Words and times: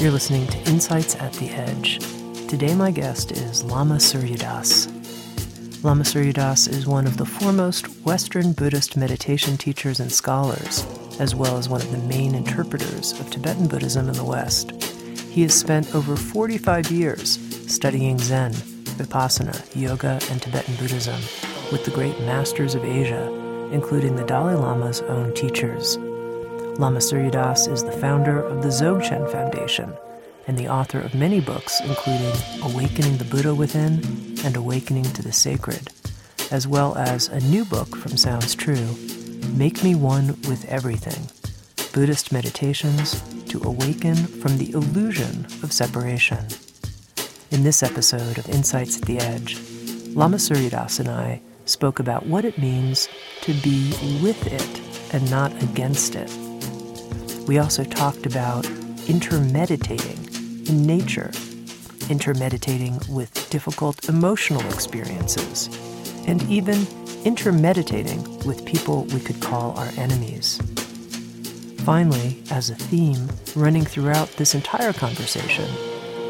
You're 0.00 0.12
listening 0.12 0.46
to 0.46 0.58
Insights 0.70 1.14
at 1.16 1.34
the 1.34 1.50
Edge. 1.50 1.98
Today, 2.48 2.74
my 2.74 2.90
guest 2.90 3.32
is 3.32 3.62
Lama 3.62 4.00
Surya 4.00 4.38
Das. 4.38 4.88
Lama 5.84 6.06
Surya 6.06 6.32
Das 6.32 6.66
is 6.66 6.86
one 6.86 7.06
of 7.06 7.18
the 7.18 7.26
foremost 7.26 7.84
Western 8.06 8.54
Buddhist 8.54 8.96
meditation 8.96 9.58
teachers 9.58 10.00
and 10.00 10.10
scholars, 10.10 10.86
as 11.20 11.34
well 11.34 11.58
as 11.58 11.68
one 11.68 11.82
of 11.82 11.90
the 11.92 11.98
main 11.98 12.34
interpreters 12.34 13.12
of 13.20 13.30
Tibetan 13.30 13.68
Buddhism 13.68 14.08
in 14.08 14.14
the 14.14 14.24
West. 14.24 14.70
He 15.30 15.42
has 15.42 15.52
spent 15.52 15.94
over 15.94 16.16
45 16.16 16.90
years 16.90 17.38
studying 17.70 18.18
Zen, 18.18 18.52
Vipassana, 18.52 19.76
Yoga, 19.76 20.18
and 20.30 20.40
Tibetan 20.40 20.76
Buddhism 20.76 21.20
with 21.70 21.84
the 21.84 21.90
great 21.90 22.18
masters 22.20 22.74
of 22.74 22.86
Asia, 22.86 23.30
including 23.70 24.16
the 24.16 24.24
Dalai 24.24 24.54
Lama's 24.54 25.02
own 25.02 25.34
teachers. 25.34 25.98
Lama 26.80 27.02
Surya 27.02 27.30
Das 27.30 27.66
is 27.66 27.84
the 27.84 27.92
founder 27.92 28.42
of 28.42 28.62
the 28.62 28.70
Dzogchen 28.70 29.30
Foundation 29.30 29.92
and 30.46 30.56
the 30.56 30.68
author 30.68 30.98
of 30.98 31.14
many 31.14 31.38
books, 31.38 31.78
including 31.82 32.32
Awakening 32.62 33.18
the 33.18 33.26
Buddha 33.26 33.54
Within 33.54 34.02
and 34.46 34.56
Awakening 34.56 35.02
to 35.02 35.20
the 35.20 35.30
Sacred, 35.30 35.90
as 36.50 36.66
well 36.66 36.96
as 36.96 37.28
a 37.28 37.38
new 37.40 37.66
book 37.66 37.94
from 37.94 38.16
Sounds 38.16 38.54
True, 38.54 38.96
Make 39.54 39.84
Me 39.84 39.94
One 39.94 40.28
with 40.48 40.64
Everything 40.70 41.28
Buddhist 41.92 42.32
Meditations 42.32 43.20
to 43.50 43.62
Awaken 43.62 44.16
from 44.16 44.56
the 44.56 44.70
Illusion 44.72 45.44
of 45.62 45.74
Separation. 45.74 46.46
In 47.50 47.62
this 47.62 47.82
episode 47.82 48.38
of 48.38 48.48
Insights 48.48 48.96
at 48.96 49.02
the 49.02 49.18
Edge, 49.18 49.60
Lama 50.14 50.38
Surya 50.38 50.70
Das 50.70 50.98
and 50.98 51.10
I 51.10 51.42
spoke 51.66 51.98
about 51.98 52.24
what 52.24 52.46
it 52.46 52.56
means 52.56 53.06
to 53.42 53.52
be 53.52 53.90
with 54.22 54.46
it 54.46 55.14
and 55.14 55.30
not 55.30 55.52
against 55.62 56.14
it 56.14 56.30
we 57.46 57.58
also 57.58 57.84
talked 57.84 58.26
about 58.26 58.66
intermeditating 59.08 60.18
in 60.66 60.86
nature, 60.86 61.30
intermeditating 62.08 63.00
with 63.08 63.48
difficult 63.50 64.08
emotional 64.08 64.64
experiences, 64.72 65.68
and 66.26 66.42
even 66.44 66.86
intermeditating 67.24 68.22
with 68.46 68.64
people 68.64 69.04
we 69.06 69.20
could 69.20 69.40
call 69.40 69.76
our 69.78 69.90
enemies. 69.96 70.60
Finally, 71.84 72.42
as 72.50 72.70
a 72.70 72.74
theme 72.74 73.28
running 73.56 73.84
throughout 73.84 74.28
this 74.36 74.54
entire 74.54 74.92
conversation, 74.92 75.68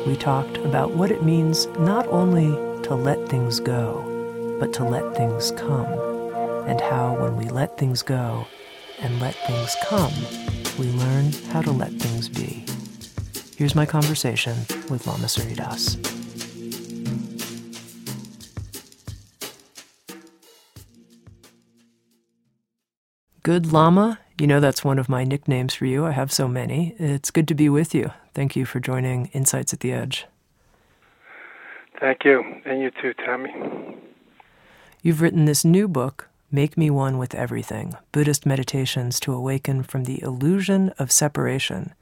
we 0.07 0.17
talked 0.17 0.57
about 0.59 0.93
what 0.93 1.11
it 1.11 1.23
means 1.23 1.67
not 1.79 2.07
only 2.07 2.49
to 2.85 2.95
let 2.95 3.29
things 3.29 3.61
go, 3.61 4.57
but 4.59 4.73
to 4.73 4.85
let 4.85 5.17
things 5.17 5.51
come, 5.53 5.87
and 6.67 6.81
how 6.81 7.15
when 7.21 7.37
we 7.37 7.45
let 7.51 7.77
things 7.77 8.03
go 8.03 8.47
and 9.01 9.21
let 9.21 9.35
things 9.47 9.77
come, 9.85 10.13
we 10.79 10.91
learn 10.91 11.33
how 11.51 11.63
to 11.63 11.71
let 11.71 11.93
things 11.93 12.29
be. 12.29 12.65
Here's 13.57 13.75
my 13.75 13.87
conversation 13.87 14.57
with 14.89 15.07
Lama 15.07 15.29
Surya 15.29 15.57
Das. 15.57 15.97
Good 23.43 23.73
Lama, 23.73 24.19
you 24.41 24.47
know 24.47 24.61
that's 24.61 24.83
one 24.83 24.99
of 24.99 25.11
my 25.11 25.25
nicknames 25.25 25.75
for 25.75 25.85
you. 25.85 26.07
I 26.07 26.13
have 26.13 26.33
so 26.33 26.49
many. 26.49 26.95
It's 26.99 27.31
good 27.31 27.47
to 27.49 27.55
be 27.55 27.69
with 27.69 27.95
you. 27.95 28.11
Thank 28.33 28.57
you 28.57 28.65
for 28.65 28.81
joining 28.81 29.27
Insights 29.35 29.75
at 29.75 29.81
the 29.81 29.93
Edge. 29.93 30.27
Thank 32.01 32.25
you. 32.25 32.43
And 32.65 32.81
you 32.81 32.91
too, 33.03 33.13
Tami. 33.13 33.99
You've 35.03 35.21
written 35.21 35.45
this 35.45 35.63
new 35.63 35.89
book, 35.89 36.30
Make 36.53 36.77
Me 36.77 36.91
One 36.91 37.17
with 37.17 37.33
Everything 37.33 37.95
Buddhist 38.11 38.45
Meditations 38.45 39.21
to 39.21 39.33
Awaken 39.33 39.85
from 39.85 40.03
the 40.03 40.21
Illusion 40.21 40.89
of 40.99 41.13
Separation. 41.13 41.95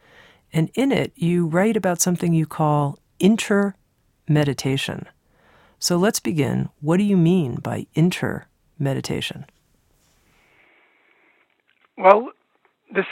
And 0.54 0.70
in 0.74 0.90
it, 0.90 1.12
you 1.16 1.46
write 1.46 1.76
about 1.76 2.00
something 2.00 2.32
you 2.32 2.46
call 2.46 2.98
inter 3.20 3.74
meditation. 4.26 5.06
So 5.78 5.98
let's 5.98 6.18
begin. 6.18 6.70
What 6.80 6.96
do 6.96 7.04
you 7.04 7.16
mean 7.18 7.56
by 7.56 7.88
inter 7.94 8.46
meditation? 8.78 9.44
Well, 11.98 12.30
this 12.94 13.04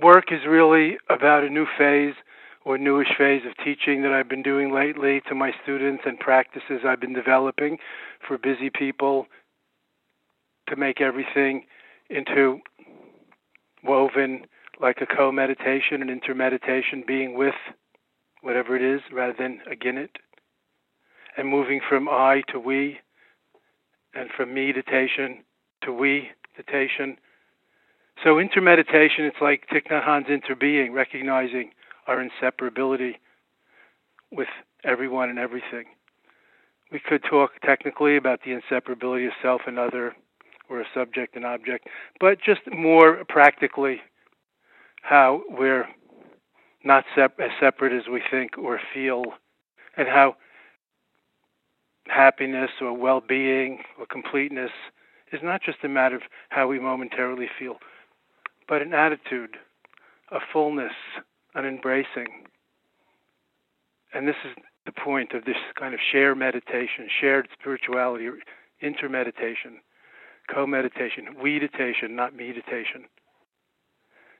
work 0.00 0.32
is 0.32 0.46
really 0.48 0.96
about 1.10 1.44
a 1.44 1.50
new 1.50 1.66
phase 1.76 2.14
or 2.64 2.78
newish 2.78 3.14
phase 3.18 3.42
of 3.44 3.52
teaching 3.62 4.00
that 4.00 4.12
I've 4.12 4.30
been 4.30 4.42
doing 4.42 4.72
lately 4.72 5.20
to 5.28 5.34
my 5.34 5.52
students 5.62 6.04
and 6.06 6.18
practices 6.18 6.80
I've 6.86 7.00
been 7.00 7.12
developing 7.12 7.76
for 8.26 8.38
busy 8.38 8.70
people 8.70 9.26
to 10.68 10.76
make 10.76 11.00
everything 11.00 11.64
into 12.10 12.60
woven 13.84 14.46
like 14.80 14.98
a 15.00 15.06
co 15.06 15.30
meditation, 15.30 16.02
an 16.02 16.10
intermeditation, 16.10 17.04
being 17.06 17.34
with 17.36 17.54
whatever 18.42 18.76
it 18.76 18.82
is 18.82 19.00
rather 19.12 19.34
than 19.38 19.60
again 19.70 19.96
it, 19.96 20.16
and 21.36 21.48
moving 21.48 21.80
from 21.88 22.08
I 22.08 22.42
to 22.52 22.58
we, 22.58 22.98
and 24.14 24.28
from 24.36 24.54
meditation 24.54 25.44
to 25.82 25.92
we 25.92 26.30
meditation. 26.56 27.16
So 28.22 28.38
intermeditation, 28.38 29.24
it's 29.24 29.40
like 29.40 29.66
Thich 29.72 29.90
Nhat 29.90 30.04
Hanh's 30.04 30.28
interbeing, 30.28 30.92
recognizing 30.92 31.70
our 32.06 32.22
inseparability 32.22 33.14
with 34.30 34.48
everyone 34.84 35.28
and 35.28 35.38
everything. 35.38 35.84
We 36.90 37.00
could 37.00 37.22
talk 37.28 37.52
technically 37.64 38.16
about 38.16 38.40
the 38.44 38.50
inseparability 38.50 39.26
of 39.26 39.32
self 39.42 39.62
and 39.66 39.78
other 39.78 40.14
we're 40.72 40.80
a 40.80 40.86
subject 40.94 41.36
and 41.36 41.44
object, 41.44 41.86
but 42.18 42.38
just 42.42 42.62
more 42.72 43.24
practically, 43.28 44.00
how 45.02 45.42
we're 45.50 45.86
not 46.82 47.04
sep- 47.14 47.38
as 47.38 47.50
separate 47.60 47.92
as 47.92 48.08
we 48.10 48.22
think 48.30 48.56
or 48.56 48.80
feel, 48.94 49.22
and 49.96 50.08
how 50.08 50.34
happiness 52.08 52.70
or 52.80 52.96
well 52.96 53.20
being 53.20 53.80
or 53.98 54.06
completeness 54.06 54.70
is 55.32 55.40
not 55.42 55.62
just 55.62 55.78
a 55.84 55.88
matter 55.88 56.16
of 56.16 56.22
how 56.48 56.66
we 56.66 56.80
momentarily 56.80 57.48
feel, 57.58 57.76
but 58.66 58.82
an 58.82 58.94
attitude, 58.94 59.56
a 60.30 60.38
fullness, 60.52 60.92
an 61.54 61.66
embracing. 61.66 62.46
And 64.14 64.26
this 64.26 64.36
is 64.44 64.56
the 64.86 64.92
point 64.92 65.32
of 65.32 65.44
this 65.44 65.56
kind 65.78 65.94
of 65.94 66.00
shared 66.10 66.38
meditation, 66.38 67.08
shared 67.20 67.48
spirituality, 67.58 68.28
intermeditation 68.80 69.80
co-meditation, 70.48 71.36
we-ditation, 71.40 72.16
not 72.16 72.34
meditation. 72.34 73.04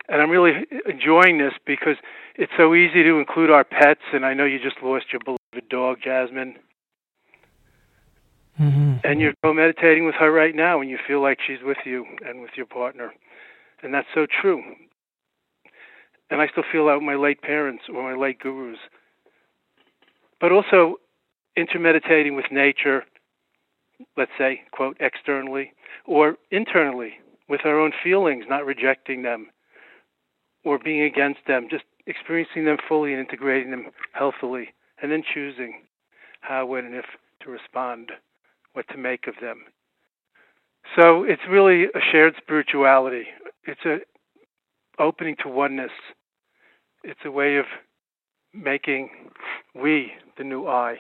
And 0.08 0.20
I'm 0.20 0.30
really 0.30 0.52
enjoying 0.86 1.38
this 1.38 1.54
because 1.64 1.96
it's 2.34 2.52
so 2.56 2.74
easy 2.74 3.02
to 3.02 3.18
include 3.18 3.50
our 3.50 3.64
pets. 3.64 4.02
And 4.12 4.26
I 4.26 4.34
know 4.34 4.44
you 4.44 4.58
just 4.58 4.82
lost 4.82 5.06
your 5.12 5.20
beloved 5.24 5.68
dog, 5.68 5.98
Jasmine. 6.02 6.56
Mm-hmm. 8.60 8.96
And 9.04 9.20
you're 9.20 9.34
co-meditating 9.42 10.04
with 10.04 10.14
her 10.16 10.30
right 10.30 10.54
now, 10.54 10.80
and 10.80 10.90
you 10.90 10.98
feel 11.06 11.22
like 11.22 11.38
she's 11.46 11.62
with 11.64 11.78
you 11.84 12.04
and 12.26 12.42
with 12.42 12.50
your 12.56 12.66
partner, 12.66 13.12
and 13.82 13.94
that's 13.94 14.06
so 14.14 14.26
true. 14.26 14.62
And 16.30 16.40
I 16.40 16.48
still 16.48 16.64
feel 16.70 16.86
that 16.86 16.94
with 16.94 17.02
my 17.02 17.14
late 17.14 17.42
parents 17.42 17.84
or 17.92 18.02
my 18.02 18.18
late 18.18 18.38
gurus. 18.38 18.78
But 20.40 20.52
also, 20.52 20.96
intermeditating 21.56 22.36
with 22.36 22.46
nature, 22.50 23.04
let's 24.16 24.30
say, 24.38 24.62
quote, 24.72 24.96
externally, 25.00 25.72
or 26.06 26.36
internally 26.50 27.14
with 27.48 27.60
our 27.64 27.78
own 27.78 27.92
feelings, 28.02 28.44
not 28.48 28.64
rejecting 28.64 29.22
them 29.22 29.48
or 30.64 30.78
being 30.78 31.02
against 31.02 31.40
them, 31.46 31.68
just 31.70 31.84
experiencing 32.06 32.64
them 32.64 32.76
fully 32.88 33.12
and 33.12 33.20
integrating 33.20 33.70
them 33.70 33.86
healthily, 34.12 34.68
and 35.02 35.10
then 35.10 35.22
choosing 35.34 35.82
how, 36.40 36.64
when, 36.66 36.84
and 36.84 36.94
if 36.94 37.04
to 37.40 37.50
respond, 37.50 38.12
what 38.72 38.86
to 38.88 38.96
make 38.96 39.26
of 39.26 39.34
them. 39.40 39.64
So 40.96 41.24
it's 41.24 41.42
really 41.48 41.84
a 41.84 42.00
shared 42.10 42.34
spirituality. 42.40 43.24
It's 43.64 43.84
a 43.84 43.98
opening 44.98 45.36
to 45.42 45.48
oneness. 45.48 45.92
It's 47.02 47.20
a 47.24 47.30
way 47.30 47.56
of 47.56 47.64
making 48.52 49.10
we 49.74 50.12
the 50.38 50.44
new 50.44 50.66
I. 50.66 50.98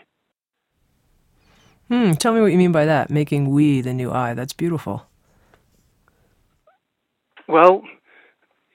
Hmm, 1.88 2.12
tell 2.12 2.32
me 2.32 2.40
what 2.40 2.52
you 2.52 2.58
mean 2.58 2.72
by 2.72 2.84
that, 2.84 3.10
making 3.10 3.50
we 3.50 3.80
the 3.80 3.92
new 3.92 4.10
I. 4.10 4.34
That's 4.34 4.52
beautiful. 4.52 5.06
Well, 7.48 7.82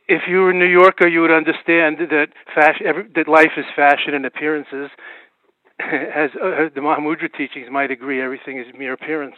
if 0.08 0.24
you 0.28 0.38
were 0.40 0.52
a 0.52 0.54
New 0.54 0.68
Yorker, 0.68 1.08
you 1.08 1.22
would 1.22 1.32
understand 1.32 1.98
that 2.00 2.28
fashion, 2.54 2.86
every, 2.86 3.04
that 3.16 3.28
life 3.28 3.52
is 3.58 3.66
fashion 3.76 4.14
and 4.14 4.26
appearances. 4.26 4.90
As 5.80 6.32
uh, 6.42 6.70
the 6.74 6.82
Mahamudra 6.82 7.30
teachings 7.38 7.68
might 7.72 7.92
agree, 7.92 8.22
everything 8.22 8.58
is 8.60 8.66
mere 8.78 8.94
appearance. 8.94 9.36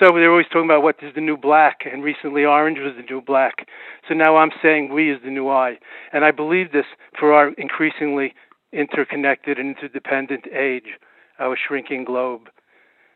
So 0.00 0.12
they're 0.12 0.30
always 0.30 0.46
talking 0.46 0.64
about 0.64 0.82
what 0.82 0.96
is 1.02 1.14
the 1.14 1.20
new 1.20 1.36
black, 1.36 1.80
and 1.90 2.02
recently 2.02 2.44
orange 2.44 2.78
was 2.78 2.94
the 2.96 3.02
new 3.02 3.20
black. 3.20 3.68
So 4.08 4.14
now 4.14 4.36
I'm 4.36 4.50
saying 4.62 4.92
we 4.92 5.12
is 5.12 5.20
the 5.24 5.30
new 5.30 5.48
I, 5.48 5.78
and 6.12 6.24
I 6.24 6.32
believe 6.32 6.72
this 6.72 6.86
for 7.18 7.32
our 7.32 7.50
increasingly 7.52 8.34
interconnected 8.72 9.58
and 9.58 9.76
interdependent 9.76 10.46
age, 10.48 10.98
our 11.38 11.56
shrinking 11.56 12.04
globe, 12.04 12.48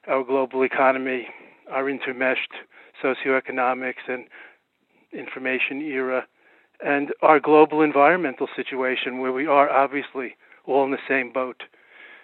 our 0.07 0.25
global 0.25 0.63
economy, 0.63 1.29
our 1.71 1.85
intermeshed 1.85 2.55
socioeconomics 3.03 4.09
and 4.09 4.25
information 5.13 5.81
era 5.83 6.27
and 6.85 7.13
our 7.23 7.41
global 7.41 7.83
environmental 7.83 8.49
situation, 8.57 9.19
where 9.19 9.33
we 9.33 9.47
are 9.47 9.69
obviously 9.69 10.37
all 10.67 10.85
in 10.85 10.91
the 10.91 10.99
same 11.09 11.33
boat, 11.33 11.63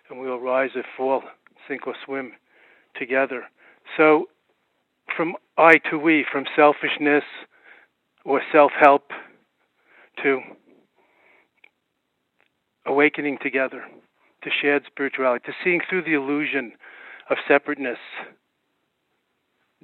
and 0.09 0.19
we 0.19 0.27
will 0.27 0.41
rise 0.41 0.71
or 0.75 0.85
fall, 0.97 1.23
sink 1.69 1.87
or 1.87 1.95
swim 2.05 2.33
together. 2.99 3.45
So, 3.97 4.27
from 5.15 5.35
I 5.59 5.77
to 5.91 5.99
we, 5.99 6.25
from 6.31 6.47
selfishness 6.55 7.25
or 8.25 8.41
self 8.51 8.73
help 8.79 9.11
to 10.23 10.41
awakening 12.87 13.39
together, 13.43 13.85
to 14.43 14.51
shared 14.63 14.85
spirituality, 14.87 15.45
to 15.47 15.53
seeing 15.63 15.81
through 15.89 16.03
the 16.03 16.15
illusion 16.15 16.73
of 17.31 17.37
separateness, 17.47 17.99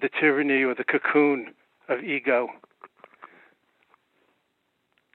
the 0.00 0.08
tyranny 0.20 0.62
or 0.62 0.74
the 0.74 0.84
cocoon 0.84 1.54
of 1.88 2.02
ego 2.02 2.48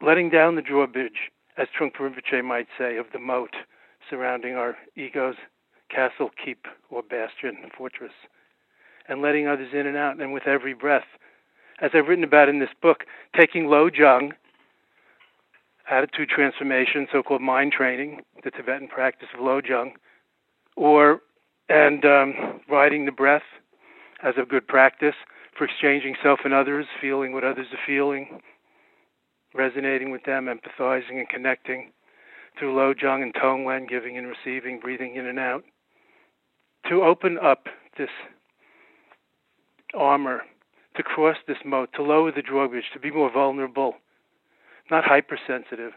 letting 0.01 0.29
down 0.29 0.55
the 0.55 0.61
drawbridge, 0.61 1.31
as 1.57 1.67
Trungpa 1.77 1.99
Rinpoche 1.99 2.43
might 2.43 2.67
say, 2.77 2.97
of 2.97 3.07
the 3.13 3.19
moat 3.19 3.55
surrounding 4.09 4.55
our 4.55 4.77
ego's 4.95 5.35
castle, 5.89 6.29
keep, 6.43 6.65
or 6.89 7.01
bastion, 7.01 7.57
fortress, 7.75 8.11
and 9.07 9.21
letting 9.21 9.47
others 9.47 9.69
in 9.73 9.87
and 9.87 9.97
out, 9.97 10.19
and 10.19 10.33
with 10.33 10.47
every 10.47 10.73
breath. 10.73 11.05
As 11.81 11.91
I've 11.93 12.07
written 12.07 12.23
about 12.23 12.49
in 12.49 12.59
this 12.59 12.69
book, 12.81 13.05
taking 13.35 13.65
Lojong, 13.65 14.31
attitude 15.89 16.29
transformation, 16.29 17.07
so-called 17.11 17.41
mind 17.41 17.71
training, 17.71 18.21
the 18.43 18.51
Tibetan 18.51 18.87
practice 18.87 19.29
of 19.33 19.39
Lojong, 19.39 19.91
or 20.75 21.21
and 21.69 22.05
um, 22.05 22.61
riding 22.69 23.05
the 23.05 23.11
breath 23.11 23.43
as 24.23 24.35
a 24.37 24.45
good 24.45 24.67
practice 24.67 25.15
for 25.57 25.65
exchanging 25.65 26.15
self 26.23 26.39
and 26.45 26.53
others, 26.53 26.85
feeling 27.01 27.33
what 27.33 27.43
others 27.43 27.67
are 27.71 27.79
feeling, 27.85 28.39
resonating 29.53 30.11
with 30.11 30.23
them, 30.23 30.45
empathizing 30.45 31.17
and 31.19 31.29
connecting 31.29 31.91
through 32.57 32.73
Lojong 32.73 33.21
and 33.21 33.33
Tonglen, 33.33 33.87
giving 33.87 34.17
and 34.17 34.27
receiving, 34.27 34.79
breathing 34.79 35.15
in 35.15 35.25
and 35.25 35.39
out, 35.39 35.63
to 36.89 37.03
open 37.03 37.37
up 37.37 37.65
this 37.97 38.09
armor, 39.93 40.41
to 40.95 41.03
cross 41.03 41.37
this 41.47 41.57
moat, 41.65 41.89
to 41.95 42.03
lower 42.03 42.31
the 42.31 42.41
drawbridge, 42.41 42.85
to 42.93 42.99
be 42.99 43.11
more 43.11 43.31
vulnerable, 43.31 43.95
not 44.89 45.03
hypersensitive, 45.03 45.91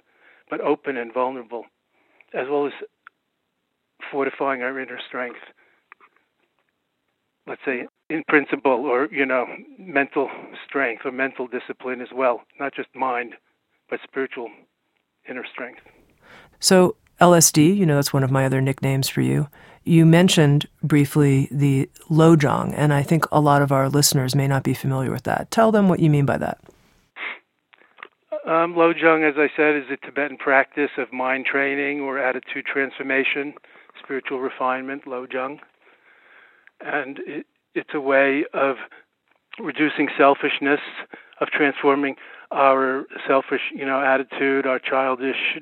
but 0.49 0.61
open 0.61 0.96
and 0.96 1.12
vulnerable, 1.14 1.64
as 2.34 2.46
well 2.50 2.67
as 2.67 2.72
fortifying 4.11 4.62
our 4.62 4.78
inner 4.78 4.99
strength. 5.06 5.38
Let's 7.50 7.62
say 7.64 7.88
in 8.08 8.23
principle, 8.29 8.87
or 8.87 9.08
you 9.11 9.26
know, 9.26 9.44
mental 9.76 10.31
strength 10.64 11.02
or 11.05 11.11
mental 11.11 11.49
discipline 11.49 12.00
as 12.00 12.08
well, 12.14 12.43
not 12.61 12.73
just 12.75 12.88
mind 12.94 13.35
but 13.91 13.99
spiritual 14.05 14.49
inner 15.29 15.44
strength. 15.52 15.81
So, 16.61 16.94
LSD, 17.20 17.76
you 17.76 17.85
know, 17.85 17.97
that's 17.97 18.12
one 18.12 18.23
of 18.23 18.31
my 18.31 18.47
other 18.47 18.61
nicknames 18.61 19.08
for 19.08 19.20
you. 19.20 19.49
You 19.82 20.06
mentioned 20.06 20.67
briefly 20.81 21.49
the 21.50 21.91
Lojong, 22.08 22.73
and 22.76 22.93
I 22.93 23.02
think 23.02 23.25
a 23.32 23.41
lot 23.41 23.62
of 23.62 23.73
our 23.73 23.88
listeners 23.88 24.37
may 24.37 24.46
not 24.46 24.62
be 24.62 24.73
familiar 24.73 25.11
with 25.11 25.25
that. 25.25 25.50
Tell 25.50 25.73
them 25.73 25.88
what 25.88 25.99
you 25.99 26.08
mean 26.08 26.26
by 26.26 26.37
that. 26.37 26.61
Um, 28.46 28.75
Lojong, 28.75 29.29
as 29.29 29.35
I 29.37 29.49
said, 29.56 29.75
is 29.75 29.91
a 29.91 29.96
Tibetan 30.06 30.37
practice 30.37 30.91
of 30.99 31.12
mind 31.12 31.46
training 31.46 32.00
or 32.00 32.19
attitude 32.19 32.64
transformation, 32.64 33.55
spiritual 34.00 34.38
refinement, 34.38 35.05
Lojong. 35.05 35.58
And 36.81 37.19
it, 37.27 37.47
it's 37.75 37.91
a 37.94 38.00
way 38.00 38.44
of 38.55 38.77
reducing 39.59 40.09
selfishness, 40.17 40.81
of 41.41 41.49
transforming 41.49 42.17
our 42.50 43.05
selfish, 43.27 43.61
you 43.75 43.85
know, 43.85 44.00
attitude, 44.00 44.67
our 44.67 44.79
childish, 44.79 45.59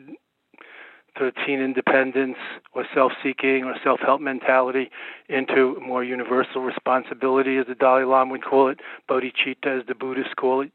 teen 1.45 1.61
independence, 1.61 2.37
or 2.73 2.87
self-seeking, 2.95 3.65
or 3.65 3.75
self-help 3.83 4.21
mentality 4.21 4.89
into 5.29 5.77
more 5.81 6.05
universal 6.05 6.63
responsibility, 6.63 7.57
as 7.57 7.67
the 7.67 7.75
Dalai 7.75 8.05
Lama 8.05 8.31
would 8.33 8.45
call 8.45 8.69
it, 8.69 8.79
bodhicitta, 9.11 9.81
as 9.81 9.87
the 9.89 9.97
Buddhists 9.97 10.35
call 10.35 10.61
it, 10.61 10.71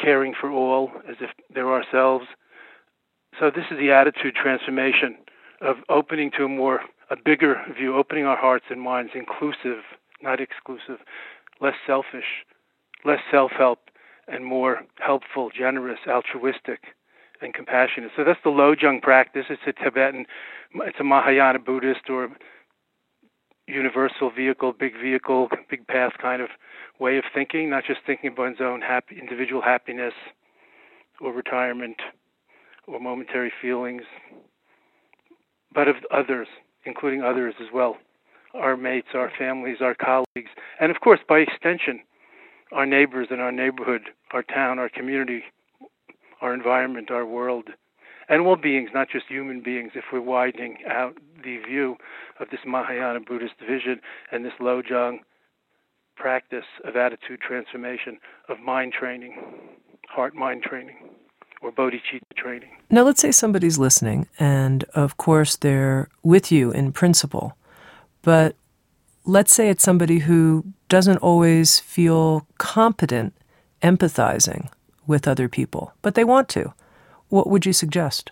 caring 0.00 0.32
for 0.38 0.50
all 0.50 0.90
as 1.06 1.16
if 1.20 1.30
they're 1.54 1.70
ourselves. 1.70 2.24
So 3.38 3.50
this 3.54 3.64
is 3.70 3.78
the 3.78 3.92
attitude 3.92 4.34
transformation 4.34 5.16
of 5.60 5.76
opening 5.90 6.30
to 6.38 6.44
a 6.44 6.48
more, 6.48 6.80
a 7.12 7.16
bigger 7.22 7.56
view, 7.76 7.94
opening 7.94 8.24
our 8.24 8.38
hearts 8.38 8.64
and 8.70 8.80
minds, 8.80 9.12
inclusive, 9.14 9.84
not 10.22 10.40
exclusive, 10.40 10.98
less 11.60 11.74
selfish, 11.86 12.46
less 13.04 13.20
self-help, 13.30 13.78
and 14.28 14.46
more 14.46 14.80
helpful, 14.98 15.50
generous, 15.56 15.98
altruistic, 16.08 16.80
and 17.42 17.52
compassionate. 17.52 18.12
So 18.16 18.24
that's 18.24 18.38
the 18.42 18.50
Lojong 18.50 19.02
practice. 19.02 19.46
It's 19.50 19.62
a 19.66 19.72
Tibetan, 19.72 20.24
it's 20.74 21.00
a 21.00 21.04
Mahayana 21.04 21.58
Buddhist 21.58 22.08
or 22.08 22.30
universal 23.66 24.30
vehicle, 24.30 24.72
big 24.72 24.94
vehicle, 25.00 25.48
big 25.68 25.86
path 25.86 26.12
kind 26.20 26.40
of 26.40 26.48
way 26.98 27.18
of 27.18 27.24
thinking, 27.34 27.68
not 27.68 27.84
just 27.86 28.00
thinking 28.06 28.28
about 28.28 28.42
one's 28.42 28.60
own 28.60 28.80
happy, 28.80 29.18
individual 29.20 29.60
happiness 29.60 30.14
or 31.20 31.32
retirement 31.32 31.96
or 32.86 32.98
momentary 33.00 33.52
feelings, 33.60 34.02
but 35.74 35.88
of 35.88 35.96
others, 36.10 36.48
including 36.84 37.22
others 37.22 37.54
as 37.60 37.68
well, 37.72 37.96
our 38.54 38.76
mates, 38.76 39.08
our 39.14 39.30
families, 39.38 39.78
our 39.80 39.94
colleagues, 39.94 40.50
and 40.80 40.90
of 40.90 41.00
course, 41.00 41.20
by 41.28 41.38
extension, 41.38 42.00
our 42.72 42.86
neighbors 42.86 43.28
in 43.30 43.40
our 43.40 43.52
neighborhood, 43.52 44.02
our 44.32 44.42
town, 44.42 44.78
our 44.78 44.88
community, 44.88 45.42
our 46.40 46.54
environment, 46.54 47.10
our 47.10 47.26
world, 47.26 47.68
and 48.28 48.42
all 48.42 48.56
beings, 48.56 48.90
not 48.94 49.08
just 49.10 49.26
human 49.28 49.62
beings, 49.62 49.92
if 49.94 50.04
we're 50.12 50.20
widening 50.20 50.78
out 50.88 51.16
the 51.44 51.58
view 51.58 51.96
of 52.40 52.48
this 52.50 52.60
Mahayana 52.66 53.20
Buddhist 53.20 53.54
vision 53.60 54.00
and 54.30 54.44
this 54.44 54.52
Lojong 54.60 55.18
practice 56.16 56.64
of 56.84 56.96
attitude 56.96 57.40
transformation, 57.40 58.18
of 58.48 58.60
mind 58.60 58.92
training, 58.92 59.36
heart 60.08 60.34
mind 60.34 60.62
training, 60.62 60.96
or 61.62 61.72
bodhicitta 61.72 62.20
training. 62.36 62.70
Now, 62.90 63.02
let's 63.02 63.20
say 63.20 63.32
somebody's 63.32 63.78
listening, 63.78 64.28
and 64.38 64.84
of 64.94 65.16
course 65.16 65.56
they're 65.56 66.08
with 66.22 66.52
you 66.52 66.70
in 66.72 66.92
principle, 66.92 67.56
but 68.22 68.56
let's 69.24 69.54
say 69.54 69.68
it's 69.68 69.84
somebody 69.84 70.20
who 70.20 70.64
doesn't 70.88 71.18
always 71.18 71.78
feel 71.80 72.46
competent 72.58 73.34
empathizing 73.82 74.68
with 75.06 75.26
other 75.26 75.48
people, 75.48 75.92
but 76.02 76.14
they 76.14 76.24
want 76.24 76.48
to. 76.50 76.74
What 77.28 77.48
would 77.48 77.64
you 77.64 77.72
suggest? 77.72 78.30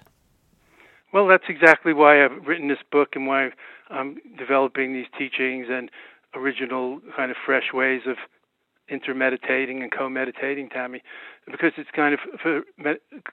Well, 1.13 1.27
that's 1.27 1.49
exactly 1.49 1.93
why 1.93 2.25
I've 2.25 2.47
written 2.47 2.69
this 2.69 2.79
book 2.93 3.11
and 3.15 3.27
why 3.27 3.51
I'm 3.89 4.19
developing 4.39 4.93
these 4.93 5.07
teachings 5.19 5.67
and 5.71 5.91
original 6.35 7.01
kind 7.17 7.31
of 7.31 7.37
fresh 7.45 7.73
ways 7.73 8.03
of 8.07 8.17
intermeditating 8.89 9.83
and 9.83 9.91
co-meditating, 9.91 10.69
Tami, 10.69 11.01
because 11.47 11.73
it's 11.77 11.91
kind 11.95 12.15
of 12.15 12.21
for 12.41 12.63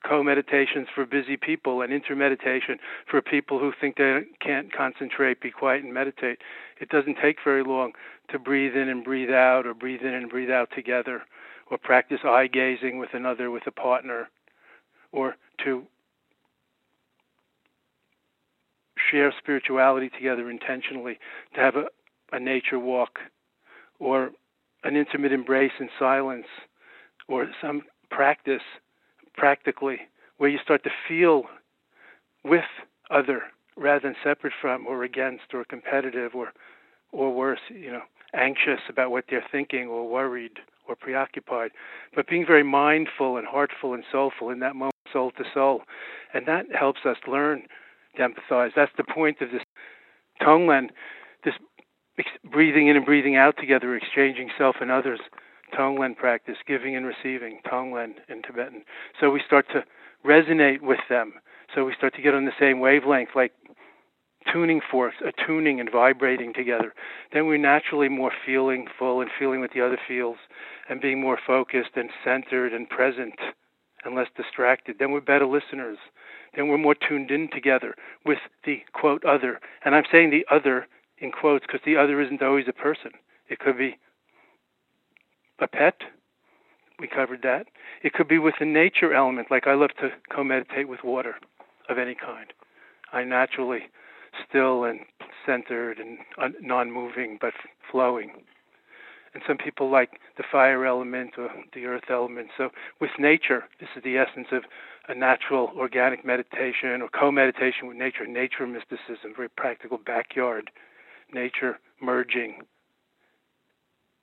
co-meditations 0.08 0.88
for 0.94 1.06
busy 1.06 1.38
people 1.38 1.82
and 1.82 1.94
intermeditation 1.94 2.78
for 3.10 3.22
people 3.22 3.60
who 3.60 3.72
think 3.80 3.98
they 3.98 4.22
can't 4.40 4.74
concentrate, 4.74 5.42
be 5.42 5.52
quiet, 5.52 5.84
and 5.84 5.94
meditate. 5.94 6.40
It 6.80 6.90
doesn't 6.90 7.18
take 7.22 7.38
very 7.44 7.64
long 7.64 7.94
to 8.30 8.40
breathe 8.40 8.76
in 8.76 8.90
and 8.90 9.04
breathe 9.04 9.30
out, 9.30 9.66
or 9.66 9.74
breathe 9.74 10.02
in 10.02 10.14
and 10.14 10.30
breathe 10.30 10.50
out 10.50 10.70
together, 10.76 11.24
or 11.70 11.78
practice 11.78 12.20
eye 12.24 12.48
gazing 12.48 12.98
with 12.98 13.10
another, 13.14 13.52
with 13.52 13.68
a 13.68 13.72
partner, 13.72 14.30
or 15.12 15.36
to 15.64 15.84
share 19.12 19.34
spirituality 19.38 20.10
together 20.10 20.50
intentionally, 20.50 21.20
to 21.56 21.62
have 21.62 21.76
a, 21.76 21.86
a 22.36 22.40
nature 22.40 22.80
walk, 22.80 23.20
or 24.00 24.32
an 24.84 24.96
intimate 24.96 25.32
embrace 25.32 25.72
in 25.80 25.90
silence 26.00 26.46
or 27.28 27.48
some 27.62 27.82
practice 28.10 28.62
practically 29.36 30.00
where 30.38 30.50
you 30.50 30.60
start 30.64 30.84
to 30.84 30.90
feel 31.08 31.44
with 32.44 32.66
other 33.10 33.44
rather 33.76 34.08
than 34.08 34.16
separate 34.24 34.54
from 34.60 34.88
or 34.88 35.04
against 35.04 35.54
or 35.54 35.64
competitive 35.64 36.34
or 36.34 36.54
or 37.14 37.34
worse, 37.34 37.60
you 37.70 37.90
know, 37.90 38.02
anxious 38.34 38.82
about 38.90 39.12
what 39.12 39.26
they're 39.30 39.46
thinking 39.50 39.88
or 39.88 40.10
worried 40.10 40.60
or 40.88 40.96
preoccupied, 40.96 41.72
but 42.14 42.28
being 42.28 42.46
very 42.46 42.64
mindful 42.64 43.38
and 43.38 43.48
heartful 43.48 43.94
and 43.94 44.04
soulful 44.12 44.50
in 44.50 44.60
that 44.60 44.76
moment, 44.76 44.94
soul 45.12 45.32
to 45.32 45.44
soul. 45.54 45.82
And 46.34 46.46
that 46.48 46.66
helps 46.78 47.02
us 47.06 47.18
learn 47.28 47.64
to 48.18 48.22
empathize. 48.22 48.72
That's 48.76 48.92
the 48.98 49.06
point 49.06 49.42
of 49.42 49.52
this 49.52 49.62
Tonglen, 50.42 50.90
this 51.44 51.54
breathing 52.52 52.88
in 52.88 52.96
and 52.96 53.06
breathing 53.06 53.36
out 53.36 53.56
together, 53.58 53.96
exchanging 53.96 54.50
self 54.58 54.78
and 54.82 54.92
others. 54.92 55.20
Tonglen 55.74 56.16
practice, 56.16 56.58
giving 56.68 56.96
and 56.96 57.06
receiving, 57.06 57.60
Tonglen 57.66 58.14
in 58.30 58.42
Tibetan. 58.42 58.84
So 59.20 59.30
we 59.30 59.42
start 59.46 59.66
to 59.74 59.84
resonate 60.26 60.82
with 60.82 61.00
them. 61.10 61.34
So 61.76 61.86
we 61.86 61.94
start 61.96 62.16
to 62.16 62.22
get 62.22 62.34
on 62.34 62.46
the 62.46 62.52
same 62.60 62.80
wavelength, 62.80 63.30
like 63.36 63.52
tuning 64.52 64.82
forks, 64.92 65.18
attuning 65.26 65.80
and 65.80 65.92
vibrating 65.92 66.54
together. 66.54 66.94
Then 67.34 67.48
we're 67.48 67.58
naturally 67.58 68.10
more 68.10 68.32
feeling 68.46 68.88
full 68.98 69.22
and 69.22 69.30
feeling 69.38 69.60
what 69.60 69.72
the 69.74 69.82
other 69.82 70.00
feels 70.08 70.38
and 70.90 71.02
being 71.02 71.20
more 71.20 71.38
focused 71.46 71.92
and 71.96 72.10
centered 72.24 72.74
and 72.74 72.90
present 72.90 73.36
and 74.06 74.16
less 74.16 74.28
distracted. 74.36 74.98
Then 75.00 75.12
we're 75.12 75.22
better 75.22 75.46
listeners. 75.46 75.98
Then 76.56 76.70
we're 76.70 76.78
more 76.78 76.96
tuned 76.96 77.30
in 77.30 77.50
together 77.50 77.96
with 78.26 78.40
the 78.66 78.82
quote 78.94 79.26
other. 79.26 79.60
And 79.84 79.96
I'm 79.96 80.06
saying 80.12 80.30
the 80.30 80.46
other 80.50 80.88
in 81.18 81.32
quotes 81.32 81.66
because 81.66 81.82
the 81.86 81.98
other 81.98 82.22
isn't 82.22 82.42
always 82.42 82.68
a 82.68 82.74
person. 82.74 83.12
It 83.50 83.60
could 83.60 83.78
be 83.78 83.98
a 85.60 85.68
pet. 85.68 85.96
We 87.00 87.08
covered 87.08 87.42
that. 87.44 87.68
It 88.04 88.14
could 88.14 88.28
be 88.28 88.40
with 88.40 88.56
a 88.60 88.66
nature 88.66 89.14
element, 89.14 89.52
like 89.52 89.68
I 89.68 89.76
love 89.76 89.92
to 90.02 90.10
co 90.34 90.44
meditate 90.44 90.88
with 90.88 91.04
water 91.04 91.36
of 91.90 91.98
any 91.98 92.16
kind. 92.16 92.52
I 93.14 93.24
naturally 93.24 93.84
still 94.48 94.84
and 94.84 95.02
centered 95.46 96.00
and 96.00 96.18
uh, 96.38 96.50
non 96.62 96.92
moving 96.92 97.38
but 97.40 97.54
flowing. 97.92 98.32
And 99.34 99.44
some 99.48 99.58
people 99.58 99.92
like 99.92 100.20
the 100.38 100.44
fire 100.52 100.86
element 100.86 101.34
or 101.38 101.50
the 101.74 101.86
earth 101.86 102.10
element. 102.10 102.50
So, 102.58 102.70
with 103.00 103.12
nature, 103.20 103.66
this 103.80 103.90
is 103.96 104.04
the 104.04 104.18
essence 104.18 104.48
of 104.52 104.64
a 105.08 105.16
natural 105.16 105.72
organic 105.78 106.26
meditation 106.26 107.02
or 107.02 107.10
co 107.10 107.32
meditation 107.32 107.88
with 107.88 107.98
nature, 107.98 108.26
nature 108.26 108.66
mysticism, 108.66 109.34
very 109.36 109.50
practical 109.50 110.00
backyard, 110.00 110.72
nature 111.32 111.80
merging. 112.02 112.62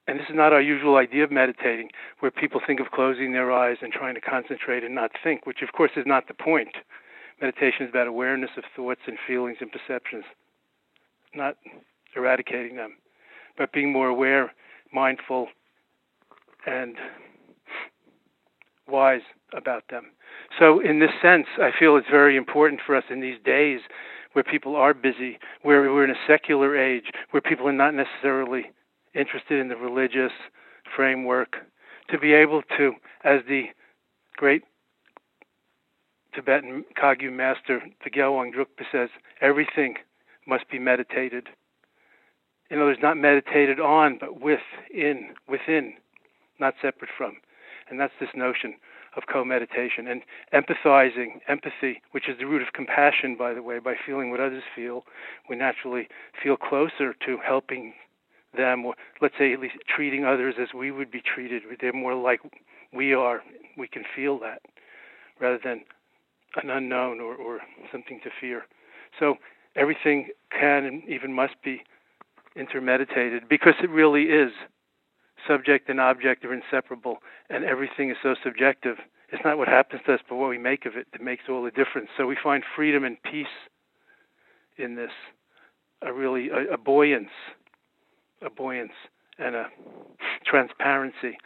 And 0.07 0.19
this 0.19 0.27
is 0.29 0.37
not 0.37 0.53
our 0.53 0.61
usual 0.61 0.97
idea 0.97 1.25
of 1.25 1.31
meditating, 1.31 1.89
where 2.21 2.31
people 2.31 2.61
think 2.65 2.79
of 2.79 2.91
closing 2.91 3.33
their 3.33 3.51
eyes 3.51 3.79
and 3.81 3.93
trying 3.93 4.15
to 4.15 4.21
concentrate 4.21 4.85
and 4.85 4.95
not 4.95 5.13
think, 5.23 5.47
which 5.47 5.63
of 5.63 5.73
course 5.73 5.93
is 5.97 6.05
not 6.07 6.29
the 6.29 6.35
point. 6.35 6.77
Meditation 7.41 7.87
is 7.87 7.91
about 7.91 8.07
awareness 8.07 8.51
of 8.57 8.65
thoughts 8.77 9.01
and 9.07 9.17
feelings 9.27 9.59
and 9.61 9.71
perceptions, 9.73 10.25
not 11.35 11.57
eradicating 12.15 12.77
them, 12.77 12.97
but 13.57 13.73
being 13.73 13.93
more 13.93 14.09
aware, 14.09 14.53
mindful, 14.93 15.49
and 16.67 16.97
wise 18.87 19.23
about 19.57 19.85
them. 19.91 20.11
So, 20.59 20.81
in 20.81 21.01
this 21.01 21.11
sense, 21.23 21.47
I 21.59 21.71
feel 21.77 21.97
it's 21.97 22.07
very 22.11 22.37
important 22.37 22.81
for 22.85 22.95
us 22.95 23.05
in 23.11 23.21
these 23.21 23.39
days 23.45 23.81
where 24.35 24.45
people 24.45 24.77
are 24.77 24.95
busy, 24.95 25.39
where 25.63 25.81
we're 25.83 26.05
in 26.05 26.11
a 26.11 26.27
secular 26.27 26.77
age, 26.77 27.05
where 27.31 27.41
people 27.41 27.67
are 27.67 27.73
not 27.73 27.95
necessarily 27.95 28.67
interested 29.15 29.61
in 29.61 29.69
the 29.69 29.77
religious 29.77 30.33
framework, 30.97 31.57
to 32.11 32.19
be 32.19 32.33
able 32.33 32.63
to, 32.77 32.93
as 33.25 33.41
the 33.49 33.65
great 34.37 34.63
Tibetan 36.35 36.85
Kagyu 37.01 37.33
master, 37.33 37.83
the 38.03 38.11
Gyalwang 38.11 38.53
Drukpa 38.53 38.85
says, 38.91 39.09
everything 39.41 39.97
must 40.47 40.69
be 40.69 40.79
meditated. 40.79 41.49
In 42.71 42.79
other 42.79 42.87
words, 42.87 43.01
not 43.03 43.17
meditated 43.17 43.79
on, 43.79 44.19
but 44.19 44.41
within, 44.41 45.35
within, 45.49 45.95
not 46.59 46.75
separate 46.83 47.11
from. 47.17 47.37
And 47.89 48.01
that's 48.01 48.13
this 48.19 48.31
notion 48.35 48.75
of 49.17 49.25
co-meditation 49.33 50.09
and 50.09 50.23
empathizing, 50.53 51.41
empathy, 51.47 52.03
which 52.11 52.29
is 52.29 52.39
the 52.39 52.47
root 52.47 52.63
of 52.63 52.73
compassion, 52.73 53.37
by 53.39 53.55
the 53.55 53.63
way. 53.63 53.79
By 53.79 53.95
feeling 54.05 54.31
what 54.31 54.41
others 54.41 54.65
feel, 54.75 55.05
we 55.49 55.57
naturally 55.57 56.09
feel 56.43 56.57
closer 56.57 57.15
to 57.27 57.39
helping 57.47 57.95
them, 58.57 58.85
or 58.85 58.95
let's 59.21 59.35
say 59.39 59.53
at 59.53 59.61
least 59.61 59.77
treating 59.95 60.25
others 60.25 60.55
as 60.61 60.69
we 60.75 60.91
would 60.91 61.11
be 61.11 61.23
treated. 61.23 61.63
They're 61.81 61.93
more 61.93 62.15
like 62.15 62.41
we 62.93 63.15
are. 63.15 63.43
We 63.77 63.89
can 63.89 64.05
feel 64.15 64.39
that 64.41 64.63
rather 65.41 65.59
than 65.63 65.83
an 66.63 66.71
unknown 66.71 67.21
or, 67.21 67.35
or 67.35 67.61
something 67.91 68.21
to 68.23 68.31
fear. 68.41 68.63
So 69.19 69.37
everything 69.77 70.29
can 70.51 70.85
and 70.85 71.03
even 71.09 71.33
must 71.33 71.55
be 71.65 71.83
intermeditated 72.57 73.49
because 73.49 73.75
it 73.83 73.91
really 73.91 74.25
is. 74.25 74.53
Subject 75.49 75.91
and 75.91 76.01
object 76.01 76.45
are 76.45 76.55
inseparable, 76.55 77.19
and 77.51 77.65
everything 77.65 78.09
is 78.09 78.17
so 78.23 78.35
subjective. 78.43 78.97
It's 79.31 79.45
not 79.45 79.59
what 79.59 79.69
happens 79.69 80.01
to 80.07 80.15
us, 80.15 80.21
but 80.27 80.37
what 80.37 80.49
we 80.49 80.57
make 80.57 80.87
of 80.87 80.97
it 80.97 81.07
that 81.13 81.21
makes 81.21 81.45
all 81.51 81.63
the 81.63 81.71
difference. 81.71 82.09
So 82.17 82.27
we 82.27 82.37
find 82.43 82.63
freedom 82.75 83.05
and 83.05 83.23
peace 83.23 83.47
in 84.79 84.95
this, 84.95 85.11
a 86.01 86.13
really 86.13 86.49
a, 86.49 86.75
a 86.75 86.79
buoyance, 86.79 87.29
a 88.45 88.51
buoyance, 88.51 88.93
and 89.39 89.57
a 89.57 89.67
transparency 90.45 91.37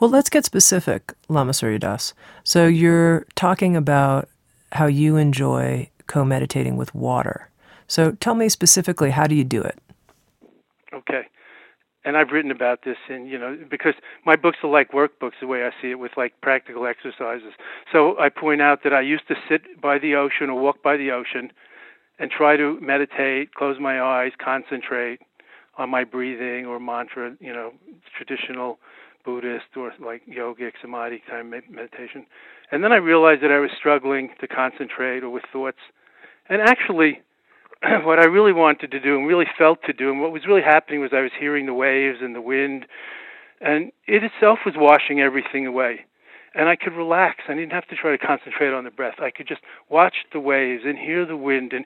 well, 0.00 0.10
let's 0.10 0.28
get 0.28 0.44
specific, 0.44 1.14
Lama 1.28 1.54
Surya 1.54 1.78
Das. 1.78 2.14
So 2.42 2.66
you're 2.66 3.26
talking 3.36 3.76
about 3.76 4.28
how 4.72 4.86
you 4.86 5.16
enjoy 5.16 5.88
co 6.06 6.24
meditating 6.24 6.76
with 6.76 6.94
water. 6.94 7.48
So 7.86 8.12
tell 8.12 8.34
me 8.34 8.48
specifically, 8.48 9.10
how 9.10 9.26
do 9.26 9.34
you 9.34 9.44
do 9.44 9.62
it? 9.62 9.78
Okay. 10.92 11.22
And 12.04 12.16
I've 12.16 12.30
written 12.30 12.50
about 12.50 12.80
this 12.84 12.96
in, 13.08 13.26
you 13.26 13.38
know, 13.38 13.56
because 13.70 13.94
my 14.26 14.36
books 14.36 14.58
are 14.62 14.70
like 14.70 14.92
workbooks 14.92 15.40
the 15.40 15.46
way 15.46 15.64
I 15.64 15.70
see 15.80 15.90
it 15.90 15.98
with 15.98 16.12
like 16.16 16.34
practical 16.42 16.86
exercises. 16.86 17.52
So 17.92 18.18
I 18.18 18.28
point 18.28 18.60
out 18.60 18.82
that 18.82 18.92
I 18.92 19.00
used 19.00 19.26
to 19.28 19.34
sit 19.48 19.80
by 19.80 19.98
the 19.98 20.14
ocean 20.16 20.50
or 20.50 20.60
walk 20.60 20.82
by 20.82 20.96
the 20.96 21.12
ocean 21.12 21.52
and 22.18 22.30
try 22.30 22.56
to 22.56 22.78
meditate, 22.80 23.54
close 23.54 23.76
my 23.80 24.00
eyes, 24.00 24.32
concentrate 24.42 25.20
on 25.76 25.90
my 25.90 26.04
breathing 26.04 26.66
or 26.66 26.78
mantra, 26.78 27.36
you 27.40 27.52
know, 27.52 27.72
traditional 28.16 28.78
Buddhist 29.24 29.76
or 29.76 29.92
like 30.04 30.22
yogic 30.26 30.72
samadhi 30.80 31.22
kind 31.28 31.52
of 31.54 31.70
meditation. 31.70 32.26
And 32.70 32.84
then 32.84 32.92
I 32.92 32.96
realized 32.96 33.42
that 33.42 33.50
I 33.50 33.58
was 33.58 33.70
struggling 33.76 34.30
to 34.40 34.46
concentrate 34.46 35.24
or 35.24 35.30
with 35.30 35.44
thoughts. 35.52 35.78
And 36.48 36.60
actually, 36.60 37.20
what 38.04 38.18
I 38.18 38.26
really 38.26 38.52
wanted 38.52 38.90
to 38.92 39.00
do 39.00 39.16
and 39.16 39.26
really 39.26 39.46
felt 39.58 39.78
to 39.86 39.92
do, 39.92 40.10
and 40.10 40.20
what 40.20 40.32
was 40.32 40.46
really 40.46 40.62
happening 40.62 41.00
was 41.00 41.10
I 41.12 41.20
was 41.22 41.32
hearing 41.38 41.66
the 41.66 41.74
waves 41.74 42.18
and 42.20 42.34
the 42.34 42.40
wind, 42.40 42.86
and 43.60 43.92
it 44.06 44.22
itself 44.22 44.60
was 44.64 44.74
washing 44.76 45.20
everything 45.20 45.66
away. 45.66 46.04
And 46.54 46.68
I 46.68 46.76
could 46.76 46.92
relax. 46.92 47.44
I 47.48 47.54
didn't 47.54 47.72
have 47.72 47.88
to 47.88 47.96
try 47.96 48.16
to 48.16 48.18
concentrate 48.18 48.72
on 48.72 48.84
the 48.84 48.90
breath. 48.90 49.16
I 49.18 49.30
could 49.30 49.48
just 49.48 49.62
watch 49.88 50.14
the 50.32 50.40
waves 50.40 50.82
and 50.86 50.98
hear 50.98 51.26
the 51.26 51.36
wind, 51.36 51.72
and 51.72 51.84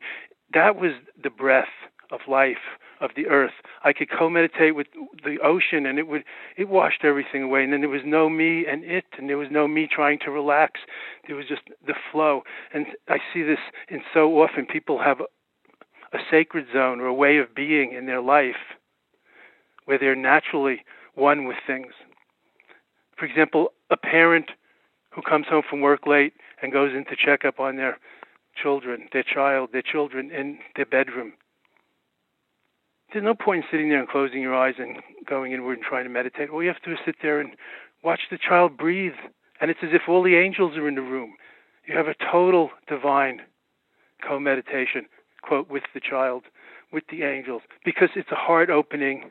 that 0.52 0.76
was 0.76 0.92
the 1.22 1.30
breath 1.30 1.68
of 2.10 2.20
life 2.28 2.56
of 3.00 3.10
the 3.16 3.26
earth. 3.26 3.52
I 3.84 3.92
could 3.92 4.08
co-meditate 4.10 4.74
with 4.74 4.88
the 5.24 5.38
ocean, 5.42 5.86
and 5.86 5.98
it 5.98 6.08
would 6.08 6.24
it 6.56 6.68
washed 6.68 7.04
everything 7.04 7.42
away. 7.42 7.64
And 7.64 7.72
then 7.72 7.80
there 7.80 7.88
was 7.88 8.02
no 8.04 8.28
me 8.28 8.66
and 8.66 8.84
it, 8.84 9.04
and 9.16 9.28
there 9.28 9.38
was 9.38 9.48
no 9.50 9.68
me 9.68 9.88
trying 9.90 10.18
to 10.24 10.30
relax. 10.30 10.80
There 11.26 11.36
was 11.36 11.46
just 11.46 11.62
the 11.86 11.94
flow. 12.12 12.42
And 12.72 12.86
I 13.08 13.18
see 13.32 13.42
this 13.42 13.58
in 13.88 14.00
so 14.12 14.42
often 14.42 14.66
people 14.66 15.00
have 15.02 15.20
a 16.12 16.18
sacred 16.30 16.66
zone 16.72 17.00
or 17.00 17.06
a 17.06 17.14
way 17.14 17.38
of 17.38 17.54
being 17.54 17.92
in 17.92 18.06
their 18.06 18.22
life 18.22 18.76
where 19.84 19.98
they're 19.98 20.16
naturally 20.16 20.84
one 21.14 21.44
with 21.44 21.56
things. 21.66 21.92
For 23.16 23.24
example, 23.24 23.72
a 23.90 23.96
parent 23.96 24.50
who 25.18 25.22
comes 25.28 25.46
home 25.48 25.62
from 25.68 25.80
work 25.80 26.06
late 26.06 26.34
and 26.62 26.72
goes 26.72 26.92
in 26.94 27.04
to 27.06 27.16
check 27.16 27.44
up 27.44 27.58
on 27.58 27.74
their 27.74 27.98
children, 28.60 29.08
their 29.12 29.24
child, 29.24 29.70
their 29.72 29.82
children 29.82 30.30
in 30.30 30.58
their 30.76 30.86
bedroom 30.86 31.32
there's 33.12 33.24
no 33.24 33.34
point 33.34 33.64
in 33.64 33.70
sitting 33.70 33.88
there 33.88 34.00
and 34.00 34.08
closing 34.08 34.42
your 34.42 34.54
eyes 34.54 34.74
and 34.78 34.96
going 35.26 35.52
inward 35.52 35.78
and 35.78 35.82
trying 35.82 36.04
to 36.04 36.10
meditate. 36.10 36.50
All 36.50 36.62
you 36.62 36.68
have 36.68 36.80
to 36.82 36.90
do 36.90 36.92
is 36.92 36.98
sit 37.04 37.16
there 37.22 37.40
and 37.40 37.50
watch 38.04 38.20
the 38.30 38.38
child 38.38 38.76
breathe. 38.76 39.16
And 39.60 39.70
it's 39.70 39.80
as 39.82 39.90
if 39.92 40.02
all 40.08 40.22
the 40.22 40.36
angels 40.36 40.76
are 40.76 40.86
in 40.86 40.94
the 40.94 41.02
room. 41.02 41.34
You 41.86 41.96
have 41.96 42.06
a 42.06 42.14
total 42.30 42.70
divine 42.86 43.40
co 44.26 44.38
meditation, 44.38 45.06
quote, 45.42 45.70
with 45.70 45.84
the 45.94 46.00
child, 46.00 46.44
with 46.92 47.04
the 47.10 47.22
angels, 47.22 47.62
because 47.84 48.10
it's 48.14 48.30
a 48.30 48.36
heart 48.36 48.68
opening, 48.68 49.30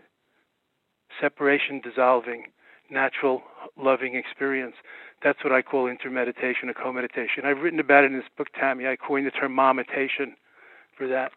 separation 1.21 1.79
dissolving, 1.81 2.45
natural 2.89 3.41
loving 3.77 4.15
experience. 4.15 4.75
That's 5.23 5.43
what 5.43 5.53
I 5.53 5.61
call 5.61 5.87
intermeditation 5.87 6.69
or 6.69 6.73
co 6.73 6.91
meditation. 6.91 7.43
I've 7.45 7.59
written 7.59 7.79
about 7.79 8.03
it 8.03 8.11
in 8.11 8.17
this 8.17 8.29
book, 8.37 8.47
Tami. 8.59 8.87
I 8.87 8.95
coined 8.95 9.25
the 9.25 9.31
term 9.31 9.53
momitation 9.53 10.35
for 10.97 11.07
that 11.07 11.31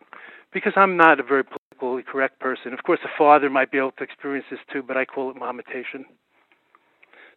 because 0.53 0.73
I'm 0.77 0.97
not 0.97 1.21
a 1.21 1.23
very 1.23 1.45
politically 1.45 2.03
correct 2.11 2.39
person. 2.41 2.73
Of 2.73 2.83
course, 2.83 3.01
a 3.05 3.09
father 3.17 3.49
might 3.49 3.71
be 3.71 3.79
able 3.79 3.93
to 3.93 4.05
experience 4.05 4.47
this 4.51 4.61
too, 4.73 4.83
but 4.83 4.97
I 4.97 5.05
call 5.05 5.31
it 5.31 5.37
momitation. 5.37 6.05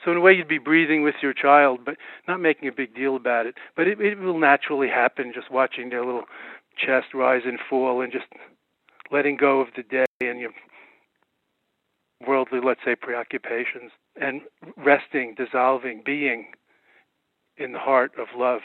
So 0.04 0.12
in 0.12 0.18
a 0.18 0.22
way, 0.22 0.34
you'd 0.34 0.50
be 0.50 0.58
breathing 0.58 1.02
with 1.04 1.16
your 1.22 1.34
child, 1.34 1.80
but 1.86 1.96
not 2.28 2.42
making 2.42 2.68
a 2.68 2.74
big 2.74 2.94
deal 2.94 3.16
about 3.16 3.46
it. 3.46 3.56
But 3.76 3.88
it, 3.88 4.02
it 4.02 4.20
will 4.20 4.38
naturally 4.38 4.90
happen, 4.90 5.32
just 5.34 5.50
watching 5.50 5.90
their 5.90 6.06
little 6.06 6.26
chest 6.78 7.14
rise 7.14 7.44
and 7.46 7.58
fall, 7.70 8.02
and 8.02 8.12
just 8.12 8.26
letting 9.12 9.38
go 9.38 9.62
of 9.62 9.70
the 9.78 9.84
day 9.84 10.06
and 10.22 10.40
your 10.40 10.52
worldly, 12.28 12.60
let's 12.64 12.82
say, 12.86 12.96
preoccupations, 12.96 13.92
and 14.20 14.42
resting, 14.78 15.36
dissolving, 15.36 16.02
being 16.06 16.48
in 17.58 17.72
the 17.74 17.80
heart 17.80 18.12
of 18.18 18.28
love, 18.38 18.62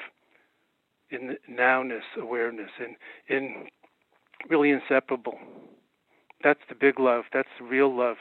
in 1.10 1.36
nowness, 1.50 2.02
awareness, 2.20 2.70
and 2.78 2.96
in 3.28 3.66
really 4.48 4.70
inseparable. 4.70 5.38
That's 6.42 6.60
the 6.68 6.74
big 6.74 7.00
love. 7.00 7.24
That's 7.32 7.48
the 7.58 7.66
real 7.66 7.94
love. 7.96 8.16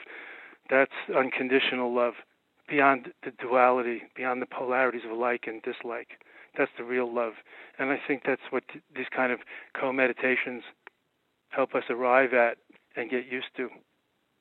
That's 0.70 0.92
unconditional 1.16 1.94
love, 1.94 2.14
beyond 2.68 3.12
the 3.24 3.30
duality, 3.40 4.02
beyond 4.16 4.42
the 4.42 4.46
polarities 4.46 5.02
of 5.10 5.16
like 5.16 5.44
and 5.46 5.62
dislike. 5.62 6.08
That's 6.56 6.70
the 6.76 6.84
real 6.84 7.12
love. 7.12 7.34
And 7.78 7.90
I 7.90 7.98
think 8.06 8.22
that's 8.26 8.42
what 8.50 8.64
these 8.94 9.06
kind 9.14 9.32
of 9.32 9.40
co 9.78 9.92
meditations 9.92 10.62
help 11.50 11.74
us 11.74 11.84
arrive 11.88 12.34
at 12.34 12.58
and 12.96 13.10
get 13.10 13.26
used 13.30 13.46
to, 13.56 13.68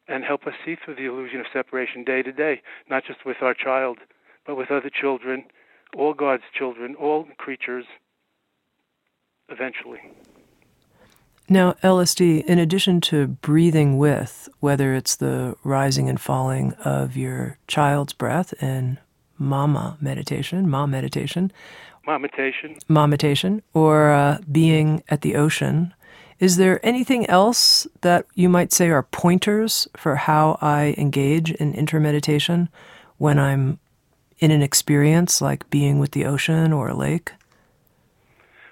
and 0.08 0.24
help 0.24 0.48
us 0.48 0.54
see 0.66 0.76
through 0.76 0.96
the 0.96 1.06
illusion 1.06 1.40
of 1.40 1.46
separation 1.52 2.04
day 2.04 2.22
to 2.22 2.32
day, 2.32 2.62
not 2.90 3.04
just 3.06 3.26
with 3.26 3.38
our 3.42 3.54
child, 3.54 3.98
but 4.46 4.56
with 4.56 4.72
other 4.72 4.90
children, 4.90 5.46
all 5.96 6.14
God's 6.14 6.44
children, 6.58 6.96
all 6.96 7.28
creatures, 7.38 7.86
eventually. 9.50 10.00
Now, 11.50 11.74
LSD, 11.84 12.44
in 12.46 12.60
addition 12.60 13.00
to 13.02 13.28
breathing 13.28 13.98
with, 13.98 14.50
whether 14.60 14.94
it's 14.94 15.16
the 15.16 15.56
rising 15.64 16.10
and 16.10 16.20
falling 16.20 16.74
of 16.84 17.16
your 17.16 17.58
child's 17.68 18.12
breath 18.12 18.54
in 18.62 19.00
mama 19.38 19.98
meditation, 20.02 20.70
mom 20.70 20.92
meditation, 20.92 21.52
Momitation. 22.08 22.78
Momitation, 22.88 23.62
or 23.74 24.12
uh, 24.12 24.38
being 24.50 25.04
at 25.10 25.22
the 25.22 25.36
ocean. 25.36 25.94
Is 26.40 26.58
there 26.58 26.86
anything 26.86 27.26
else 27.28 27.88
that 28.02 28.28
you 28.36 28.48
might 28.48 28.72
say 28.72 28.90
are 28.90 29.04
pointers 29.04 29.88
for 29.98 30.16
how 30.16 30.60
I 30.62 30.94
engage 30.98 31.52
in 31.52 31.74
intermeditation 31.74 32.70
when 33.18 33.40
I'm 33.40 33.80
in 34.38 34.52
an 34.52 34.62
experience 34.62 35.42
like 35.42 35.68
being 35.72 35.98
with 35.98 36.12
the 36.12 36.26
ocean 36.26 36.72
or 36.72 36.90
a 36.90 36.94
lake? 36.94 37.32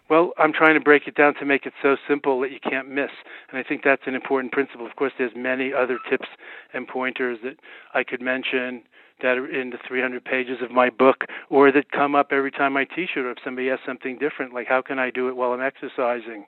Well, 0.08 0.34
I'm 0.38 0.54
trying 0.54 0.76
to 0.76 0.80
break 0.80 1.08
it 1.08 1.16
down 1.16 1.34
to 1.40 1.46
make 1.46 1.66
it 1.66 1.74
so 1.82 1.98
simple 2.08 2.40
that 2.42 2.52
you 2.52 2.60
can't 2.60 2.88
miss. 2.88 3.10
And 3.50 3.58
I 3.58 3.64
think 3.64 3.84
that's 3.84 4.04
an 4.06 4.14
important 4.14 4.54
principle. 4.54 4.86
Of 4.86 4.96
course, 4.96 5.14
there's 5.18 5.36
many 5.36 5.74
other 5.74 5.98
tips 6.08 6.28
and 6.72 6.88
pointers 6.88 7.40
that 7.44 7.56
I 7.96 8.04
could 8.04 8.22
mention 8.22 8.84
that 9.24 9.40
are 9.40 9.48
in 9.48 9.72
the 9.72 9.80
300 9.88 10.24
pages 10.24 10.58
of 10.62 10.70
my 10.70 10.92
book 10.92 11.24
or 11.50 11.72
that 11.72 11.92
come 11.92 12.14
up 12.14 12.28
every 12.32 12.52
time 12.52 12.78
I 12.78 12.84
teach 12.84 13.12
it 13.16 13.22
or 13.22 13.32
if 13.32 13.38
somebody 13.44 13.72
asks 13.72 13.86
something 13.88 14.20
different, 14.20 14.54
like 14.54 14.68
how 14.68 14.84
can 14.84 15.00
I 15.00 15.10
do 15.10 15.30
it 15.30 15.36
while 15.36 15.54
I'm 15.54 15.62
exercising? 15.62 16.46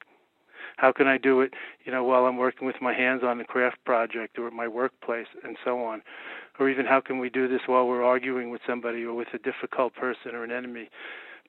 How 0.77 0.91
can 0.91 1.07
I 1.07 1.17
do 1.17 1.41
it, 1.41 1.53
you 1.85 1.91
know, 1.91 2.03
while 2.03 2.25
I'm 2.25 2.37
working 2.37 2.67
with 2.67 2.77
my 2.81 2.93
hands 2.93 3.23
on 3.23 3.39
a 3.41 3.43
craft 3.43 3.77
project 3.83 4.37
or 4.37 4.47
at 4.47 4.53
my 4.53 4.67
workplace 4.67 5.27
and 5.43 5.57
so 5.65 5.83
on? 5.83 6.01
Or 6.59 6.69
even 6.69 6.85
how 6.85 7.01
can 7.01 7.19
we 7.19 7.29
do 7.29 7.47
this 7.47 7.61
while 7.65 7.87
we're 7.87 8.03
arguing 8.03 8.51
with 8.51 8.61
somebody 8.65 9.03
or 9.03 9.13
with 9.13 9.27
a 9.33 9.39
difficult 9.39 9.95
person 9.95 10.33
or 10.33 10.43
an 10.43 10.51
enemy? 10.51 10.89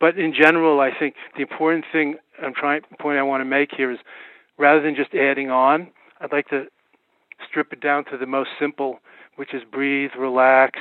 But 0.00 0.18
in 0.18 0.32
general, 0.32 0.80
I 0.80 0.90
think 0.98 1.14
the 1.36 1.42
important 1.42 1.84
thing 1.92 2.16
I'm 2.42 2.54
trying 2.54 2.82
point 2.98 3.18
I 3.18 3.22
want 3.22 3.42
to 3.42 3.44
make 3.44 3.70
here 3.76 3.90
is 3.90 3.98
rather 4.56 4.80
than 4.80 4.94
just 4.94 5.14
adding 5.14 5.50
on, 5.50 5.88
I'd 6.20 6.32
like 6.32 6.48
to 6.48 6.64
strip 7.48 7.72
it 7.72 7.80
down 7.80 8.04
to 8.06 8.16
the 8.16 8.26
most 8.26 8.50
simple, 8.58 9.00
which 9.36 9.52
is 9.52 9.62
breathe, 9.70 10.10
relax, 10.18 10.78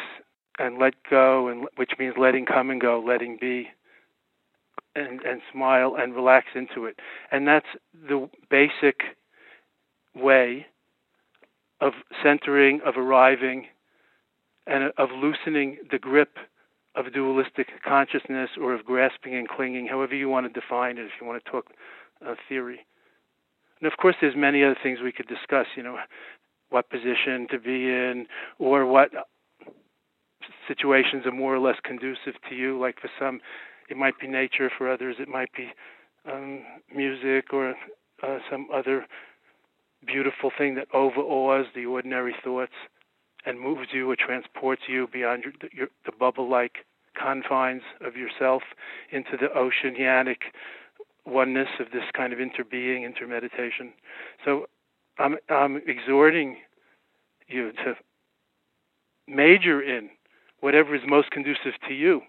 and 0.58 0.80
let 0.80 0.94
go, 1.10 1.50
and 1.50 1.68
which 1.75 1.92
means 2.00 2.16
letting 2.18 2.46
come 2.46 2.70
and 2.70 2.80
go, 2.80 3.04
letting 3.06 3.38
be, 3.39 3.68
and 4.98 5.22
and 5.22 5.42
smile 5.51 5.96
and 5.98 6.16
relax 6.16 6.48
into 6.56 6.86
it. 6.86 7.00
And 7.32 7.48
that's 7.48 7.68
the 7.94 8.30
basic 8.50 9.01
way 10.16 10.66
of 11.80 11.94
centering, 12.24 12.82
of 12.86 12.98
arriving, 12.98 13.68
and 14.66 14.92
of 14.98 15.10
loosening 15.12 15.77
the 15.92 16.00
grip 16.00 16.38
of 16.96 17.14
dualistic 17.14 17.68
consciousness 17.86 18.50
or 18.60 18.74
of 18.74 18.83
grasping 18.83 19.36
and 19.36 19.48
clinging, 19.48 19.88
however 19.88 20.16
you 20.16 20.27
want 20.27 20.51
to 20.51 20.60
define 20.60 20.98
it, 20.98 21.05
if 21.05 21.12
you 21.22 21.27
want 21.27 21.44
to 21.44 21.51
talk 21.51 21.66
uh, 22.27 22.33
theory. 22.50 22.79
And 23.79 23.92
of 23.92 23.98
course, 23.98 24.16
there's 24.20 24.36
many 24.36 24.64
other 24.64 24.77
things 24.81 25.00
we 25.03 25.12
could 25.12 25.27
discuss. 25.27 25.68
You 25.75 25.83
know, 25.83 25.98
what 26.70 26.90
position 26.90 27.48
to 27.51 27.60
be 27.60 27.88
in, 27.88 28.25
or 28.57 28.86
what 28.86 29.12
situations 30.68 31.25
are 31.25 31.31
more 31.31 31.55
or 31.55 31.60
less 31.60 31.77
conducive 31.83 32.33
to 32.50 32.55
you. 32.55 32.79
Like 32.79 33.00
for 33.00 33.10
some, 33.20 33.40
it 33.90 33.98
might 33.98 34.20
be 34.20 34.28
nature. 34.28 34.70
For 34.78 34.92
others, 34.92 35.16
it 35.20 35.28
might 35.28 35.52
be 35.56 35.70
um, 36.32 36.64
music 36.94 37.54
or 37.54 37.76
uh, 38.24 38.40
some 38.50 38.68
other 38.74 39.06
beautiful 40.06 40.52
thing 40.58 40.76
that 40.76 40.88
overawes 40.94 41.66
the 41.76 41.86
ordinary 41.86 42.36
thoughts 42.44 42.74
and 43.46 43.60
moves 43.60 43.90
you 43.94 44.10
or 44.10 44.16
transports 44.16 44.84
you 44.88 45.08
beyond 45.12 45.44
your, 45.44 45.54
your, 45.72 45.88
the 46.06 46.12
bubble-like 46.12 46.86
confines 47.20 47.82
of 48.06 48.16
yourself 48.16 48.62
into 49.12 49.38
the 49.40 49.50
oceanic 49.58 50.42
oneness 51.26 51.68
of 51.80 51.88
this 51.92 52.04
kind 52.16 52.32
of 52.32 52.40
interbeing, 52.40 53.06
intermeditation. 53.06 53.94
So 54.46 54.68
I'm, 55.18 55.38
I'm 55.50 55.82
exhorting 55.88 56.58
you 57.48 57.72
to 57.72 57.96
major 59.28 59.82
in 59.82 60.10
whatever 60.60 60.96
is 60.96 61.02
most 61.08 61.32
conducive 61.32 61.74
to 61.88 61.94
you 61.94 62.22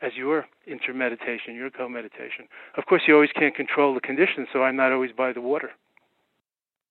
as 0.00 0.12
your 0.16 0.46
intermeditation, 0.66 1.54
your 1.54 1.70
co-meditation. 1.70 2.46
Of 2.76 2.86
course, 2.86 3.02
you 3.06 3.14
always 3.14 3.32
can't 3.34 3.54
control 3.54 3.94
the 3.94 4.00
conditions, 4.00 4.48
so 4.52 4.62
I'm 4.62 4.76
not 4.76 4.92
always 4.92 5.10
by 5.16 5.32
the 5.32 5.40
water. 5.40 5.70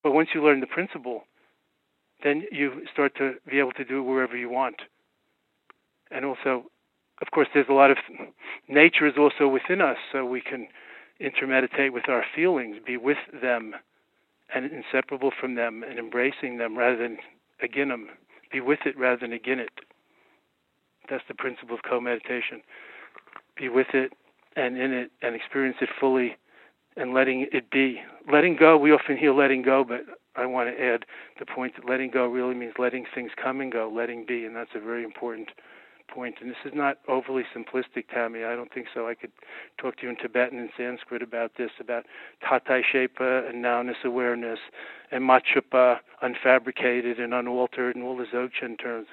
But 0.04 0.12
once 0.12 0.30
you 0.34 0.44
learn 0.44 0.60
the 0.60 0.68
principle, 0.68 1.24
then 2.24 2.44
you 2.52 2.82
start 2.92 3.16
to 3.18 3.34
be 3.50 3.60
able 3.60 3.72
to 3.74 3.86
do 3.86 4.04
wherever 4.04 4.36
you 4.36 4.50
want. 4.50 4.82
And 6.12 6.26
also, 6.26 6.66
of 7.22 7.32
course, 7.32 7.48
there's 7.54 7.68
a 7.70 7.74
lot 7.74 7.92
of 7.92 7.98
nature 8.68 9.08
is 9.08 9.16
also 9.18 9.48
within 9.48 9.82
us, 9.82 9.98
so 10.12 10.26
we 10.26 10.42
can 10.42 10.68
intermeditate 11.20 11.94
with 11.94 12.08
our 12.08 12.24
feelings, 12.36 12.78
be 12.86 12.98
with 12.98 13.18
them, 13.42 13.74
and 14.54 14.72
inseparable 14.72 15.32
from 15.40 15.56
them, 15.56 15.84
and 15.84 16.00
embracing 16.00 16.58
them 16.58 16.78
rather 16.78 16.98
than 16.98 17.18
again 17.62 17.90
them. 17.90 18.10
Be 18.52 18.62
with 18.62 18.80
it 18.86 18.98
rather 18.98 19.18
than 19.18 19.34
again 19.34 19.60
it. 19.60 19.72
That's 21.10 21.24
the 21.28 21.34
principle 21.34 21.76
of 21.76 21.82
co-meditation. 21.88 22.62
Be 23.58 23.70
with 23.70 23.88
it 23.94 24.14
and 24.56 24.78
in 24.78 24.94
it 24.94 25.12
and 25.22 25.36
experience 25.36 25.78
it 25.82 25.90
fully 26.00 26.38
and 26.96 27.14
letting 27.14 27.48
it 27.52 27.70
be. 27.72 28.02
Letting 28.32 28.56
go, 28.56 28.78
we 28.78 28.92
often 28.92 29.18
hear 29.18 29.34
letting 29.34 29.62
go, 29.62 29.84
but 29.84 30.02
I 30.36 30.46
want 30.46 30.70
to 30.70 30.84
add 30.84 31.06
the 31.40 31.46
point 31.46 31.76
that 31.76 31.90
letting 31.90 32.12
go 32.12 32.28
really 32.28 32.56
means 32.56 32.74
letting 32.78 33.06
things 33.14 33.32
come 33.42 33.62
and 33.62 33.72
go, 33.72 33.92
letting 33.94 34.26
be, 34.28 34.46
and 34.46 34.56
that's 34.56 34.72
a 34.76 34.80
very 34.80 35.04
important 35.04 35.50
point. 36.08 36.36
And 36.42 36.50
this 36.50 36.58
is 36.66 36.74
not 36.74 36.98
overly 37.08 37.44
simplistic, 37.56 38.06
Tami. 38.16 38.46
I 38.46 38.56
don't 38.56 38.74
think 38.74 38.88
so. 38.94 39.08
I 39.08 39.16
could 39.16 39.32
talk 39.80 39.98
to 39.98 40.04
you 40.04 40.10
in 40.10 40.16
Tibetan 40.16 40.60
and 40.60 40.70
Sanskrit 40.78 41.22
about 41.22 41.52
this, 41.58 41.72
about 41.80 42.06
tatai 42.44 42.82
shepa 42.94 43.50
and 43.50 43.64
nowness 43.64 44.04
awareness, 44.06 44.60
and 45.12 45.24
machupa, 45.24 45.98
unfabricated 46.24 47.20
and 47.20 47.34
unaltered, 47.34 47.96
and 47.96 48.04
all 48.04 48.18
the 48.18 48.26
Dzogchen 48.26 48.80
terms. 48.80 49.08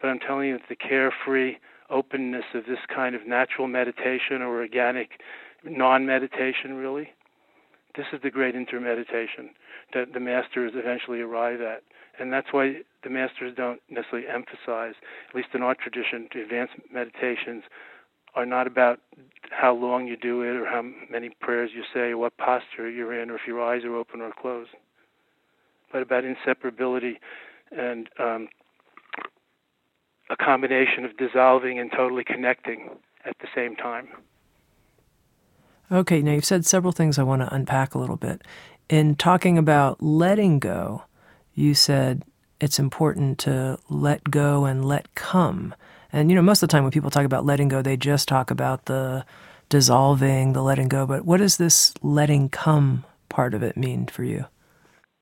But 0.00 0.08
I'm 0.08 0.18
telling 0.18 0.48
you, 0.48 0.54
it's 0.56 0.64
the 0.68 0.76
carefree 0.76 1.56
openness 1.90 2.44
of 2.54 2.64
this 2.66 2.78
kind 2.94 3.14
of 3.14 3.26
natural 3.26 3.68
meditation 3.68 4.42
or 4.42 4.60
organic 4.60 5.20
non 5.64 6.06
meditation, 6.06 6.74
really, 6.74 7.10
this 7.96 8.06
is 8.12 8.20
the 8.22 8.30
great 8.30 8.54
intermeditation 8.54 9.50
that 9.94 10.12
the 10.12 10.20
masters 10.20 10.72
eventually 10.74 11.20
arrive 11.20 11.60
at. 11.60 11.82
And 12.20 12.32
that's 12.32 12.48
why 12.52 12.82
the 13.04 13.10
masters 13.10 13.54
don't 13.56 13.80
necessarily 13.88 14.28
emphasize, 14.28 14.94
at 15.28 15.34
least 15.34 15.48
in 15.54 15.62
our 15.62 15.74
tradition, 15.74 16.28
the 16.32 16.42
advanced 16.42 16.74
meditations 16.92 17.64
are 18.34 18.46
not 18.46 18.66
about 18.66 19.00
how 19.50 19.74
long 19.74 20.06
you 20.06 20.16
do 20.16 20.42
it 20.42 20.56
or 20.56 20.66
how 20.66 20.82
many 21.10 21.30
prayers 21.40 21.70
you 21.74 21.82
say 21.94 22.10
or 22.10 22.18
what 22.18 22.36
posture 22.36 22.90
you're 22.90 23.20
in 23.20 23.30
or 23.30 23.36
if 23.36 23.42
your 23.46 23.62
eyes 23.62 23.84
are 23.84 23.96
open 23.96 24.20
or 24.20 24.32
closed, 24.40 24.70
but 25.92 26.02
about 26.02 26.24
inseparability 26.24 27.14
and 27.70 28.08
um, 28.18 28.48
a 30.30 30.36
combination 30.36 31.04
of 31.04 31.16
dissolving 31.16 31.78
and 31.78 31.90
totally 31.90 32.24
connecting 32.24 32.90
at 33.24 33.36
the 33.40 33.48
same 33.54 33.76
time. 33.76 34.08
Okay, 35.90 36.20
now 36.20 36.32
you've 36.32 36.44
said 36.44 36.66
several 36.66 36.92
things 36.92 37.18
I 37.18 37.22
want 37.22 37.42
to 37.42 37.54
unpack 37.54 37.94
a 37.94 37.98
little 37.98 38.16
bit. 38.16 38.42
In 38.88 39.16
talking 39.16 39.56
about 39.56 40.02
letting 40.02 40.58
go, 40.58 41.04
you 41.54 41.74
said 41.74 42.24
it's 42.60 42.78
important 42.78 43.38
to 43.40 43.78
let 43.88 44.24
go 44.24 44.64
and 44.64 44.84
let 44.84 45.14
come. 45.14 45.74
And, 46.12 46.30
you 46.30 46.36
know, 46.36 46.42
most 46.42 46.62
of 46.62 46.68
the 46.68 46.72
time 46.72 46.84
when 46.84 46.92
people 46.92 47.10
talk 47.10 47.24
about 47.24 47.46
letting 47.46 47.68
go, 47.68 47.82
they 47.82 47.96
just 47.96 48.28
talk 48.28 48.50
about 48.50 48.86
the 48.86 49.24
dissolving, 49.68 50.52
the 50.52 50.62
letting 50.62 50.88
go. 50.88 51.06
But 51.06 51.24
what 51.24 51.38
does 51.38 51.56
this 51.56 51.94
letting 52.02 52.48
come 52.48 53.04
part 53.28 53.54
of 53.54 53.62
it 53.62 53.76
mean 53.76 54.06
for 54.06 54.24
you? 54.24 54.46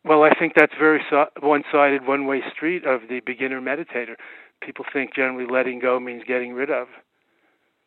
Well, 0.05 0.23
I 0.23 0.31
think 0.39 0.55
that's 0.55 0.75
very 0.79 1.03
so- 1.11 1.31
one 1.41 1.65
sided, 1.73 2.07
one 2.07 2.27
way 2.27 2.43
street 2.53 2.85
of 2.85 3.03
the 3.09 3.21
beginner 3.21 3.61
meditator 3.61 4.15
people 4.63 4.85
think 4.93 5.15
generally 5.15 5.47
letting 5.51 5.79
go 5.79 6.01
means 6.01 6.23
getting 6.27 6.53
rid 6.55 6.71
of. 6.71 6.89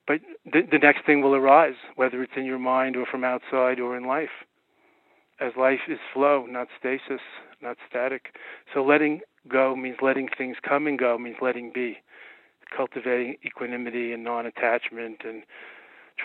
But 0.08 0.22
the, 0.46 0.62
the 0.72 0.80
next 0.80 1.06
thing 1.06 1.22
will 1.22 1.36
arise, 1.36 1.76
whether 1.96 2.22
it's 2.24 2.34
in 2.36 2.46
your 2.46 2.60
mind 2.60 2.96
or 2.96 3.06
from 3.06 3.24
outside 3.24 3.80
or 3.80 3.96
in 3.98 4.06
life. 4.06 4.30
as 5.40 5.54
life 5.58 5.82
is 5.88 6.00
flow, 6.14 6.46
not 6.48 6.68
stasis, 6.78 7.22
not 7.62 7.78
static. 7.88 8.36
So 8.74 8.84
letting 8.84 9.22
go 9.48 9.76
means 9.76 9.98
letting 10.02 10.30
things 10.38 10.58
come 10.68 10.88
and 10.88 10.98
go, 11.00 11.18
means 11.18 11.38
letting 11.42 11.72
be, 11.74 11.98
cultivating 12.76 13.38
equanimity 13.46 14.12
and 14.14 14.24
non 14.24 14.46
attachment 14.46 15.22
and 15.26 15.44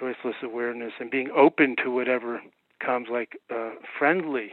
choiceless 0.00 0.42
awareness 0.42 0.92
and 0.98 1.11
being 1.11 1.30
open 1.37 1.76
to 1.85 1.90
whatever 1.90 2.42
comes, 2.85 3.09
like 3.11 3.38
uh, 3.54 3.70
friendly, 3.98 4.50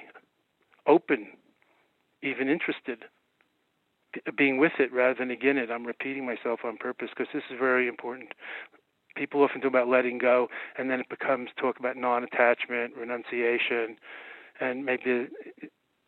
open, 0.87 1.27
even 2.21 2.47
interested. 2.47 3.05
Being 4.37 4.57
with 4.57 4.73
it 4.79 4.91
rather 4.91 5.15
than 5.17 5.31
again 5.31 5.57
it. 5.57 5.71
I'm 5.71 5.85
repeating 5.85 6.25
myself 6.25 6.61
on 6.63 6.77
purpose 6.77 7.09
because 7.15 7.31
this 7.33 7.43
is 7.49 7.57
very 7.59 7.87
important 7.87 8.33
people 9.15 9.43
often 9.43 9.61
talk 9.61 9.69
about 9.69 9.87
letting 9.87 10.17
go, 10.17 10.47
and 10.77 10.89
then 10.89 10.99
it 10.99 11.09
becomes 11.09 11.49
talk 11.57 11.79
about 11.79 11.97
non-attachment, 11.97 12.95
renunciation, 12.95 13.97
and 14.59 14.85
maybe 14.85 15.27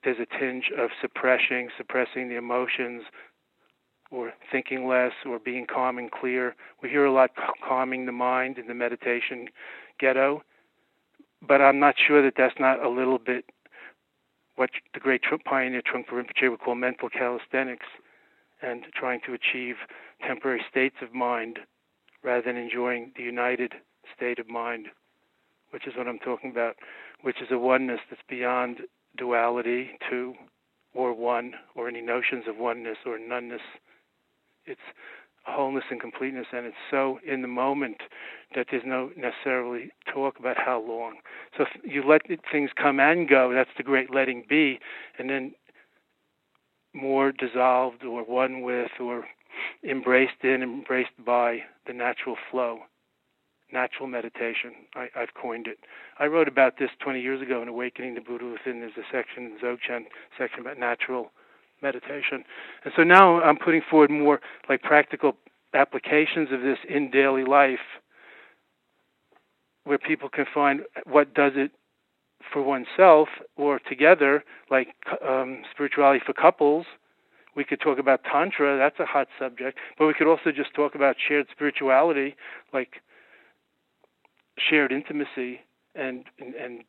there's 0.04 0.18
a 0.20 0.40
tinge 0.40 0.72
of 0.78 0.90
suppressing, 1.02 1.70
suppressing 1.78 2.30
the 2.30 2.36
emotions, 2.36 3.04
or 4.12 4.34
thinking 4.52 4.88
less, 4.88 5.14
or 5.26 5.40
being 5.40 5.66
calm 5.66 5.98
and 5.98 6.12
clear. 6.12 6.56
We 6.82 6.90
hear 6.90 7.06
a 7.06 7.12
lot 7.12 7.32
calming 7.68 8.06
the 8.06 8.12
mind 8.12 8.58
in 8.58 8.68
the 8.68 8.74
meditation 8.74 9.48
ghetto, 10.00 10.44
but 11.46 11.62
I'm 11.62 11.80
not 11.80 11.96
sure 11.98 12.22
that 12.22 12.36
that's 12.38 12.60
not 12.60 12.84
a 12.84 12.90
little 12.90 13.18
bit 13.18 13.46
what 14.56 14.70
the 14.94 15.00
great 15.00 15.22
pioneer 15.46 15.82
Trungpa 15.82 16.12
Rinpoche 16.12 16.50
would 16.50 16.60
call 16.60 16.76
mental 16.76 17.10
calisthenics, 17.10 17.86
and 18.62 18.86
trying 18.94 19.20
to 19.26 19.34
achieve 19.34 19.76
temporary 20.26 20.64
states 20.70 20.96
of 21.02 21.14
mind 21.14 21.60
rather 22.24 22.42
than 22.42 22.56
enjoying 22.56 23.12
the 23.18 23.24
united 23.24 23.74
state 24.16 24.40
of 24.40 24.48
mind, 24.48 24.88
which 25.72 25.86
is 25.86 25.94
what 25.98 26.08
I'm 26.08 26.20
talking 26.20 26.50
about, 26.52 26.76
which 27.22 27.42
is 27.42 27.50
a 27.52 27.58
oneness 27.58 28.00
that's 28.10 28.22
beyond 28.30 28.82
duality, 29.18 29.92
two, 30.10 30.34
or 30.94 31.14
one, 31.14 31.54
or 31.76 31.88
any 31.88 32.02
notions 32.02 32.46
of 32.48 32.58
oneness 32.58 32.98
or 33.06 33.18
noneness. 33.20 33.62
It's 34.66 34.80
wholeness 35.44 35.84
and 35.90 36.00
completeness, 36.00 36.48
and 36.54 36.66
it's 36.66 36.76
so 36.90 37.20
in 37.26 37.42
the 37.42 37.48
moment 37.48 37.98
that 38.56 38.68
there's 38.72 38.84
no 38.86 39.12
necessarily 39.18 39.90
talk 40.12 40.40
about 40.40 40.58
how 40.58 40.82
long. 40.82 41.16
So 41.58 41.66
you 41.84 42.04
let 42.08 42.22
things 42.52 42.72
come 42.76 43.00
and 43.00 43.28
go, 43.28 43.52
that's 43.54 43.70
the 43.78 43.84
great 43.84 44.14
letting 44.14 44.46
be, 44.48 44.80
and 45.18 45.30
then 45.30 45.54
more 46.94 47.32
dissolved 47.32 48.04
or 48.04 48.24
one 48.24 48.62
with 48.62 48.92
or 49.00 49.26
embraced 49.84 50.44
in, 50.44 50.62
embraced 50.62 51.12
by 51.26 51.60
the 51.88 51.94
natural 51.94 52.38
flow, 52.50 52.80
natural 53.72 54.08
meditation. 54.08 54.72
I, 54.96 55.08
have 55.16 55.34
coined 55.40 55.68
it. 55.68 55.80
I 56.20 56.26
wrote 56.26 56.48
about 56.48 56.78
this 56.80 56.92
20 57.04 57.20
years 57.20 57.42
ago 57.42 57.62
in 57.62 57.68
Awakening 57.68 58.16
the 58.16 58.22
Buddha 58.22 58.46
Within. 58.46 58.80
There's 58.80 58.94
a 58.98 59.12
section 59.12 59.46
in 59.46 59.58
Dzogchen 59.58 60.06
section 60.38 60.62
about 60.62 60.80
natural 60.80 61.32
meditation. 61.84 62.44
And 62.84 62.94
so 62.96 63.04
now 63.04 63.42
I'm 63.42 63.58
putting 63.58 63.82
forward 63.90 64.10
more 64.10 64.40
like 64.68 64.82
practical 64.82 65.36
applications 65.76 66.50
of 66.52 66.62
this 66.62 66.80
in 66.90 67.12
daily 67.12 67.44
life 67.44 67.86
where 69.84 69.98
people 69.98 70.30
can 70.30 70.46
find 70.52 70.82
what 71.06 71.34
does 71.34 71.54
it 71.56 71.72
for 72.52 72.64
oneself 72.64 73.28
or 73.58 73.80
together, 73.80 74.44
like 74.72 74.96
um, 75.28 75.64
spirituality 75.72 76.24
for 76.26 76.34
couples– 76.34 76.86
we 77.56 77.64
could 77.64 77.80
talk 77.80 78.00
about 78.00 78.22
Tantra, 78.24 78.78
that's 78.78 79.00
a 79.00 79.06
hot 79.06 79.28
subject, 79.38 79.78
but 79.98 80.08
we 80.08 80.14
could 80.14 80.28
also 80.28 80.52
just 80.52 80.74
talk 80.74 80.96
about 80.96 81.16
shared 81.26 81.48
spirituality, 81.52 82.36
like 82.74 83.02
shared 84.58 84.92
intimacy 84.92 85.62
and, 85.96 86.26
and, 86.40 86.56
and 86.56 86.84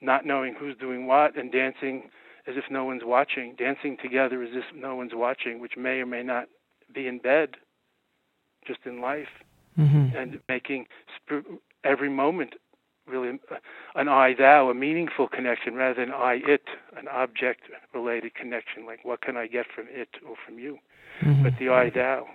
not 0.00 0.26
knowing 0.26 0.54
who's 0.58 0.76
doing 0.76 1.06
what 1.06 1.36
and 1.36 1.52
dancing 1.52 2.10
as 2.46 2.56
if 2.56 2.64
no 2.70 2.84
one's 2.84 3.02
watching, 3.04 3.54
dancing 3.56 3.96
together 4.02 4.42
as 4.42 4.50
if 4.52 4.64
no 4.74 4.94
one's 4.94 5.12
watching, 5.14 5.60
which 5.60 5.76
may 5.76 6.00
or 6.00 6.06
may 6.06 6.22
not 6.22 6.48
be 6.94 7.06
in 7.06 7.18
bed, 7.18 7.50
just 8.66 8.80
in 8.84 9.00
life, 9.00 9.28
mm-hmm. 9.78 10.16
and 10.16 10.40
making 10.48 10.86
every 11.84 12.08
moment 12.08 12.54
really 13.06 13.38
an 13.94 14.08
I 14.08 14.34
thou, 14.38 14.70
a 14.70 14.74
meaningful 14.74 15.28
connection 15.28 15.74
rather 15.74 16.04
than 16.04 16.14
I 16.14 16.40
it, 16.46 16.62
an 16.96 17.08
object 17.08 17.62
related 17.94 18.34
connection, 18.34 18.86
like 18.86 19.04
what 19.04 19.20
can 19.20 19.36
I 19.36 19.46
get 19.46 19.66
from 19.74 19.86
it 19.88 20.08
or 20.26 20.36
from 20.46 20.58
you. 20.58 20.78
Mm-hmm. 21.22 21.42
But 21.42 21.54
the 21.58 21.68
I 21.68 21.90
thou 21.90 22.26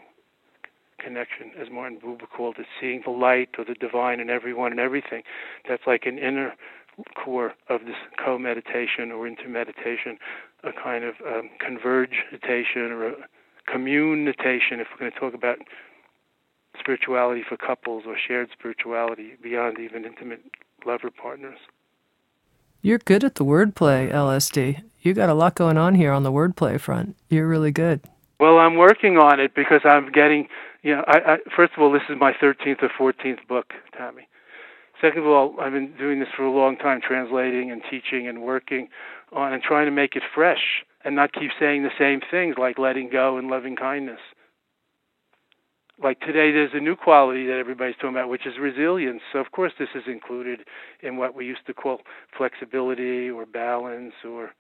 connection, 1.00 1.52
as 1.60 1.70
Martin 1.72 2.00
Buber 2.00 2.28
called 2.30 2.56
it, 2.58 2.66
seeing 2.82 3.02
the 3.06 3.12
light 3.12 3.50
or 3.58 3.66
the 3.66 3.76
divine 3.76 4.20
in 4.20 4.30
everyone 4.30 4.72
and 4.72 4.80
everything. 4.80 5.24
That's 5.68 5.84
like 5.86 6.06
an 6.06 6.18
inner 6.18 6.54
core 7.16 7.54
of 7.70 7.82
this 7.86 7.96
co 8.24 8.38
meditation 8.38 9.12
or 9.12 9.28
intermeditation, 9.28 10.18
a 10.64 10.72
kind 10.72 11.04
of 11.04 11.16
um, 11.26 11.50
convergitation 11.64 12.92
or 12.92 13.10
a 13.10 13.14
communitation, 13.72 14.80
if 14.80 14.88
we're 14.92 15.00
going 15.00 15.12
to 15.12 15.20
talk 15.20 15.34
about 15.34 15.60
spirituality 16.80 17.44
for 17.48 17.58
couples 17.58 18.04
or 18.08 18.16
shared 18.18 18.50
spirituality 18.58 19.34
beyond 19.42 19.80
even 19.80 20.06
intimate 20.06 20.42
lover 20.86 21.10
partners. 21.12 21.58
You're 22.82 23.00
good 23.00 23.24
at 23.24 23.36
the 23.36 23.46
wordplay, 23.46 24.12
LSD. 24.12 24.84
You 25.02 25.14
got 25.14 25.30
a 25.30 25.34
lot 25.34 25.56
going 25.56 25.78
on 25.78 25.96
here 25.96 26.12
on 26.12 26.24
the 26.24 26.32
wordplay 26.32 26.80
front. 26.80 27.16
You're 27.30 27.48
really 27.48 27.72
good. 27.72 28.02
Well, 28.40 28.60
I'm 28.60 28.76
working 28.76 29.18
on 29.18 29.40
it 29.40 29.56
because 29.56 29.82
I'm 29.84 30.12
getting, 30.12 30.48
you 30.84 30.96
know, 30.96 31.04
I, 31.08 31.18
I, 31.18 31.38
first 31.56 31.74
of 31.76 31.82
all, 31.82 31.92
this 31.92 32.04
is 32.08 32.18
my 32.20 32.34
13th 32.34 32.84
or 32.84 33.14
14th 33.14 33.48
book, 33.48 33.74
Tami. 34.00 34.26
Second 35.02 35.20
of 35.20 35.28
all, 35.28 35.56
I've 35.60 35.74
been 35.74 35.94
doing 35.98 36.20
this 36.20 36.30
for 36.36 36.44
a 36.44 36.52
long 36.52 36.76
time, 36.76 37.02
translating 37.02 37.72
and 37.72 37.82
teaching 37.90 38.28
and 38.28 38.42
working 38.42 38.90
on 39.32 39.54
and 39.54 39.62
trying 39.62 39.86
to 39.86 39.92
make 39.92 40.16
it 40.16 40.24
fresh 40.34 40.84
and 41.04 41.16
not 41.16 41.34
keep 41.34 41.52
saying 41.60 41.84
the 41.84 41.92
same 42.00 42.20
things 42.32 42.56
like 42.58 42.80
letting 42.80 43.10
go 43.10 43.38
and 43.38 43.48
loving 43.48 43.76
kindness. 43.76 44.20
Like 46.04 46.20
today 46.20 46.52
there's 46.52 46.72
a 46.74 46.80
new 46.80 46.96
quality 46.96 47.46
that 47.48 47.58
everybody's 47.58 47.96
talking 47.96 48.12
about 48.12 48.30
which 48.30 48.46
is 48.48 48.54
resilience. 48.60 49.22
So 49.32 49.40
of 49.40 49.52
course 49.52 49.74
this 49.78 49.90
is 49.94 50.04
included 50.08 50.62
in 51.02 51.18
what 51.18 51.36
we 51.36 51.46
used 51.46 51.66
to 51.68 51.74
call 51.74 52.02
flexibility 52.36 53.30
or 53.30 53.46
balance 53.46 54.14
or 54.28 54.52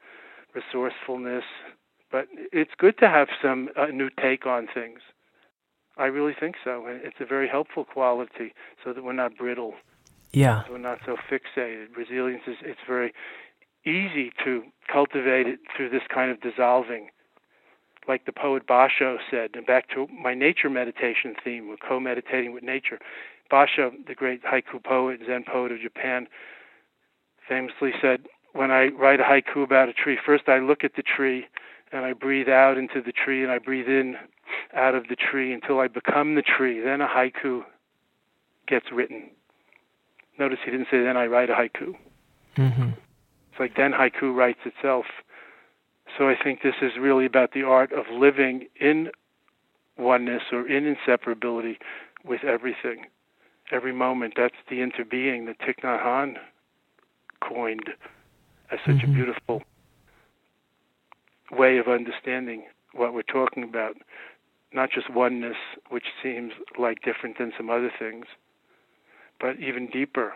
resourcefulness. 0.53 1.43
But 2.11 2.27
it's 2.51 2.71
good 2.77 2.97
to 2.99 3.09
have 3.09 3.27
some 3.41 3.69
uh, 3.75 3.87
new 3.87 4.09
take 4.21 4.45
on 4.45 4.67
things. 4.71 4.99
I 5.97 6.05
really 6.05 6.33
think 6.39 6.55
so 6.63 6.85
it's 6.87 7.17
a 7.19 7.25
very 7.25 7.47
helpful 7.47 7.85
quality 7.85 8.53
so 8.83 8.93
that 8.93 9.03
we're 9.03 9.13
not 9.13 9.35
brittle 9.35 9.73
yeah 10.31 10.63
we're 10.69 10.77
not 10.77 10.99
so 11.05 11.15
fixated 11.29 11.87
resilience 11.95 12.43
is 12.47 12.55
it's 12.61 12.79
very 12.87 13.13
easy 13.85 14.31
to 14.43 14.63
cultivate 14.91 15.47
it 15.47 15.59
through 15.75 15.89
this 15.89 16.01
kind 16.13 16.31
of 16.31 16.41
dissolving 16.41 17.09
like 18.07 18.25
the 18.25 18.31
poet 18.31 18.65
Basho 18.67 19.17
said, 19.29 19.51
and 19.55 19.65
back 19.65 19.89
to 19.89 20.07
my 20.07 20.33
nature 20.33 20.69
meditation 20.69 21.35
theme, 21.43 21.67
we're 21.67 21.77
co-meditating 21.77 22.53
with 22.53 22.63
nature. 22.63 22.99
Basho, 23.51 23.91
the 24.07 24.15
great 24.15 24.43
haiku 24.43 24.83
poet, 24.83 25.19
Zen 25.25 25.43
poet 25.43 25.71
of 25.71 25.79
Japan, 25.81 26.27
famously 27.47 27.91
said, 28.01 28.27
when 28.53 28.71
I 28.71 28.87
write 28.87 29.19
a 29.19 29.23
haiku 29.23 29.63
about 29.63 29.89
a 29.89 29.93
tree, 29.93 30.17
first 30.25 30.47
I 30.47 30.59
look 30.59 30.83
at 30.83 30.95
the 30.95 31.03
tree 31.03 31.45
and 31.91 32.05
I 32.05 32.13
breathe 32.13 32.49
out 32.49 32.77
into 32.77 33.01
the 33.01 33.11
tree 33.11 33.43
and 33.43 33.51
I 33.51 33.59
breathe 33.59 33.87
in 33.87 34.15
out 34.73 34.95
of 34.95 35.07
the 35.09 35.15
tree 35.15 35.53
until 35.53 35.79
I 35.79 35.87
become 35.87 36.35
the 36.35 36.41
tree. 36.41 36.81
Then 36.81 37.01
a 37.01 37.07
haiku 37.07 37.63
gets 38.67 38.87
written. 38.91 39.29
Notice 40.39 40.59
he 40.63 40.71
didn't 40.71 40.87
say, 40.91 41.01
then 41.01 41.17
I 41.17 41.25
write 41.25 41.49
a 41.49 41.53
haiku. 41.53 41.95
Mm-hmm. 42.57 42.89
It's 43.51 43.59
like 43.59 43.75
then 43.75 43.91
haiku 43.91 44.35
writes 44.35 44.59
itself. 44.65 45.05
So 46.17 46.29
I 46.29 46.35
think 46.41 46.61
this 46.61 46.75
is 46.81 46.91
really 46.99 47.25
about 47.25 47.53
the 47.53 47.63
art 47.63 47.91
of 47.91 48.05
living 48.11 48.67
in 48.79 49.09
oneness 49.97 50.43
or 50.51 50.67
in 50.67 50.95
inseparability 50.95 51.77
with 52.23 52.43
everything, 52.43 53.05
every 53.71 53.93
moment. 53.93 54.33
That's 54.37 54.55
the 54.69 54.77
interbeing 54.77 55.47
that 55.47 55.59
Thich 55.59 55.83
Nhat 55.83 56.03
Hanh 56.03 56.35
coined 57.41 57.89
as 58.71 58.79
such 58.85 58.95
mm-hmm. 58.95 59.11
a 59.11 59.13
beautiful 59.13 59.63
way 61.51 61.77
of 61.77 61.87
understanding 61.87 62.63
what 62.93 63.13
we're 63.13 63.21
talking 63.21 63.63
about. 63.63 63.95
Not 64.73 64.89
just 64.91 65.09
oneness, 65.09 65.57
which 65.89 66.05
seems 66.21 66.51
like 66.77 67.01
different 67.01 67.37
than 67.37 67.53
some 67.55 67.69
other 67.69 67.91
things, 67.97 68.25
but 69.39 69.59
even 69.59 69.87
deeper, 69.87 70.33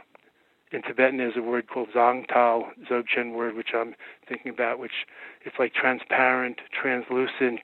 in 0.72 0.82
Tibetan 0.82 1.18
there's 1.18 1.38
a 1.38 1.42
word 1.42 1.68
called 1.68 1.90
Zangtal, 1.96 2.64
Dzogchen 2.90 3.34
word, 3.34 3.56
which 3.56 3.70
I'm 3.76 3.96
thinking 4.28 4.52
about, 4.52 4.80
which 4.80 5.06
it's 5.44 5.56
like 5.60 5.74
transparent, 5.74 6.60
translucent, 6.72 7.62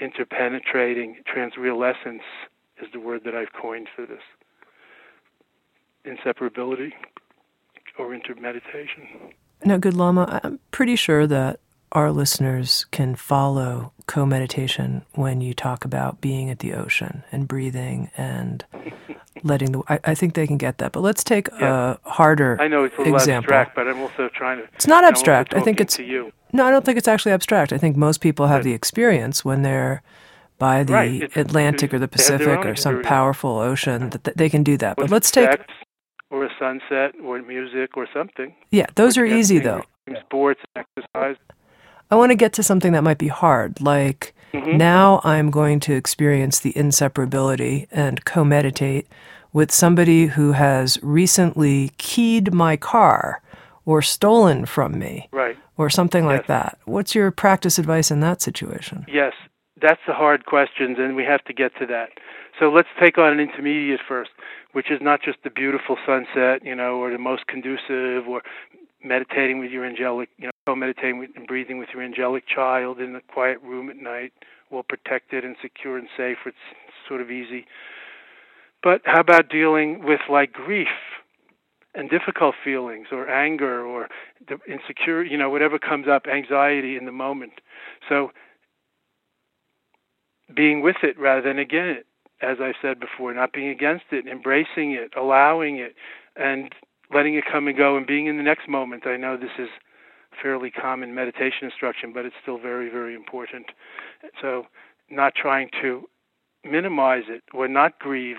interpenetrating, 0.00 1.16
transrealescence 1.24 2.20
is 2.82 2.88
the 2.92 3.00
word 3.00 3.22
that 3.24 3.34
I've 3.34 3.52
coined 3.52 3.88
for 3.94 4.06
this. 4.06 4.22
Inseparability 6.04 6.92
or 7.98 8.14
intermeditation. 8.14 9.32
Now, 9.64 9.78
good 9.78 9.94
Lama, 9.94 10.40
I'm 10.42 10.58
pretty 10.70 10.96
sure 10.96 11.26
that 11.26 11.60
our 11.94 12.10
listeners 12.10 12.86
can 12.90 13.14
follow 13.14 13.92
co 14.06 14.26
meditation 14.26 15.02
when 15.14 15.40
you 15.40 15.54
talk 15.54 15.84
about 15.84 16.20
being 16.20 16.50
at 16.50 16.58
the 16.58 16.74
ocean 16.74 17.24
and 17.30 17.46
breathing 17.48 18.10
and 18.16 18.64
letting 19.42 19.72
the. 19.72 19.82
I, 19.88 20.00
I 20.04 20.14
think 20.14 20.34
they 20.34 20.46
can 20.46 20.58
get 20.58 20.78
that, 20.78 20.92
but 20.92 21.00
let's 21.00 21.24
take 21.24 21.48
yeah. 21.60 21.96
a 22.04 22.10
harder. 22.10 22.60
I 22.60 22.68
know 22.68 22.84
it's 22.84 22.94
a 22.96 22.98
little 22.98 23.14
example. 23.14 23.54
abstract, 23.54 23.76
but 23.76 23.88
I'm 23.88 24.00
also 24.00 24.28
trying 24.28 24.58
to. 24.58 24.64
It's 24.74 24.86
not 24.86 25.04
abstract. 25.04 25.54
I 25.54 25.60
think 25.60 25.80
it's. 25.80 25.98
you. 25.98 26.32
No, 26.52 26.66
I 26.66 26.70
don't 26.70 26.84
think 26.84 26.98
it's 26.98 27.08
actually 27.08 27.32
abstract. 27.32 27.72
I 27.72 27.78
think 27.78 27.96
most 27.96 28.20
people 28.20 28.46
have 28.46 28.62
the 28.62 28.72
experience 28.72 29.44
when 29.44 29.62
they're 29.62 30.02
by 30.58 30.84
the 30.84 30.92
right. 30.92 31.36
Atlantic 31.36 31.92
or 31.92 31.98
the 31.98 32.08
Pacific 32.08 32.64
or 32.64 32.76
some 32.76 33.02
powerful 33.02 33.58
ocean 33.58 34.10
that 34.10 34.36
they 34.36 34.48
can 34.48 34.62
do 34.62 34.76
that. 34.76 34.96
But 34.96 35.10
let's 35.10 35.30
take 35.30 35.50
or 36.30 36.44
a 36.44 36.50
sunset 36.58 37.14
or 37.22 37.40
music 37.42 37.96
or 37.96 38.06
something. 38.12 38.54
Yeah, 38.70 38.86
those 38.94 39.16
are 39.16 39.24
easy 39.24 39.58
though. 39.58 39.82
Sports, 40.26 40.60
exercise. 40.76 41.36
I 42.14 42.16
want 42.16 42.30
to 42.30 42.36
get 42.36 42.52
to 42.52 42.62
something 42.62 42.92
that 42.92 43.02
might 43.02 43.18
be 43.18 43.26
hard, 43.26 43.80
like 43.80 44.36
mm-hmm. 44.52 44.76
now 44.76 45.20
I'm 45.24 45.50
going 45.50 45.80
to 45.80 45.94
experience 45.94 46.60
the 46.60 46.72
inseparability 46.74 47.88
and 47.90 48.24
co 48.24 48.44
meditate 48.44 49.08
with 49.52 49.72
somebody 49.72 50.26
who 50.26 50.52
has 50.52 50.96
recently 51.02 51.90
keyed 51.98 52.54
my 52.54 52.76
car 52.76 53.42
or 53.84 54.00
stolen 54.00 54.64
from 54.64 54.96
me. 54.96 55.28
Right. 55.32 55.56
Or 55.76 55.90
something 55.90 56.22
yes. 56.22 56.30
like 56.30 56.46
that. 56.46 56.78
What's 56.84 57.16
your 57.16 57.32
practice 57.32 57.80
advice 57.80 58.12
in 58.12 58.20
that 58.20 58.40
situation? 58.40 59.04
Yes, 59.08 59.32
that's 59.82 60.00
the 60.06 60.14
hard 60.14 60.46
questions, 60.46 60.98
and 61.00 61.16
we 61.16 61.24
have 61.24 61.42
to 61.46 61.52
get 61.52 61.72
to 61.80 61.86
that. 61.86 62.10
So 62.60 62.70
let's 62.70 62.88
take 63.00 63.18
on 63.18 63.32
an 63.32 63.40
intermediate 63.40 64.02
first, 64.06 64.30
which 64.70 64.88
is 64.88 65.00
not 65.02 65.20
just 65.20 65.38
the 65.42 65.50
beautiful 65.50 65.96
sunset, 66.06 66.64
you 66.64 66.76
know, 66.76 66.94
or 66.94 67.10
the 67.10 67.18
most 67.18 67.48
conducive, 67.48 68.28
or 68.28 68.42
meditating 69.02 69.58
with 69.58 69.72
your 69.72 69.84
angelic, 69.84 70.28
you 70.38 70.46
know, 70.46 70.53
co-meditating 70.66 71.28
and 71.36 71.46
breathing 71.46 71.78
with 71.78 71.88
your 71.92 72.02
angelic 72.02 72.44
child 72.46 73.00
in 73.00 73.14
a 73.14 73.20
quiet 73.20 73.60
room 73.62 73.90
at 73.90 73.96
night, 73.96 74.32
well 74.70 74.82
protected 74.82 75.44
and 75.44 75.56
secure 75.60 75.98
and 75.98 76.08
safe. 76.16 76.38
It's 76.46 76.56
sort 77.08 77.20
of 77.20 77.30
easy. 77.30 77.66
But 78.82 79.02
how 79.04 79.20
about 79.20 79.48
dealing 79.48 80.04
with 80.04 80.20
like 80.28 80.52
grief 80.52 80.88
and 81.94 82.10
difficult 82.10 82.56
feelings, 82.64 83.06
or 83.12 83.28
anger, 83.28 83.84
or 83.84 84.08
the 84.48 84.58
insecure, 84.66 85.22
you 85.22 85.38
know, 85.38 85.48
whatever 85.48 85.78
comes 85.78 86.08
up, 86.08 86.26
anxiety 86.26 86.96
in 86.96 87.04
the 87.04 87.12
moment. 87.12 87.52
So 88.08 88.32
being 90.54 90.82
with 90.82 90.96
it 91.04 91.16
rather 91.18 91.40
than 91.40 91.58
against 91.58 92.00
it, 92.00 92.06
as 92.42 92.58
I've 92.60 92.74
said 92.82 92.98
before, 92.98 93.32
not 93.32 93.52
being 93.52 93.68
against 93.68 94.06
it, 94.10 94.26
embracing 94.26 94.90
it, 94.90 95.12
allowing 95.16 95.78
it, 95.78 95.94
and 96.34 96.74
letting 97.14 97.36
it 97.36 97.44
come 97.50 97.68
and 97.68 97.76
go 97.76 97.96
and 97.96 98.06
being 98.06 98.26
in 98.26 98.38
the 98.38 98.42
next 98.42 98.68
moment. 98.68 99.06
I 99.06 99.16
know 99.16 99.36
this 99.36 99.50
is 99.56 99.68
fairly 100.40 100.70
common 100.70 101.14
meditation 101.14 101.64
instruction, 101.64 102.12
but 102.12 102.24
it's 102.24 102.36
still 102.42 102.58
very, 102.58 102.88
very 102.90 103.14
important. 103.14 103.66
So, 104.40 104.66
not 105.10 105.34
trying 105.34 105.70
to 105.82 106.08
minimize 106.64 107.24
it 107.28 107.42
or 107.52 107.68
not 107.68 107.98
grieve 107.98 108.38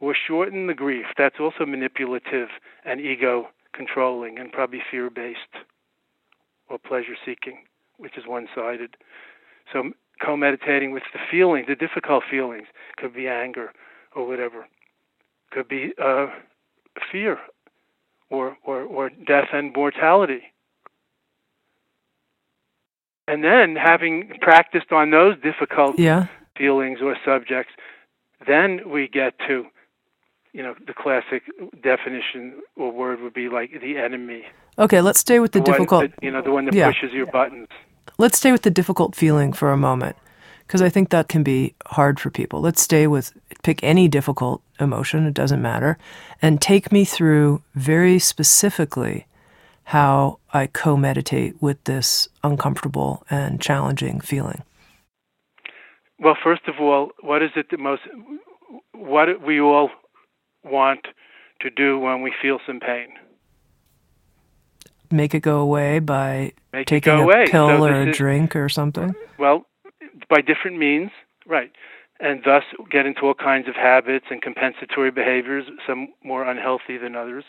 or 0.00 0.14
shorten 0.14 0.66
the 0.66 0.74
grief. 0.74 1.06
That's 1.16 1.40
also 1.40 1.66
manipulative 1.66 2.48
and 2.84 3.00
ego 3.00 3.48
controlling 3.72 4.38
and 4.38 4.52
probably 4.52 4.80
fear 4.90 5.10
based 5.10 5.38
or 6.68 6.78
pleasure 6.78 7.16
seeking, 7.24 7.64
which 7.98 8.16
is 8.16 8.26
one 8.26 8.48
sided. 8.54 8.96
So, 9.72 9.90
co 10.24 10.36
meditating 10.36 10.92
with 10.92 11.02
the 11.12 11.20
feelings, 11.30 11.66
the 11.68 11.74
difficult 11.74 12.24
feelings, 12.30 12.66
could 12.96 13.14
be 13.14 13.28
anger 13.28 13.72
or 14.14 14.26
whatever, 14.26 14.66
could 15.50 15.68
be 15.68 15.92
uh, 16.02 16.26
fear 17.10 17.38
or, 18.30 18.56
or, 18.64 18.82
or 18.82 19.10
death 19.10 19.48
and 19.52 19.74
mortality. 19.74 20.42
And 23.32 23.42
then, 23.42 23.76
having 23.76 24.30
practiced 24.42 24.92
on 24.92 25.10
those 25.10 25.36
difficult 25.40 25.98
yeah. 25.98 26.26
feelings 26.54 26.98
or 27.02 27.16
subjects, 27.24 27.72
then 28.46 28.90
we 28.90 29.08
get 29.08 29.38
to, 29.48 29.64
you 30.52 30.62
know, 30.62 30.74
the 30.86 30.92
classic 30.92 31.42
definition 31.82 32.60
or 32.76 32.92
word 32.92 33.22
would 33.22 33.32
be 33.32 33.48
like 33.48 33.70
the 33.80 33.96
enemy. 33.96 34.42
Okay, 34.78 35.00
let's 35.00 35.18
stay 35.18 35.40
with 35.40 35.52
the, 35.52 35.60
the 35.60 35.64
difficult. 35.64 36.10
That, 36.10 36.22
you 36.22 36.30
know, 36.30 36.42
the 36.42 36.50
one 36.50 36.66
that 36.66 36.74
yeah. 36.74 36.92
pushes 36.92 37.14
your 37.14 37.24
buttons. 37.24 37.68
Let's 38.18 38.36
stay 38.36 38.52
with 38.52 38.64
the 38.64 38.70
difficult 38.70 39.16
feeling 39.16 39.54
for 39.54 39.72
a 39.72 39.78
moment 39.78 40.16
because 40.66 40.82
I 40.82 40.90
think 40.90 41.08
that 41.08 41.28
can 41.28 41.42
be 41.42 41.74
hard 41.86 42.20
for 42.20 42.28
people. 42.28 42.60
Let's 42.60 42.82
stay 42.82 43.06
with 43.06 43.32
pick 43.62 43.82
any 43.82 44.08
difficult 44.08 44.60
emotion, 44.78 45.26
it 45.26 45.32
doesn't 45.32 45.62
matter, 45.62 45.96
and 46.42 46.60
take 46.60 46.92
me 46.92 47.06
through 47.06 47.62
very 47.74 48.18
specifically 48.18 49.26
how 49.84 50.38
I 50.52 50.66
co 50.66 50.96
meditate 50.96 51.60
with 51.60 51.82
this 51.84 52.28
uncomfortable 52.42 53.24
and 53.30 53.60
challenging 53.60 54.20
feeling. 54.20 54.62
Well, 56.18 56.36
first 56.42 56.62
of 56.68 56.76
all, 56.80 57.10
what 57.20 57.42
is 57.42 57.50
it 57.56 57.66
that 57.70 57.80
most, 57.80 58.02
what 58.94 59.42
we 59.44 59.60
all 59.60 59.90
want 60.64 61.06
to 61.60 61.70
do 61.70 61.98
when 61.98 62.22
we 62.22 62.32
feel 62.40 62.58
some 62.66 62.78
pain? 62.78 63.08
Make 65.10 65.34
it 65.34 65.40
go 65.40 65.58
away 65.58 65.98
by 65.98 66.52
Make 66.72 66.86
taking 66.86 67.12
a 67.12 67.22
away. 67.22 67.46
pill 67.48 67.68
so 67.68 67.84
or 67.84 68.02
a 68.02 68.12
drink 68.12 68.56
or 68.56 68.68
something? 68.68 69.14
Well, 69.38 69.66
by 70.30 70.40
different 70.40 70.78
means, 70.78 71.10
right. 71.46 71.70
And 72.20 72.42
thus 72.44 72.62
get 72.90 73.04
into 73.04 73.22
all 73.22 73.34
kinds 73.34 73.68
of 73.68 73.74
habits 73.74 74.26
and 74.30 74.40
compensatory 74.40 75.10
behaviors, 75.10 75.64
some 75.86 76.08
more 76.24 76.44
unhealthy 76.48 76.96
than 76.96 77.16
others. 77.16 77.44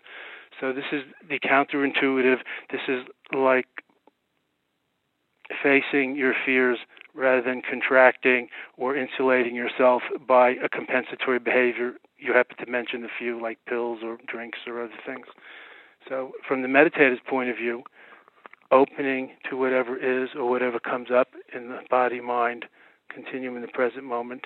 So 0.60 0.74
this 0.74 0.86
is 0.92 1.04
the 1.28 1.40
counterintuitive. 1.40 2.38
This 2.72 2.82
is 2.88 3.04
like 3.34 3.68
facing 5.62 6.16
your 6.16 6.34
fears 6.46 6.80
rather 7.14 7.42
than 7.42 7.62
contracting 7.68 8.48
or 8.78 8.96
insulating 8.96 9.56
yourself 9.56 10.02
by 10.28 10.52
a 10.52 10.70
compensatory 10.70 11.40
behavior. 11.40 11.94
You 12.18 12.34
happen 12.34 12.58
to 12.58 12.72
mention 12.72 13.04
a 13.04 13.10
few 13.20 13.42
like 13.42 13.60
pills 13.68 14.00
or 14.04 14.18
drinks 14.28 14.60
or 14.66 14.84
other 14.84 14.94
things. 15.06 15.26
So 16.08 16.32
from 16.48 16.62
the 16.62 16.68
meditator's 16.68 17.20
point 17.30 17.50
of 17.50 17.58
view, 17.58 17.84
opening 18.72 19.32
to 19.50 19.58
whatever 19.58 19.96
is 19.98 20.30
or 20.36 20.50
whatever 20.50 20.80
comes 20.80 21.10
up 21.16 21.30
in 21.56 21.70
the 21.70 21.80
body 21.90 22.20
mind 22.20 22.66
continuum 23.14 23.56
in 23.56 23.62
the 23.62 23.68
present 23.68 24.04
moment 24.04 24.46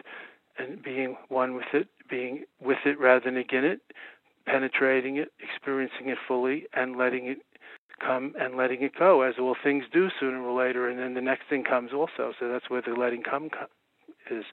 and 0.58 0.84
being 0.84 1.16
one 1.30 1.56
with 1.56 1.68
it 1.74 1.88
being 2.10 2.44
with 2.60 2.80
it 2.86 3.00
rather 3.00 3.24
than 3.24 3.38
against 3.38 3.66
it 3.66 3.82
penetrating 4.48 5.18
it 5.18 5.32
experiencing 5.40 6.10
it 6.10 6.18
fully 6.28 6.66
and 6.74 6.98
letting 6.98 7.28
it 7.28 7.38
come 8.00 8.34
and 8.40 8.56
letting 8.56 8.82
it 8.82 8.92
go 8.98 9.22
as 9.22 9.36
well 9.40 9.56
things 9.64 9.84
do 9.92 10.10
sooner 10.20 10.42
or 10.42 10.58
later 10.58 10.88
and 10.88 11.00
then 11.00 11.14
the 11.14 11.22
next 11.22 11.44
thing 11.50 11.64
comes 11.64 11.92
also. 11.94 12.34
So 12.40 12.48
that's 12.50 12.70
where 12.70 12.82
the 12.82 12.94
letting 12.94 13.24
come 13.24 13.50
is. 14.32 14.46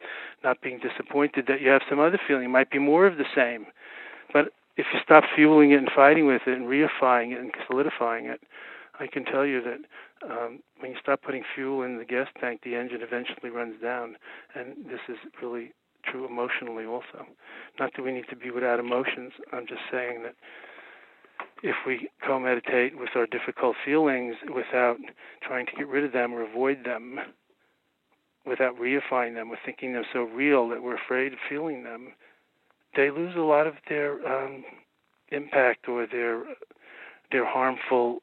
Not 0.42 0.60
being 0.60 0.78
disappointed 0.78 1.46
that 1.48 1.60
you 1.60 1.68
have 1.68 1.82
some 1.88 2.00
other 2.00 2.18
feeling. 2.26 2.44
It 2.44 2.48
might 2.48 2.70
be 2.70 2.78
more 2.78 3.06
of 3.06 3.16
the 3.16 3.24
same. 3.34 3.66
But 4.32 4.46
if 4.76 4.86
you 4.92 5.00
stop 5.02 5.24
fueling 5.34 5.72
it 5.72 5.78
and 5.78 5.88
fighting 5.94 6.26
with 6.26 6.42
it 6.46 6.56
and 6.56 6.66
reifying 6.66 7.32
it 7.32 7.40
and 7.40 7.52
solidifying 7.68 8.26
it 8.26 8.40
I 8.98 9.06
can 9.06 9.24
tell 9.24 9.44
you 9.44 9.60
that 9.62 10.30
um, 10.30 10.60
when 10.78 10.92
you 10.92 10.96
stop 11.00 11.22
putting 11.22 11.42
fuel 11.54 11.82
in 11.82 11.98
the 11.98 12.04
gas 12.04 12.28
tank, 12.40 12.60
the 12.64 12.76
engine 12.76 13.00
eventually 13.02 13.50
runs 13.50 13.80
down, 13.82 14.16
and 14.54 14.86
this 14.86 15.00
is 15.08 15.16
really 15.42 15.72
true 16.10 16.26
emotionally 16.26 16.84
also. 16.84 17.26
Not 17.78 17.90
that 17.96 18.02
we 18.02 18.12
need 18.12 18.26
to 18.30 18.36
be 18.36 18.50
without 18.50 18.80
emotions. 18.80 19.32
I'm 19.52 19.66
just 19.66 19.82
saying 19.90 20.22
that 20.24 20.34
if 21.62 21.76
we 21.86 22.08
co-meditate 22.26 22.98
with 22.98 23.10
our 23.14 23.26
difficult 23.26 23.76
feelings 23.84 24.36
without 24.54 24.96
trying 25.42 25.66
to 25.66 25.72
get 25.72 25.88
rid 25.88 26.04
of 26.04 26.12
them 26.12 26.34
or 26.34 26.42
avoid 26.42 26.84
them, 26.84 27.18
without 28.46 28.76
reifying 28.76 29.34
them 29.34 29.50
or 29.50 29.58
thinking 29.64 29.92
they're 29.92 30.06
so 30.12 30.24
real 30.24 30.68
that 30.68 30.82
we're 30.82 30.96
afraid 30.96 31.32
of 31.32 31.38
feeling 31.48 31.82
them, 31.82 32.12
they 32.96 33.10
lose 33.10 33.34
a 33.36 33.40
lot 33.40 33.66
of 33.66 33.74
their 33.88 34.14
um, 34.26 34.64
impact 35.30 35.88
or 35.88 36.06
their 36.06 36.44
their 37.32 37.46
harmful 37.46 38.18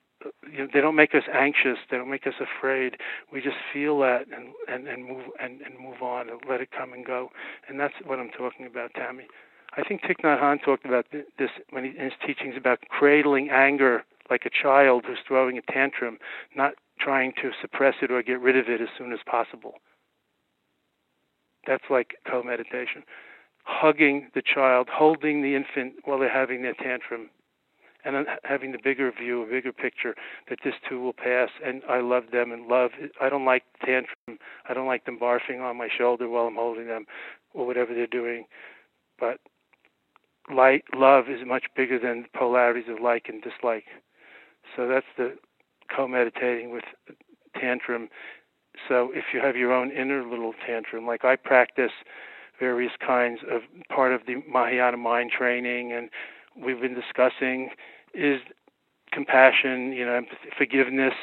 you 0.52 0.60
know, 0.60 0.68
they 0.74 0.82
don't 0.82 0.96
make 0.96 1.16
us 1.16 1.24
anxious. 1.34 1.78
They 1.90 1.98
don't 1.98 2.10
make 2.10 2.28
us 2.28 2.34
afraid. 2.40 2.98
We 3.32 3.42
just 3.42 3.58
feel 3.74 4.00
that 4.00 4.26
and 4.36 4.50
and 4.68 4.88
and 4.88 5.06
move 5.06 5.24
and 5.40 5.62
and 5.62 5.80
move 5.80 6.02
on 6.02 6.30
and 6.30 6.40
let 6.50 6.62
it 6.62 6.70
come 6.72 6.94
and 6.94 7.06
go. 7.06 7.30
And 7.68 7.80
that's 7.80 7.94
what 8.06 8.20
I'm 8.20 8.30
talking 8.30 8.66
about, 8.66 8.94
Tami. 8.94 9.26
I 9.78 9.84
think 9.84 10.02
Thich 10.02 10.22
Nhat 10.24 10.42
Hanh 10.42 10.62
talked 10.64 10.86
about 10.86 11.06
this 11.12 11.50
when 11.70 11.86
he, 11.86 11.92
in 11.92 12.06
his 12.06 12.14
teachings 12.26 12.56
about 12.58 12.80
cradling 12.90 13.50
anger 13.50 14.04
like 14.30 14.46
a 14.46 14.50
child 14.50 15.06
who's 15.06 15.20
throwing 15.28 15.58
a 15.58 15.72
tantrum, 15.72 16.18
not 16.56 16.74
trying 17.00 17.34
to 17.42 17.52
suppress 17.62 17.96
it 18.02 18.12
or 18.12 18.22
get 18.22 18.40
rid 18.40 18.58
of 18.58 18.70
it 18.70 18.82
as 18.82 18.88
soon 18.98 19.12
as 19.12 19.20
possible. 19.26 19.76
That's 21.68 21.84
like 21.90 22.16
co-meditation. 22.30 23.04
Hugging 23.64 24.30
the 24.34 24.42
child, 24.42 24.90
holding 24.92 25.42
the 25.42 25.56
infant 25.56 25.96
while 26.06 26.18
they're 26.18 26.32
having 26.32 26.64
their 26.64 26.74
tantrum, 26.74 27.30
and 28.04 28.28
having 28.44 28.72
the 28.72 28.80
bigger 28.84 29.12
view, 29.12 29.44
a 29.44 29.46
bigger 29.46 29.72
picture 29.72 30.16
that 30.50 30.60
this 30.64 30.74
too 30.88 31.00
will 31.02 31.14
pass. 31.14 31.50
And 31.64 31.84
I 31.90 32.02
love 32.02 32.26
them 32.32 32.52
and 32.52 32.68
love. 32.68 32.92
I 33.22 33.30
don't 33.30 33.46
like 33.46 33.64
tantrum. 33.86 34.40
I 34.68 34.74
don't 34.74 34.88
like 34.88 35.06
them 35.06 35.20
barfing 35.20 35.62
on 35.62 35.78
my 35.78 35.88
shoulder 35.96 36.28
while 36.28 36.48
I'm 36.48 36.56
holding 36.56 36.88
them, 36.88 37.06
or 37.54 37.66
whatever 37.66 37.94
they're 37.94 38.08
doing. 38.08 38.46
But 39.20 39.40
like 40.54 40.86
love 40.96 41.26
is 41.30 41.46
much 41.46 41.66
bigger 41.76 42.00
than 42.00 42.26
polarities 42.38 42.90
of 42.90 43.02
like 43.02 43.26
and 43.30 43.42
dislike. 43.42 43.86
So 44.76 44.88
that's 44.88 45.06
the 45.18 45.36
co-meditating 45.96 46.72
with 46.72 46.84
tantrum. 47.60 48.10
So 48.88 49.12
if 49.14 49.26
you 49.34 49.42
have 49.42 49.56
your 49.56 49.74
own 49.74 49.92
inner 49.92 50.24
little 50.24 50.54
tantrum, 50.66 51.06
like 51.06 51.26
I 51.26 51.36
practice 51.36 51.92
various 52.60 52.94
kinds 53.06 53.40
of 53.52 53.62
part 53.94 54.14
of 54.14 54.22
the 54.26 54.36
Mahayana 54.50 54.98
mind 54.98 55.32
training, 55.38 55.92
and 55.92 56.10
we've 56.56 56.82
been 56.82 56.96
discussing 56.96 57.70
is 58.14 58.42
compassion, 59.12 59.94
you 59.94 60.06
know, 60.06 60.22
forgiveness, 60.58 61.14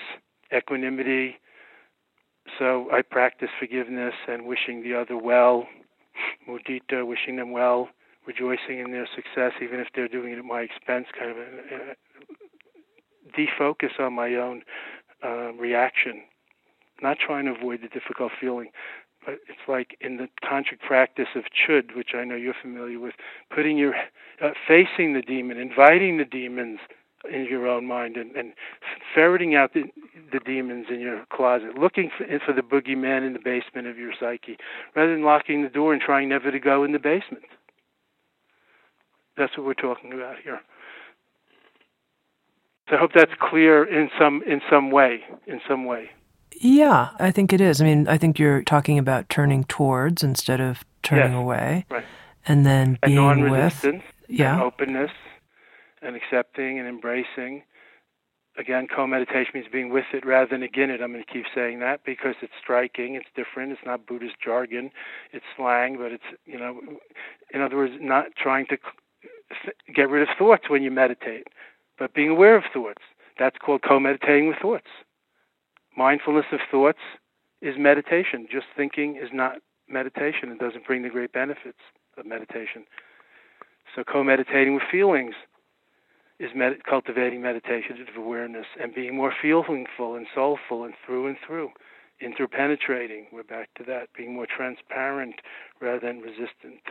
equanimity. 0.56 1.36
So 2.58 2.88
I 2.92 3.02
practice 3.02 3.50
forgiveness 3.58 4.14
and 4.26 4.46
wishing 4.46 4.82
the 4.82 4.94
other 4.94 5.16
well, 5.16 5.66
mudita, 6.48 7.06
wishing 7.06 7.36
them 7.36 7.52
well, 7.52 7.88
rejoicing 8.26 8.78
in 8.78 8.92
their 8.92 9.08
success, 9.14 9.52
even 9.62 9.80
if 9.80 9.88
they're 9.94 10.08
doing 10.08 10.32
it 10.32 10.38
at 10.38 10.44
my 10.44 10.60
expense, 10.60 11.06
kind 11.18 11.30
of 11.30 11.36
a, 11.36 11.42
a 11.42 11.94
defocus 13.36 13.98
on 13.98 14.14
my 14.14 14.34
own 14.34 14.62
uh, 15.24 15.52
reaction, 15.52 16.22
not 17.02 17.18
trying 17.18 17.46
to 17.46 17.52
avoid 17.52 17.80
the 17.82 17.88
difficult 17.88 18.32
feeling. 18.40 18.70
But 19.28 19.40
it's 19.46 19.68
like 19.68 19.98
in 20.00 20.16
the 20.16 20.26
tantric 20.42 20.80
practice 20.80 21.28
of 21.34 21.42
chöd, 21.52 21.94
which 21.94 22.14
I 22.14 22.24
know 22.24 22.34
you're 22.34 22.54
familiar 22.62 22.98
with, 22.98 23.12
putting 23.54 23.76
your, 23.76 23.94
uh, 24.42 24.52
facing 24.66 25.12
the 25.12 25.20
demon, 25.20 25.58
inviting 25.58 26.16
the 26.16 26.24
demons 26.24 26.78
in 27.30 27.44
your 27.44 27.68
own 27.68 27.84
mind 27.84 28.16
and, 28.16 28.34
and 28.34 28.54
ferreting 29.14 29.54
out 29.54 29.74
the, 29.74 29.82
the 30.32 30.40
demons 30.40 30.86
in 30.88 31.00
your 31.00 31.26
closet, 31.30 31.76
looking 31.78 32.10
for, 32.16 32.24
for 32.38 32.54
the 32.54 32.62
boogeyman 32.62 33.26
in 33.26 33.34
the 33.34 33.38
basement 33.38 33.86
of 33.86 33.98
your 33.98 34.12
psyche, 34.18 34.56
rather 34.96 35.12
than 35.12 35.24
locking 35.24 35.62
the 35.62 35.68
door 35.68 35.92
and 35.92 36.00
trying 36.00 36.30
never 36.30 36.50
to 36.50 36.58
go 36.58 36.82
in 36.82 36.92
the 36.92 36.98
basement. 36.98 37.44
That's 39.36 39.54
what 39.58 39.66
we're 39.66 39.74
talking 39.74 40.14
about 40.14 40.36
here. 40.42 40.60
So 42.88 42.96
I 42.96 42.98
hope 42.98 43.10
that's 43.14 43.32
clear 43.38 43.84
in 43.84 44.08
some 44.18 44.42
in 44.46 44.62
some 44.70 44.90
way. 44.90 45.20
In 45.46 45.60
some 45.68 45.84
way. 45.84 46.08
Yeah, 46.60 47.10
I 47.18 47.30
think 47.30 47.52
it 47.52 47.60
is. 47.60 47.80
I 47.80 47.84
mean, 47.84 48.08
I 48.08 48.18
think 48.18 48.38
you're 48.38 48.62
talking 48.62 48.98
about 48.98 49.28
turning 49.28 49.64
towards 49.64 50.24
instead 50.24 50.60
of 50.60 50.84
turning 51.02 51.32
yes, 51.32 51.40
away, 51.40 51.86
right? 51.90 52.04
And 52.46 52.66
then 52.66 52.98
being 53.02 53.18
and 53.18 53.50
with, 53.50 53.84
yeah, 54.28 54.60
openness, 54.60 55.12
and 56.02 56.16
accepting 56.16 56.78
and 56.78 56.88
embracing. 56.88 57.62
Again, 58.58 58.88
co-meditation 58.92 59.52
means 59.54 59.66
being 59.70 59.90
with 59.90 60.06
it 60.12 60.26
rather 60.26 60.48
than 60.50 60.64
again 60.64 60.90
it. 60.90 61.00
I'm 61.00 61.12
going 61.12 61.24
to 61.24 61.32
keep 61.32 61.44
saying 61.54 61.78
that 61.78 62.00
because 62.04 62.34
it's 62.42 62.52
striking, 62.60 63.14
it's 63.14 63.28
different, 63.36 63.70
it's 63.70 63.80
not 63.86 64.04
Buddhist 64.04 64.34
jargon, 64.44 64.90
it's 65.32 65.44
slang, 65.56 65.96
but 65.96 66.10
it's 66.10 66.24
you 66.44 66.58
know, 66.58 66.80
in 67.54 67.60
other 67.60 67.76
words, 67.76 67.92
not 68.00 68.26
trying 68.36 68.66
to 68.66 68.78
get 69.94 70.10
rid 70.10 70.22
of 70.22 70.28
thoughts 70.36 70.68
when 70.68 70.82
you 70.82 70.90
meditate, 70.90 71.46
but 71.98 72.14
being 72.14 72.30
aware 72.30 72.56
of 72.56 72.64
thoughts. 72.72 73.02
That's 73.38 73.56
called 73.58 73.82
co-meditating 73.86 74.48
with 74.48 74.58
thoughts. 74.60 74.88
Mindfulness 75.98 76.46
of 76.52 76.60
thoughts 76.70 77.00
is 77.60 77.74
meditation. 77.76 78.46
Just 78.48 78.66
thinking 78.76 79.16
is 79.16 79.30
not 79.32 79.56
meditation. 79.88 80.52
It 80.52 80.60
doesn't 80.60 80.86
bring 80.86 81.02
the 81.02 81.08
great 81.08 81.32
benefits 81.32 81.80
of 82.16 82.24
meditation. 82.24 82.84
So 83.96 84.04
co-meditating 84.04 84.74
with 84.74 84.84
feelings 84.88 85.34
is 86.38 86.50
med- 86.54 86.84
cultivating 86.88 87.42
meditative 87.42 87.96
awareness 88.16 88.66
and 88.80 88.94
being 88.94 89.16
more 89.16 89.32
feelingful 89.42 90.14
and 90.14 90.28
soulful 90.32 90.84
and 90.84 90.94
through 91.04 91.26
and 91.26 91.36
through, 91.44 91.70
interpenetrating. 92.22 93.26
We're 93.32 93.42
back 93.42 93.68
to 93.78 93.84
that, 93.88 94.10
being 94.16 94.34
more 94.34 94.46
transparent 94.46 95.34
rather 95.80 95.98
than 95.98 96.20
resistant. 96.20 96.84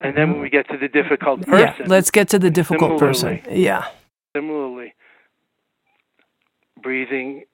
And 0.00 0.16
then 0.16 0.32
when 0.32 0.40
we 0.40 0.48
get 0.48 0.66
to 0.68 0.78
the 0.78 0.88
difficult 0.88 1.42
person, 1.42 1.76
yeah, 1.80 1.86
let's 1.88 2.10
get 2.10 2.30
to 2.30 2.38
the 2.38 2.50
difficult 2.50 2.98
person. 2.98 3.42
Yeah. 3.50 3.84
Similarly, 4.34 4.94
breathing 6.82 7.44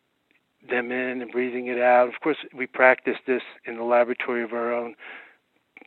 them 0.69 0.91
in 0.91 1.23
and 1.23 1.31
breathing 1.31 1.69
it 1.69 1.79
out. 1.79 2.09
Of 2.09 2.21
course, 2.23 2.39
we 2.55 2.67
practice 2.67 3.17
this 3.27 3.43
in 3.67 3.77
the 3.77 3.85
laboratory 3.85 4.43
of 4.43 4.53
our 4.53 4.73
own 4.73 4.95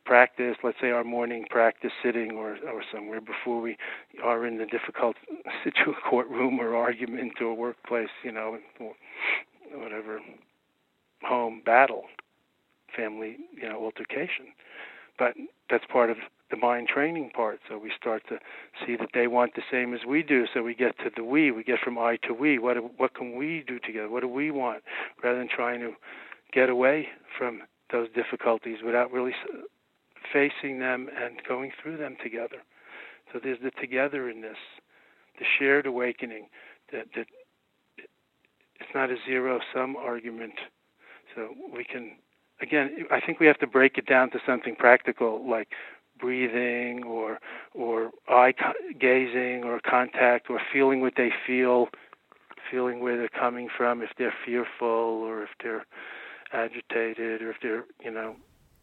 practice, 0.05 0.55
let's 0.63 0.77
say 0.81 0.89
our 0.89 1.03
morning 1.03 1.45
practice 1.49 1.91
sitting 2.03 2.31
or, 2.31 2.57
or 2.67 2.81
somewhere 2.91 3.21
before 3.21 3.61
we 3.61 3.77
are 4.23 4.45
in 4.45 4.57
the 4.57 4.65
difficult 4.65 5.15
situation, 5.63 5.93
courtroom 6.09 6.59
or 6.59 6.75
argument 6.75 7.33
or 7.41 7.53
workplace, 7.53 8.09
you 8.23 8.31
know, 8.31 8.57
or 8.79 8.93
whatever, 9.73 10.19
home 11.23 11.61
battle, 11.65 12.05
family, 12.95 13.37
you 13.55 13.69
know, 13.69 13.83
altercation. 13.83 14.47
But 15.19 15.33
that's 15.69 15.83
part 15.91 16.09
of 16.09 16.17
the 16.49 16.57
mind 16.57 16.87
training 16.87 17.29
part. 17.35 17.59
So 17.69 17.77
we 17.77 17.91
start 17.99 18.23
to 18.29 18.39
see 18.85 18.95
that 18.95 19.09
they 19.13 19.27
want 19.27 19.53
the 19.55 19.61
same 19.69 19.93
as 19.93 19.99
we 20.07 20.23
do. 20.23 20.45
So 20.53 20.63
we 20.63 20.73
get 20.73 20.97
to 20.99 21.11
the 21.15 21.23
we. 21.23 21.51
We 21.51 21.63
get 21.63 21.79
from 21.83 21.97
I 21.99 22.17
to 22.27 22.33
we. 22.33 22.57
What 22.57 22.77
what 22.97 23.13
can 23.13 23.35
we 23.35 23.63
do 23.67 23.77
together? 23.79 24.09
What 24.09 24.21
do 24.21 24.29
we 24.29 24.49
want? 24.49 24.83
Rather 25.23 25.37
than 25.37 25.49
trying 25.53 25.81
to 25.81 25.91
get 26.53 26.69
away 26.69 27.09
from 27.37 27.61
those 27.91 28.07
difficulties 28.15 28.77
without 28.83 29.11
really 29.11 29.33
facing 30.31 30.79
them 30.79 31.09
and 31.21 31.41
going 31.47 31.71
through 31.81 31.97
them 31.97 32.15
together. 32.23 32.57
So 33.31 33.39
there's 33.43 33.59
the 33.63 33.71
togetherness, 33.79 34.57
the 35.37 35.45
shared 35.57 35.85
awakening 35.85 36.47
that, 36.91 37.05
that 37.15 37.27
it's 38.79 38.89
not 38.95 39.11
a 39.11 39.15
zero 39.25 39.59
sum 39.73 39.95
argument. 39.95 40.53
So 41.35 41.49
we 41.73 41.83
can, 41.83 42.13
again, 42.61 43.05
I 43.11 43.19
think 43.19 43.39
we 43.39 43.47
have 43.47 43.59
to 43.59 43.67
break 43.67 43.97
it 43.97 44.05
down 44.05 44.31
to 44.31 44.39
something 44.45 44.75
practical 44.75 45.47
like 45.49 45.69
breathing 46.19 47.03
or 47.05 47.39
or 47.73 48.11
eye 48.27 48.53
gazing 48.99 49.63
or 49.63 49.79
contact 49.79 50.49
or 50.49 50.59
feeling 50.71 51.01
what 51.01 51.13
they 51.15 51.31
feel, 51.45 51.89
feeling 52.69 52.99
where 52.99 53.17
they're 53.17 53.29
coming 53.29 53.69
from, 53.75 54.01
if 54.01 54.09
they're 54.17 54.33
fearful 54.45 54.87
or 54.87 55.43
if 55.43 55.49
they're 55.63 55.85
agitated 56.51 57.41
or 57.41 57.51
if 57.51 57.57
they're 57.61 57.85
you 58.03 58.11
know. 58.11 58.35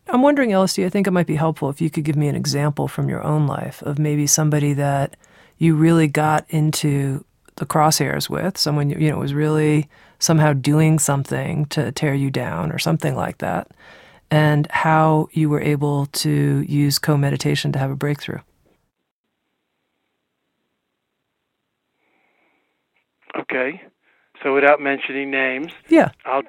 I'm 0.09 0.23
wondering, 0.23 0.51
LSD, 0.51 0.87
I 0.87 0.89
think 0.89 1.09
it 1.09 1.11
might 1.11 1.27
be 1.27 1.35
helpful 1.35 1.69
if 1.69 1.81
you 1.81 1.91
could 1.91 2.05
give 2.05 2.15
me 2.15 2.29
an 2.29 2.37
example 2.37 2.87
from 2.87 3.09
your 3.09 3.25
own 3.25 3.49
life 3.49 3.83
of 3.83 3.99
maybe 3.99 4.29
somebody 4.29 4.73
that 4.75 5.17
you 5.59 5.75
really 5.75 6.07
got 6.07 6.47
into 6.49 7.25
the 7.57 7.67
crosshairs 7.67 8.29
with, 8.31 8.57
someone 8.59 8.91
you 8.91 9.11
know 9.11 9.19
was 9.19 9.35
really 9.35 9.89
somehow 10.19 10.53
doing 10.53 10.99
something 10.99 11.67
to 11.67 11.93
tear 11.93 12.15
you 12.15 12.31
down 12.31 12.73
or 12.73 12.79
something 12.79 13.15
like 13.15 13.39
that, 13.39 13.71
and 14.31 14.67
how 14.71 15.29
you 15.33 15.49
were 15.49 15.61
able 15.61 16.07
to 16.07 16.65
use 16.69 16.99
co-meditation 16.99 17.73
to 17.73 17.79
have 17.79 17.91
a 17.91 17.97
breakthrough. 17.97 18.41
Okay. 23.39 23.83
So 24.43 24.55
without 24.55 24.81
mentioning 24.81 25.31
names, 25.31 25.73
yeah, 25.89 26.11
I'll 26.25 26.43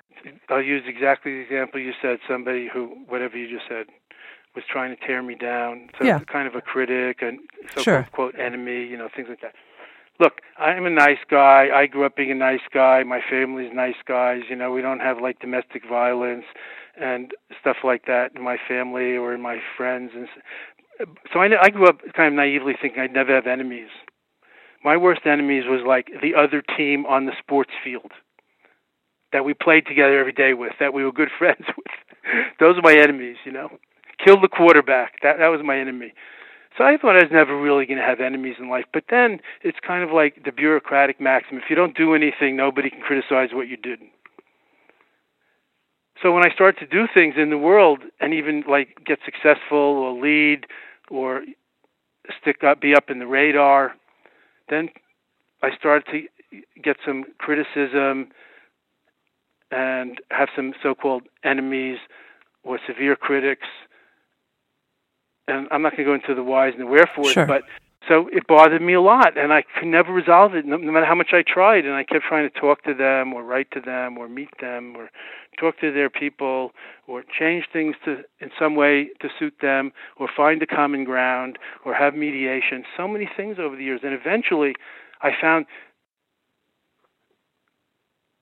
I'll 0.50 0.62
use 0.62 0.84
exactly 0.86 1.34
the 1.34 1.39
example 1.39 1.80
you 1.80 1.93
said. 2.02 2.20
Somebody 2.28 2.70
who, 2.72 2.88
whatever 3.08 3.38
you 3.38 3.48
just 3.48 3.67
said, 3.67 3.88
was 4.56 4.65
trying 4.70 4.96
to 4.96 5.08
tear 5.08 5.22
me 5.22 5.36
down. 5.36 5.89
So 5.98 6.06
yeah. 6.06 6.20
kind 6.20 6.48
of 6.48 6.56
a 6.56 6.62
critic 6.62 7.22
and 7.22 7.39
so 7.76 7.82
sure. 7.82 8.08
quote 8.12 8.38
enemy, 8.38 8.86
you 8.86 8.98
know, 8.98 9.08
things 9.15 9.30
like 9.30 9.41
that. 9.41 9.54
Look, 10.19 10.41
I'm 10.58 10.86
a 10.86 10.89
nice 10.89 11.19
guy. 11.30 11.67
I 11.73 11.86
grew 11.86 12.06
up 12.06 12.15
being 12.15 12.32
a 12.32 12.36
nice 12.36 12.65
guy. 12.73 13.03
My 13.03 13.21
family's 13.30 13.71
nice 13.73 14.01
guys. 14.08 14.41
You 14.49 14.56
know, 14.56 14.71
we 14.71 14.82
don't 14.82 14.99
have 14.99 15.21
like 15.21 15.39
domestic 15.39 15.84
violence 15.88 16.45
and 16.99 17.32
stuff 17.62 17.77
like 17.84 18.06
that 18.08 18.32
in 18.36 18.41
my 18.43 18.58
family 18.67 19.15
or 19.15 19.34
in 19.34 19.41
my 19.41 19.60
friends. 19.75 20.12
And 20.15 20.27
so 21.32 21.39
I, 21.39 21.49
I 21.62 21.69
grew 21.69 21.88
up 21.88 21.99
kind 22.15 22.27
of 22.27 22.34
naively 22.34 22.73
thinking 22.82 23.01
I'd 23.01 23.13
never 23.13 23.36
have 23.36 23.45
enemies. 23.45 23.89
My 24.84 24.97
worst 24.97 25.21
enemies 25.25 25.65
was 25.67 25.82
like 25.86 26.08
the 26.21 26.34
other 26.36 26.63
team 26.75 27.06
on 27.06 27.25
the 27.25 27.34
sports 27.38 27.71
field 27.84 28.12
that 29.34 29.45
we 29.45 29.53
played 29.53 29.86
together 29.86 30.19
every 30.19 30.32
day 30.32 30.53
with, 30.53 30.73
that 30.80 30.93
we 30.93 31.03
were 31.03 31.12
good 31.12 31.30
friends 31.38 31.65
with. 31.67 31.86
Those 32.60 32.77
are 32.77 32.82
my 32.82 32.95
enemies, 32.95 33.38
you 33.45 33.51
know. 33.51 33.69
Kill 34.23 34.41
the 34.41 34.47
quarterback. 34.47 35.13
That 35.21 35.38
that 35.38 35.49
was 35.49 35.62
my 35.63 35.77
enemy. 35.77 36.13
So 36.77 36.83
I 36.83 36.97
thought 36.97 37.15
I 37.15 37.23
was 37.23 37.31
never 37.31 37.59
really 37.59 37.85
going 37.87 37.97
to 37.97 38.05
have 38.05 38.19
enemies 38.19 38.57
in 38.59 38.69
life. 38.69 38.85
But 38.93 39.05
then 39.09 39.39
it's 39.63 39.79
kind 39.85 40.03
of 40.03 40.11
like 40.11 40.43
the 40.45 40.51
bureaucratic 40.51 41.19
maxim: 41.19 41.57
if 41.57 41.63
you 41.69 41.75
don't 41.75 41.97
do 41.97 42.13
anything, 42.13 42.55
nobody 42.55 42.89
can 42.89 43.01
criticize 43.01 43.49
what 43.51 43.67
you 43.67 43.77
did. 43.77 43.99
So 46.21 46.31
when 46.31 46.45
I 46.45 46.53
start 46.53 46.79
to 46.79 46.87
do 46.87 47.07
things 47.13 47.35
in 47.37 47.49
the 47.49 47.57
world 47.57 47.99
and 48.19 48.33
even 48.33 48.63
like 48.67 48.97
get 49.05 49.19
successful 49.25 49.77
or 49.77 50.19
lead 50.19 50.65
or 51.09 51.43
stick 52.41 52.63
up, 52.63 52.81
be 52.81 52.95
up 52.95 53.09
in 53.09 53.19
the 53.19 53.28
radar, 53.28 53.95
then 54.69 54.89
I 55.61 55.75
start 55.75 56.05
to 56.11 56.21
get 56.82 56.97
some 57.05 57.25
criticism 57.38 58.30
and 59.71 60.19
have 60.32 60.49
some 60.55 60.73
so-called 60.82 61.23
enemies 61.43 61.97
or 62.63 62.80
severe 62.88 63.15
critics. 63.15 63.67
And 65.48 65.68
I'm 65.72 65.82
not 65.82 65.93
going 65.93 66.06
to 66.06 66.12
go 66.12 66.14
into 66.14 66.36
the 66.36 66.43
whys 66.43 66.74
and 66.74 66.82
the 66.82 66.88
wherefores, 66.88 67.32
sure. 67.32 67.45
but 67.45 67.64
so 68.08 68.30
it 68.32 68.48
bothered 68.48 68.82
me 68.82 68.93
a 68.93 69.02
lot, 69.02 69.38
and 69.38 69.52
I 69.52 69.64
could 69.64 69.88
never 69.88 70.14
resolve 70.14 70.56
it, 70.56 70.66
no, 70.66 70.78
no 70.78 70.91
matter 70.91 71.06
how 71.06 71.16
much 71.16 71.34
I 71.34 71.43
tried. 71.45 71.86
And 71.86 71.93
I 71.93 72.04
kept 72.04 72.26
trying 72.26 72.50
to 72.50 72.60
talk 72.60 72.84
to 72.84 72.93
them, 72.93 73.34
or 73.34 73.43
write 73.43 73.70
to 73.72 73.82
them, 73.82 74.18
or 74.18 74.30
meet 74.30 74.50
them, 74.62 74.95
or 74.95 75.10
talk 75.60 75.80
to 75.82 75.91
their 75.91 76.10
people, 76.10 76.72
or 77.08 77.24
change 77.38 77.66
things 77.72 77.95
to 78.06 78.24
in 78.39 78.52
some 78.58 78.76
way 78.76 79.10
to 79.22 79.30
suit 79.38 79.56
them, 79.62 79.91
or 80.18 80.30
find 80.36 80.62
a 80.62 80.68
common 80.68 81.04
ground, 81.04 81.58
or 81.86 81.93
have 81.93 82.16
mediation. 82.16 82.86
So 82.95 83.08
many 83.08 83.30
things 83.36 83.58
over 83.60 83.76
the 83.76 83.84
years, 83.84 84.02
and 84.04 84.14
eventually, 84.14 84.76
I 85.22 85.32
found 85.39 85.66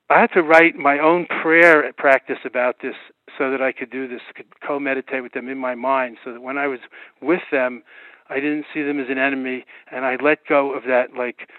I 0.10 0.22
had 0.22 0.32
to 0.34 0.43
write 0.43 0.76
my 0.76 0.99
own 0.99 1.26
prayer 1.41 1.91
practice 1.97 2.38
about 2.45 2.76
this 2.82 2.95
so 3.38 3.49
that 3.51 3.62
I 3.62 3.72
could 3.72 3.89
do 3.89 4.08
this, 4.08 4.22
could 4.36 4.45
co 4.66 4.80
meditate 4.80 5.24
with 5.24 5.34
them 5.34 5.49
in 5.49 5.58
my 5.58 5.76
mind, 5.76 6.18
so 6.24 6.32
that 6.34 6.41
when 6.41 6.58
I 6.58 6.68
was 6.68 6.80
with 7.22 7.41
them, 7.51 7.84
I 8.30 8.36
didn't 8.36 8.66
see 8.74 8.84
them 8.84 8.99
as 8.99 9.08
an 9.10 9.18
enemy, 9.18 9.66
and 9.91 10.06
I 10.06 10.18
let 10.22 10.45
go 10.47 10.74
of 10.76 10.84
that 10.84 11.14
like 11.18 11.49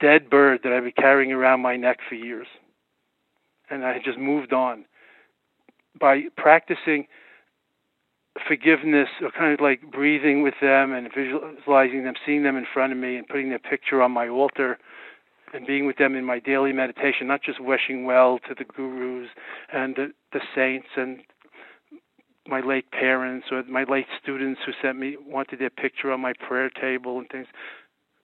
dead 0.00 0.30
bird 0.30 0.60
that 0.64 0.72
I've 0.72 0.84
been 0.84 0.92
carrying 0.92 1.32
around 1.32 1.60
my 1.60 1.76
neck 1.76 1.98
for 2.08 2.14
years. 2.14 2.46
And 3.70 3.84
I 3.84 3.98
just 4.04 4.18
moved 4.18 4.52
on. 4.52 4.84
By 5.98 6.24
practicing 6.36 7.06
forgiveness, 8.46 9.08
or 9.20 9.30
kind 9.30 9.52
of 9.52 9.60
like 9.60 9.90
breathing 9.90 10.42
with 10.42 10.54
them 10.60 10.92
and 10.92 11.08
visualizing 11.14 12.04
them, 12.04 12.14
seeing 12.24 12.42
them 12.42 12.56
in 12.56 12.66
front 12.72 12.92
of 12.92 12.98
me, 12.98 13.16
and 13.16 13.26
putting 13.26 13.50
their 13.50 13.58
picture 13.58 14.02
on 14.02 14.12
my 14.12 14.28
altar, 14.28 14.78
and 15.52 15.66
being 15.66 15.86
with 15.86 15.96
them 15.96 16.14
in 16.14 16.24
my 16.24 16.38
daily 16.38 16.72
meditation, 16.72 17.26
not 17.26 17.42
just 17.42 17.60
wishing 17.60 18.04
well 18.04 18.38
to 18.48 18.54
the 18.54 18.64
gurus 18.64 19.28
and 19.72 19.96
the, 19.96 20.12
the 20.32 20.40
saints 20.54 20.88
and 20.96 21.20
my 22.46 22.60
late 22.60 22.90
parents 22.90 23.46
or 23.52 23.62
my 23.64 23.84
late 23.84 24.06
students 24.22 24.60
who 24.64 24.72
sent 24.82 24.98
me 24.98 25.16
wanted 25.24 25.58
their 25.58 25.70
picture 25.70 26.10
on 26.10 26.20
my 26.20 26.32
prayer 26.46 26.70
table 26.70 27.18
and 27.18 27.28
things, 27.28 27.46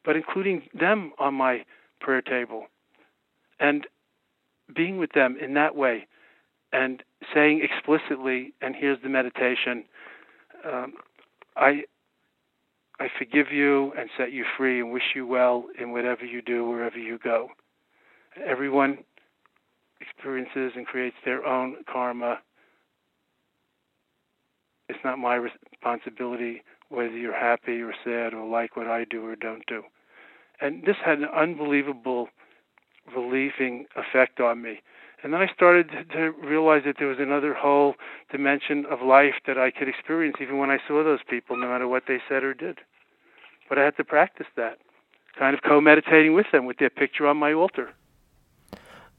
but 0.04 0.16
including 0.16 0.62
them 0.78 1.12
on 1.18 1.34
my 1.34 1.64
prayer 2.00 2.22
table. 2.22 2.66
And 3.60 3.86
being 4.74 4.98
with 4.98 5.12
them 5.12 5.36
in 5.40 5.54
that 5.54 5.76
way 5.76 6.06
and 6.72 7.02
saying 7.34 7.62
explicitly, 7.62 8.52
and 8.60 8.74
here's 8.74 9.00
the 9.02 9.08
meditation, 9.08 9.84
um, 10.64 10.94
I 11.56 11.82
I 13.00 13.08
forgive 13.16 13.52
you 13.52 13.92
and 13.96 14.10
set 14.16 14.32
you 14.32 14.44
free 14.56 14.80
and 14.80 14.90
wish 14.90 15.14
you 15.14 15.26
well 15.26 15.66
in 15.80 15.92
whatever 15.92 16.24
you 16.24 16.42
do, 16.42 16.68
wherever 16.68 16.98
you 16.98 17.18
go. 17.22 17.48
Everyone 18.44 18.98
experiences 20.00 20.72
and 20.76 20.86
creates 20.86 21.16
their 21.24 21.44
own 21.44 21.76
karma 21.90 22.38
it's 24.88 24.98
not 25.04 25.18
my 25.18 25.34
responsibility 25.34 26.62
whether 26.88 27.16
you're 27.16 27.38
happy 27.38 27.82
or 27.82 27.92
sad 28.04 28.32
or 28.32 28.48
like 28.48 28.76
what 28.76 28.86
I 28.86 29.04
do 29.04 29.24
or 29.26 29.36
don't 29.36 29.64
do. 29.66 29.82
And 30.60 30.82
this 30.84 30.96
had 31.04 31.18
an 31.18 31.26
unbelievable 31.26 32.28
relieving 33.14 33.86
effect 33.94 34.40
on 34.40 34.62
me. 34.62 34.80
And 35.22 35.32
then 35.32 35.40
I 35.40 35.52
started 35.52 35.90
to 36.12 36.32
realize 36.42 36.82
that 36.86 36.96
there 36.98 37.08
was 37.08 37.18
another 37.18 37.52
whole 37.52 37.94
dimension 38.30 38.86
of 38.86 39.02
life 39.02 39.34
that 39.46 39.58
I 39.58 39.70
could 39.70 39.88
experience 39.88 40.36
even 40.40 40.58
when 40.58 40.70
I 40.70 40.78
saw 40.86 41.02
those 41.02 41.20
people, 41.28 41.56
no 41.56 41.68
matter 41.68 41.88
what 41.88 42.04
they 42.06 42.18
said 42.28 42.44
or 42.44 42.54
did. 42.54 42.78
But 43.68 43.78
I 43.78 43.84
had 43.84 43.96
to 43.96 44.04
practice 44.04 44.46
that, 44.56 44.78
kind 45.38 45.54
of 45.54 45.62
co 45.62 45.80
meditating 45.80 46.34
with 46.34 46.46
them 46.52 46.66
with 46.66 46.78
their 46.78 46.90
picture 46.90 47.26
on 47.26 47.36
my 47.36 47.52
altar. 47.52 47.90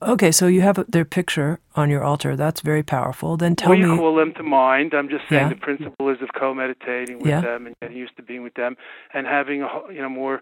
Okay, 0.02 0.32
so 0.32 0.48
you 0.48 0.62
have 0.62 0.86
their 0.90 1.04
picture 1.04 1.60
on 1.76 1.90
your 1.90 2.04
altar. 2.04 2.38
That's 2.38 2.62
very 2.62 2.84
powerful. 2.84 3.36
Then 3.36 3.58
tell 3.58 3.72
we 3.72 3.84
me. 3.84 3.92
We 3.92 3.98
call 3.98 4.16
them 4.16 4.34
to 4.36 4.44
mind. 4.44 4.94
I'm 4.94 5.10
just 5.10 5.24
saying 5.28 5.48
yeah. 5.48 5.50
the 5.50 5.56
principle 5.56 6.10
is 6.10 6.22
of 6.22 6.30
co-meditating 6.40 7.18
with 7.18 7.28
yeah. 7.28 7.42
them 7.42 7.68
and 7.68 7.76
getting 7.82 7.98
used 7.98 8.16
to 8.16 8.24
being 8.24 8.42
with 8.42 8.54
them 8.54 8.78
and 9.14 9.28
having 9.28 9.62
a 9.62 9.68
you 9.92 10.02
know 10.02 10.08
more 10.08 10.42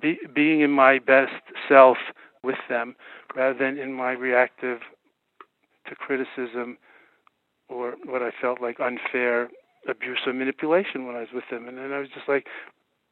be, 0.00 0.18
being 0.34 0.62
in 0.62 0.70
my 0.70 0.98
best 1.00 1.32
self 1.68 1.98
with 2.42 2.58
them 2.68 2.96
rather 3.34 3.58
than 3.58 3.78
in 3.78 3.92
my 3.92 4.12
reactive 4.12 4.80
to 5.88 5.94
criticism 5.94 6.78
or 7.68 7.94
what 8.04 8.22
I 8.22 8.30
felt 8.40 8.60
like 8.60 8.80
unfair 8.80 9.48
abuse 9.88 10.20
or 10.26 10.32
manipulation 10.32 11.06
when 11.06 11.16
I 11.16 11.20
was 11.20 11.28
with 11.34 11.44
them. 11.50 11.68
And 11.68 11.78
then 11.78 11.92
I 11.92 11.98
was 11.98 12.08
just 12.08 12.28
like, 12.28 12.46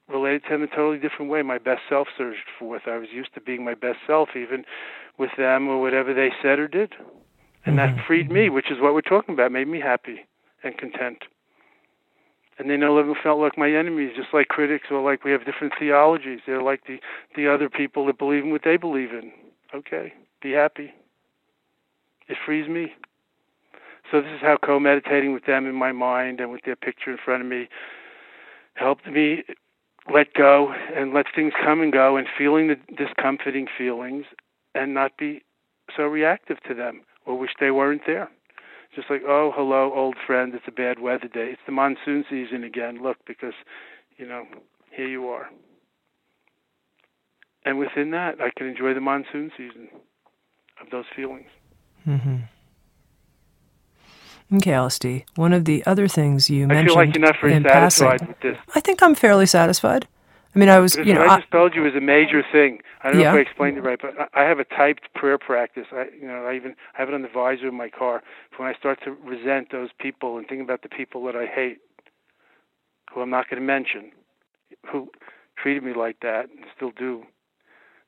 related 0.09 0.45
to 0.45 0.51
them 0.51 0.63
in 0.63 0.69
a 0.69 0.77
totally 0.77 0.99
different 0.99 1.31
way. 1.31 1.43
My 1.43 1.59
best 1.59 1.83
self 1.89 2.09
surged 2.17 2.49
forth. 2.59 2.83
I 2.87 2.97
was 2.97 3.09
used 3.13 3.35
to 3.35 3.41
being 3.41 3.65
my 3.65 3.75
best 3.75 3.99
self, 4.07 4.31
even 4.37 4.65
with 5.19 5.31
them 5.37 5.69
or 5.69 5.81
whatever 5.81 6.15
they 6.15 6.31
said 6.43 6.59
or 6.59 6.69
did. 6.69 6.93
And 7.65 7.77
mm-hmm. 7.77 7.97
that 7.97 8.07
freed 8.07 8.31
me, 8.31 8.49
which 8.49 8.71
is 8.71 8.81
what 8.81 8.95
we're 8.95 9.01
talking 9.01 9.35
about, 9.35 9.53
made 9.53 9.69
me 9.69 9.81
happy 9.81 10.27
and 10.63 10.77
content. 10.79 11.25
And 12.59 12.71
they 12.71 12.77
no 12.77 12.95
longer 12.95 13.15
felt 13.23 13.39
like 13.39 13.59
my 13.59 13.71
enemies, 13.71 14.13
just 14.17 14.33
like 14.33 14.49
critics 14.49 14.87
or 14.91 15.03
like 15.03 15.25
we 15.25 15.33
have 15.33 15.45
different 15.45 15.75
theologies. 15.79 16.41
They're 16.47 16.63
like 16.63 16.87
the, 16.87 16.99
the 17.35 17.53
other 17.53 17.69
people 17.69 18.07
that 18.07 18.19
believe 18.19 18.45
in 18.45 18.51
what 18.51 18.63
they 18.65 18.77
believe 18.77 19.11
in. 19.13 19.31
Okay, 19.75 20.15
be 20.43 20.53
happy. 20.53 20.95
It 22.29 22.39
frees 22.45 22.69
me. 22.69 22.93
So 24.11 24.21
this 24.21 24.31
is 24.31 24.41
how 24.41 24.57
co-meditating 24.57 25.33
with 25.33 25.45
them 25.47 25.67
in 25.67 25.75
my 25.75 25.93
mind 25.93 26.41
and 26.41 26.51
with 26.51 26.63
their 26.65 26.77
picture 26.77 27.11
in 27.11 27.19
front 27.23 27.43
of 27.43 27.49
me 27.49 27.69
helped 28.75 29.07
me 29.07 29.43
let 30.13 30.33
go 30.35 30.73
and 30.95 31.13
let 31.13 31.27
things 31.35 31.53
come 31.63 31.81
and 31.81 31.93
go 31.93 32.17
and 32.17 32.27
feeling 32.39 32.69
the 32.69 32.77
discomforting 32.95 33.67
feelings 33.77 34.25
and 34.75 34.95
not 34.95 35.17
be 35.17 35.43
so 35.97 36.05
reactive 36.05 36.59
to 36.69 36.75
them 36.75 37.03
or 37.25 37.37
wish 37.37 37.51
they 37.59 37.71
weren't 37.71 38.03
there. 38.07 38.31
Just 38.97 39.11
like, 39.11 39.23
oh, 39.29 39.53
hello, 39.55 39.93
old 39.95 40.17
friend, 40.27 40.55
it's 40.55 40.65
a 40.67 40.73
bad 40.73 40.99
weather 41.01 41.29
day. 41.29 41.51
It's 41.53 41.61
the 41.67 41.73
monsoon 41.73 42.25
season 42.31 42.65
again. 42.65 43.03
Look, 43.03 43.19
because, 43.27 43.53
you 44.17 44.27
know, 44.27 44.47
here 44.91 45.07
you 45.07 45.29
are. 45.29 45.51
And 47.67 47.79
within 47.79 48.11
that, 48.13 48.41
I 48.41 48.51
can 48.57 48.67
enjoy 48.67 48.95
the 48.95 49.03
monsoon 49.03 49.53
season 49.55 49.89
of 50.81 50.89
those 50.91 51.05
feelings. 51.15 51.49
Mm-hmm. 52.09 52.37
Okay, 54.57 54.71
LSD. 54.71 55.25
One 55.35 55.53
of 55.53 55.67
the 55.67 55.85
other 55.85 56.09
things 56.09 56.49
you 56.49 56.65
I 56.65 56.67
mentioned. 56.67 56.91
I 56.91 56.95
feel 56.95 57.05
like 57.05 57.15
you're 57.15 57.27
not 57.27 57.37
very 57.41 57.63
satisfied 57.63 58.21
passing, 58.21 58.29
with 58.29 58.41
this. 58.41 58.57
I 58.75 58.81
think 58.81 59.03
I'm 59.03 59.15
fairly 59.15 59.45
satisfied. 59.45 60.09
I 60.57 60.59
mean, 60.59 60.71
I 60.71 60.79
was, 60.79 60.97
you 60.97 61.13
know, 61.13 61.21
I 61.21 61.37
just 61.37 61.49
I, 61.53 61.57
told 61.57 61.75
you 61.75 61.87
is 61.87 61.95
a 61.95 62.01
major 62.01 62.43
thing. 62.51 62.81
I 63.03 63.11
don't 63.11 63.21
yeah. 63.21 63.31
know 63.31 63.39
if 63.39 63.47
I 63.47 63.51
explained 63.51 63.77
it 63.77 63.83
right, 63.83 63.99
but 64.01 64.31
I 64.33 64.45
have 64.45 64.59
a 64.59 64.65
typed 64.65 65.13
prayer 65.15 65.37
practice. 65.37 65.85
I, 65.93 66.07
you 66.19 66.27
know, 66.27 66.47
I 66.47 66.57
even 66.57 66.75
I 66.95 67.01
have 67.01 67.09
it 67.11 67.15
on 67.15 67.21
the 67.21 67.29
visor 67.29 67.69
of 67.69 67.75
my 67.75 67.91
car. 67.91 68.23
When 68.57 68.67
I 68.67 68.73
start 68.73 69.01
to 69.05 69.11
resent 69.23 69.71
those 69.71 69.91
people 70.01 70.39
and 70.39 70.49
think 70.49 70.63
about 70.63 70.81
the 70.81 70.89
people 70.89 71.23
that 71.27 71.37
I 71.37 71.45
hate, 71.45 71.77
who 73.13 73.21
I'm 73.21 73.29
not 73.29 73.51
going 73.51 73.61
to 73.61 73.67
mention, 73.67 74.13
who 74.91 75.11
treated 75.63 75.83
me 75.83 75.93
like 75.93 76.21
that 76.21 76.47
and 76.49 76.65
still 76.75 76.91
do, 76.91 77.25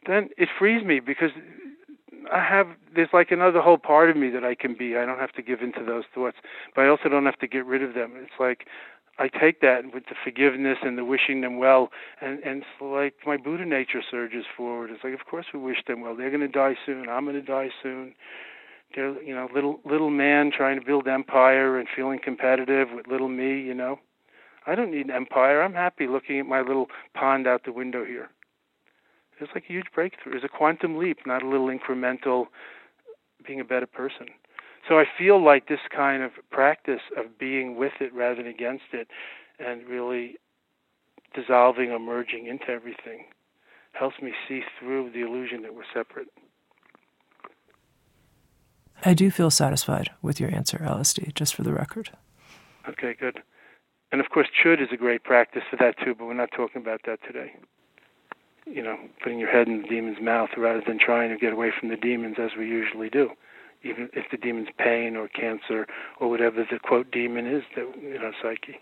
then 0.07 0.31
it 0.39 0.49
frees 0.59 0.83
me 0.83 1.01
because 1.01 1.33
I 2.33 2.43
have 2.43 2.69
there's 2.95 3.11
like 3.13 3.31
another 3.31 3.61
whole 3.61 3.77
part 3.77 4.09
of 4.09 4.17
me 4.17 4.31
that 4.31 4.43
I 4.43 4.55
can 4.55 4.75
be. 4.75 4.97
I 4.97 5.05
don't 5.05 5.19
have 5.19 5.33
to 5.33 5.43
give 5.43 5.61
in 5.61 5.75
to 5.75 5.85
those 5.85 6.05
thoughts, 6.15 6.39
but 6.75 6.87
I 6.87 6.89
also 6.89 7.11
don't 7.11 7.27
have 7.27 7.39
to 7.41 7.47
get 7.47 7.67
rid 7.67 7.83
of 7.83 7.93
them. 7.93 8.13
It's 8.17 8.41
like 8.41 8.67
I 9.19 9.29
take 9.29 9.61
that 9.61 9.93
with 9.93 10.05
the 10.07 10.15
forgiveness 10.23 10.79
and 10.83 10.97
the 10.97 11.05
wishing 11.05 11.41
them 11.41 11.59
well, 11.59 11.91
and 12.21 12.39
and 12.45 12.63
it's 12.63 12.81
like 12.81 13.15
my 13.27 13.37
Buddha 13.37 13.65
nature 13.65 14.03
surges 14.09 14.45
forward. 14.57 14.91
It's 14.91 15.03
like, 15.03 15.15
of 15.15 15.27
course 15.27 15.47
we 15.53 15.59
wish 15.61 15.79
them 15.87 16.01
well. 16.03 16.15
They're 16.15 16.31
going 16.31 16.41
to 16.41 16.49
die 16.49 16.77
soon. 16.87 17.09
I'm 17.09 17.25
going 17.25 17.35
to 17.35 17.43
die 17.43 17.71
soon. 17.83 18.15
They're 18.95 19.21
you 19.23 19.35
know 19.35 19.49
little 19.53 19.81
little 19.85 20.11
man 20.11 20.53
trying 20.57 20.79
to 20.79 20.87
build 20.87 21.09
empire 21.09 21.79
and 21.79 21.89
feeling 21.95 22.21
competitive 22.23 22.89
with 22.95 23.09
little 23.09 23.29
me. 23.29 23.61
You 23.61 23.75
know, 23.75 23.99
I 24.67 24.75
don't 24.75 24.93
need 24.93 25.11
empire. 25.11 25.63
I'm 25.63 25.75
happy 25.75 26.07
looking 26.07 26.39
at 26.39 26.47
my 26.47 26.61
little 26.61 26.87
pond 27.15 27.47
out 27.47 27.65
the 27.65 27.73
window 27.73 28.05
here. 28.05 28.29
It's 29.41 29.51
like 29.55 29.65
a 29.69 29.73
huge 29.73 29.87
breakthrough. 29.95 30.35
It's 30.35 30.45
a 30.45 30.49
quantum 30.49 30.97
leap, 30.97 31.19
not 31.27 31.43
a 31.43 31.49
little 31.49 31.69
incremental 31.69 32.47
being 33.47 33.61
a 33.61 33.65
better 33.65 33.87
person. 33.87 34.27
So 34.87 34.99
I 34.99 35.05
feel 35.19 35.43
like 35.43 35.69
this 35.69 35.81
kind 35.95 36.23
of 36.23 36.33
practice 36.51 37.01
of 37.17 37.39
being 37.39 37.77
with 37.77 37.93
it 38.01 38.13
rather 38.15 38.37
than 38.37 38.47
against 38.47 38.85
it 38.93 39.09
and 39.59 39.87
really 39.87 40.37
dissolving 41.35 41.91
or 41.91 41.99
merging 41.99 42.47
into 42.47 42.69
everything 42.69 43.27
helps 43.93 44.21
me 44.23 44.33
see 44.47 44.63
through 44.79 45.11
the 45.11 45.21
illusion 45.21 45.63
that 45.63 45.75
we're 45.75 45.83
separate. 45.93 46.29
I 49.05 49.15
do 49.15 49.31
feel 49.31 49.51
satisfied 49.51 50.11
with 50.23 50.41
your 50.41 50.55
answer, 50.55 50.79
LSD, 50.79 51.35
just 51.35 51.55
for 51.55 51.63
the 51.63 51.73
record. 51.73 52.11
Okay, 52.89 53.15
good. 53.19 53.43
And 54.11 54.21
of 54.21 54.31
course, 54.31 54.49
chöd 54.65 54.81
is 54.81 54.89
a 54.93 54.97
great 54.97 55.25
practice 55.25 55.63
for 55.71 55.77
that 55.77 55.97
too, 55.99 56.15
but 56.15 56.27
we're 56.27 56.35
not 56.35 56.51
talking 56.53 56.81
about 56.81 57.03
that 57.07 57.21
today 57.27 57.55
you 58.73 58.83
know, 58.83 58.99
putting 59.23 59.39
your 59.39 59.51
head 59.51 59.69
in 59.69 59.83
the 59.83 59.89
demon's 59.89 60.21
mouth 60.21 60.51
rather 60.57 60.83
than 60.87 60.99
trying 60.99 61.31
to 61.31 61.37
get 61.37 61.53
away 61.53 61.73
from 61.79 61.89
the 61.89 61.97
demons 61.97 62.37
as 62.39 62.51
we 62.59 62.67
usually 62.67 63.09
do, 63.09 63.31
even 63.83 64.09
if 64.13 64.31
the 64.31 64.37
demon's 64.37 64.69
pain 64.79 65.17
or 65.17 65.29
cancer 65.29 65.87
or 66.21 66.29
whatever 66.29 66.67
the 66.71 66.79
quote 66.79 67.11
demon 67.11 67.47
is 67.47 67.63
that 67.77 67.87
in 67.95 68.23
our 68.23 68.33
psyche. 68.43 68.81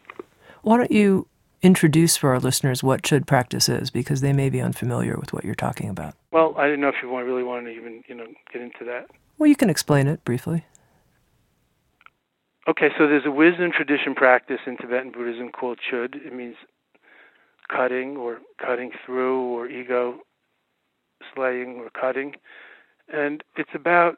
Why 0.63 0.77
don't 0.79 0.91
you 0.91 1.29
introduce 1.63 2.17
for 2.17 2.31
our 2.31 2.41
listeners 2.41 2.83
what 2.83 3.03
chöd 3.03 3.27
practice 3.27 3.69
is 3.69 3.91
because 3.91 4.21
they 4.21 4.33
may 4.33 4.51
be 4.51 4.61
unfamiliar 4.61 5.17
with 5.17 5.33
what 5.33 5.45
you're 5.45 5.55
talking 5.55 5.89
about? 5.89 6.15
Well, 6.31 6.55
I 6.57 6.65
didn't 6.65 6.81
know 6.81 6.89
if 6.89 6.97
you 7.03 7.09
want, 7.09 7.27
really 7.27 7.43
want 7.43 7.67
to 7.67 7.71
even, 7.71 8.03
you 8.09 8.15
know, 8.15 8.27
get 8.53 8.63
into 8.63 8.85
that. 8.85 9.07
Well, 9.39 9.49
you 9.49 9.57
can 9.57 9.71
explain 9.71 10.07
it 10.07 10.25
briefly. 10.25 10.65
Okay, 12.69 12.89
so 12.99 13.07
there's 13.07 13.27
a 13.27 13.31
wisdom 13.31 13.71
tradition 13.71 14.15
practice 14.15 14.61
in 14.67 14.77
Tibetan 14.77 15.13
Buddhism 15.13 15.51
called 15.51 15.79
chöd. 15.79 16.17
It 16.17 16.35
means 16.35 16.57
cutting 17.69 18.17
or 18.17 18.39
cutting 18.65 18.91
through 19.05 19.41
or 19.41 19.69
ego 19.69 20.21
slaying 21.35 21.77
or 21.77 21.91
cutting. 21.91 22.35
And 23.09 23.43
it's 23.57 23.71
about 23.75 24.17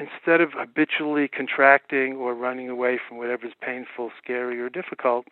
instead 0.00 0.40
of 0.40 0.50
habitually 0.54 1.28
contracting 1.28 2.14
or 2.16 2.34
running 2.34 2.68
away 2.70 2.98
from 3.06 3.18
whatever's 3.18 3.52
painful, 3.60 4.10
scary, 4.22 4.58
or 4.58 4.70
difficult, 4.70 5.26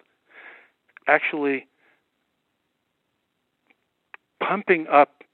actually 1.06 1.66
pumping 4.46 4.86
up 4.92 5.24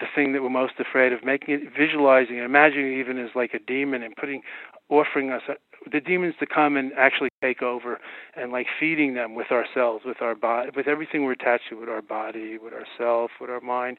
the 0.00 0.06
thing 0.14 0.32
that 0.32 0.42
we're 0.42 0.50
most 0.50 0.74
afraid 0.80 1.12
of, 1.12 1.24
making 1.24 1.54
it, 1.54 1.60
visualizing 1.78 2.38
it, 2.38 2.42
imagining 2.42 2.94
it 2.94 3.00
even 3.00 3.18
as 3.18 3.30
like 3.36 3.54
a 3.54 3.60
demon 3.60 4.02
and 4.02 4.16
putting, 4.16 4.42
offering 4.88 5.30
us 5.30 5.42
the 5.90 6.00
demons 6.00 6.34
to 6.40 6.46
come 6.46 6.76
and 6.76 6.92
actually 6.96 7.28
take 7.40 7.62
over 7.62 8.00
and 8.36 8.50
like 8.50 8.66
feeding 8.80 9.14
them 9.14 9.36
with 9.36 9.52
ourselves, 9.52 10.04
with 10.04 10.20
our 10.20 10.34
body, 10.34 10.70
with 10.74 10.88
everything 10.88 11.24
we're 11.24 11.32
attached 11.32 11.64
to, 11.70 11.78
with 11.78 11.88
our 11.88 12.02
body, 12.02 12.58
with 12.58 12.72
ourself, 12.72 13.30
with 13.40 13.50
our 13.50 13.60
mind, 13.60 13.98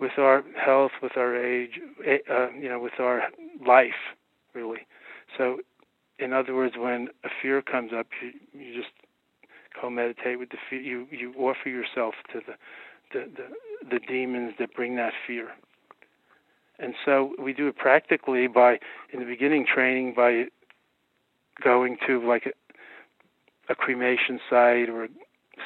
with 0.00 0.18
our 0.18 0.42
health, 0.62 0.92
with 1.02 1.16
our 1.16 1.36
age, 1.36 1.80
eh, 2.06 2.18
uh, 2.30 2.48
you 2.50 2.68
know, 2.68 2.78
with 2.80 2.98
our 2.98 3.22
life, 3.66 4.14
really. 4.54 4.86
So, 5.36 5.58
in 6.18 6.32
other 6.32 6.54
words, 6.54 6.74
when 6.78 7.08
a 7.24 7.28
fear 7.42 7.62
comes 7.62 7.92
up, 7.96 8.06
you, 8.22 8.32
you 8.58 8.74
just 8.74 8.92
co-meditate 9.80 10.38
with 10.38 10.50
the 10.50 10.58
fear. 10.68 10.80
You 10.80 11.06
you 11.10 11.32
offer 11.34 11.68
yourself 11.68 12.14
to 12.32 12.40
the 12.46 12.54
the, 13.12 13.30
the 13.36 13.96
the 13.98 14.00
demons 14.06 14.54
that 14.58 14.74
bring 14.74 14.96
that 14.96 15.12
fear. 15.26 15.50
And 16.78 16.94
so 17.04 17.34
we 17.38 17.52
do 17.52 17.68
it 17.68 17.76
practically 17.76 18.46
by, 18.48 18.78
in 19.12 19.20
the 19.20 19.26
beginning, 19.26 19.64
training 19.64 20.14
by 20.14 20.46
going 21.62 21.98
to 22.06 22.26
like 22.26 22.46
a, 22.46 23.72
a 23.72 23.74
cremation 23.74 24.40
site 24.50 24.88
or 24.88 25.04
a 25.04 25.08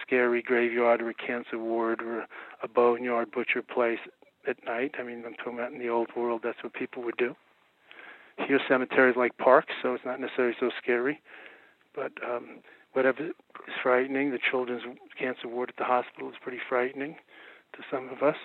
scary 0.02 0.42
graveyard 0.42 1.00
or 1.00 1.08
a 1.08 1.14
cancer 1.14 1.58
ward 1.58 2.02
or 2.02 2.26
a 2.62 2.68
boneyard 2.68 3.30
butcher 3.30 3.62
place 3.62 4.00
at 4.48 4.64
night. 4.64 4.94
I 4.98 5.02
mean, 5.02 5.22
I'm 5.26 5.34
talking 5.34 5.54
about 5.54 5.72
in 5.72 5.78
the 5.78 5.88
old 5.88 6.08
world, 6.16 6.40
that's 6.42 6.62
what 6.62 6.72
people 6.72 7.02
would 7.04 7.16
do. 7.16 7.34
Here, 8.46 8.60
cemeteries 8.68 9.16
like 9.16 9.36
parks, 9.36 9.72
so 9.82 9.94
it's 9.94 10.04
not 10.04 10.20
necessarily 10.20 10.54
so 10.60 10.70
scary. 10.80 11.20
But 11.94 12.12
um, 12.24 12.60
whatever 12.92 13.26
is 13.26 13.32
frightening, 13.82 14.30
the 14.30 14.38
children's 14.50 14.82
cancer 15.18 15.48
ward 15.48 15.70
at 15.70 15.76
the 15.76 15.84
hospital 15.84 16.28
is 16.28 16.36
pretty 16.40 16.60
frightening 16.68 17.16
to 17.74 17.82
some 17.90 18.08
of 18.08 18.22
us. 18.22 18.36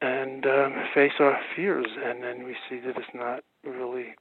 And 0.00 0.46
um, 0.46 0.74
face 0.94 1.12
our 1.18 1.38
fears, 1.54 1.86
and 2.04 2.22
then 2.22 2.44
we 2.44 2.56
see 2.68 2.78
that 2.80 2.96
it's 2.96 3.14
not 3.14 3.42
really 3.64 4.14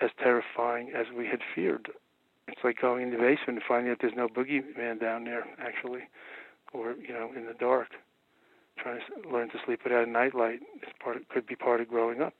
as 0.00 0.10
terrifying 0.22 0.92
as 0.94 1.06
we 1.16 1.26
had 1.26 1.40
feared. 1.54 1.90
It's 2.46 2.60
like 2.64 2.80
going 2.80 3.02
in 3.02 3.10
the 3.10 3.16
basement 3.16 3.58
and 3.58 3.62
finding 3.66 3.90
out 3.90 3.98
there's 4.00 4.14
no 4.16 4.28
boogeyman 4.28 5.00
down 5.00 5.24
there, 5.24 5.44
actually, 5.60 6.02
or 6.72 6.94
you 6.94 7.12
know, 7.12 7.30
in 7.36 7.46
the 7.46 7.54
dark. 7.54 7.88
Trying 8.82 9.00
to 9.22 9.28
learn 9.30 9.48
to 9.50 9.58
sleep 9.64 9.80
without 9.84 10.06
a 10.06 10.10
nightlight 10.10 10.60
is 10.82 10.92
part 11.02 11.16
of, 11.16 11.28
could 11.28 11.46
be 11.46 11.56
part 11.56 11.80
of 11.80 11.88
growing 11.88 12.22
up. 12.22 12.34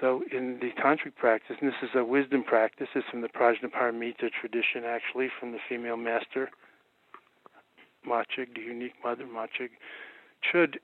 So 0.00 0.22
in 0.32 0.58
the 0.60 0.70
tantric 0.82 1.14
practice, 1.16 1.56
and 1.60 1.70
this 1.70 1.76
is 1.82 1.90
a 1.94 2.04
wisdom 2.04 2.42
practice, 2.42 2.88
is 2.94 3.04
from 3.10 3.20
the 3.20 3.28
Prajnaparamita 3.28 4.30
tradition, 4.40 4.84
actually, 4.84 5.28
from 5.38 5.52
the 5.52 5.58
female 5.68 5.96
master 5.96 6.50
Machig, 8.06 8.54
the 8.54 8.62
unique 8.62 8.94
mother 9.02 9.24
Machig, 9.24 9.70
Chöd 10.42 10.76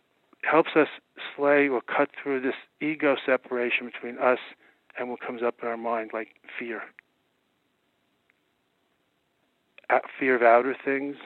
helps 0.43 0.71
us 0.77 0.89
slay 1.37 1.69
or 1.69 1.81
cut 1.81 2.11
through 2.21 2.41
this 2.41 2.55
ego 2.81 3.17
separation 3.25 3.87
between 3.87 4.19
us 4.19 4.39
and 4.99 5.09
what 5.09 5.21
comes 5.21 5.43
up 5.43 5.57
in 5.63 5.69
our 5.69 5.77
mind, 5.77 6.11
like 6.13 6.29
fear. 6.59 6.83
Fear 10.19 10.37
of 10.37 10.43
outer 10.43 10.75
things, 10.85 11.17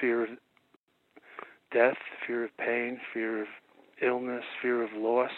fear 0.00 0.22
of 0.22 0.30
death, 1.76 1.96
fear 2.26 2.44
of 2.44 2.56
pain, 2.56 2.98
fear 3.12 3.42
of 3.42 3.48
illness, 4.02 4.44
fear 4.62 4.82
of 4.82 4.90
loss, 4.96 5.30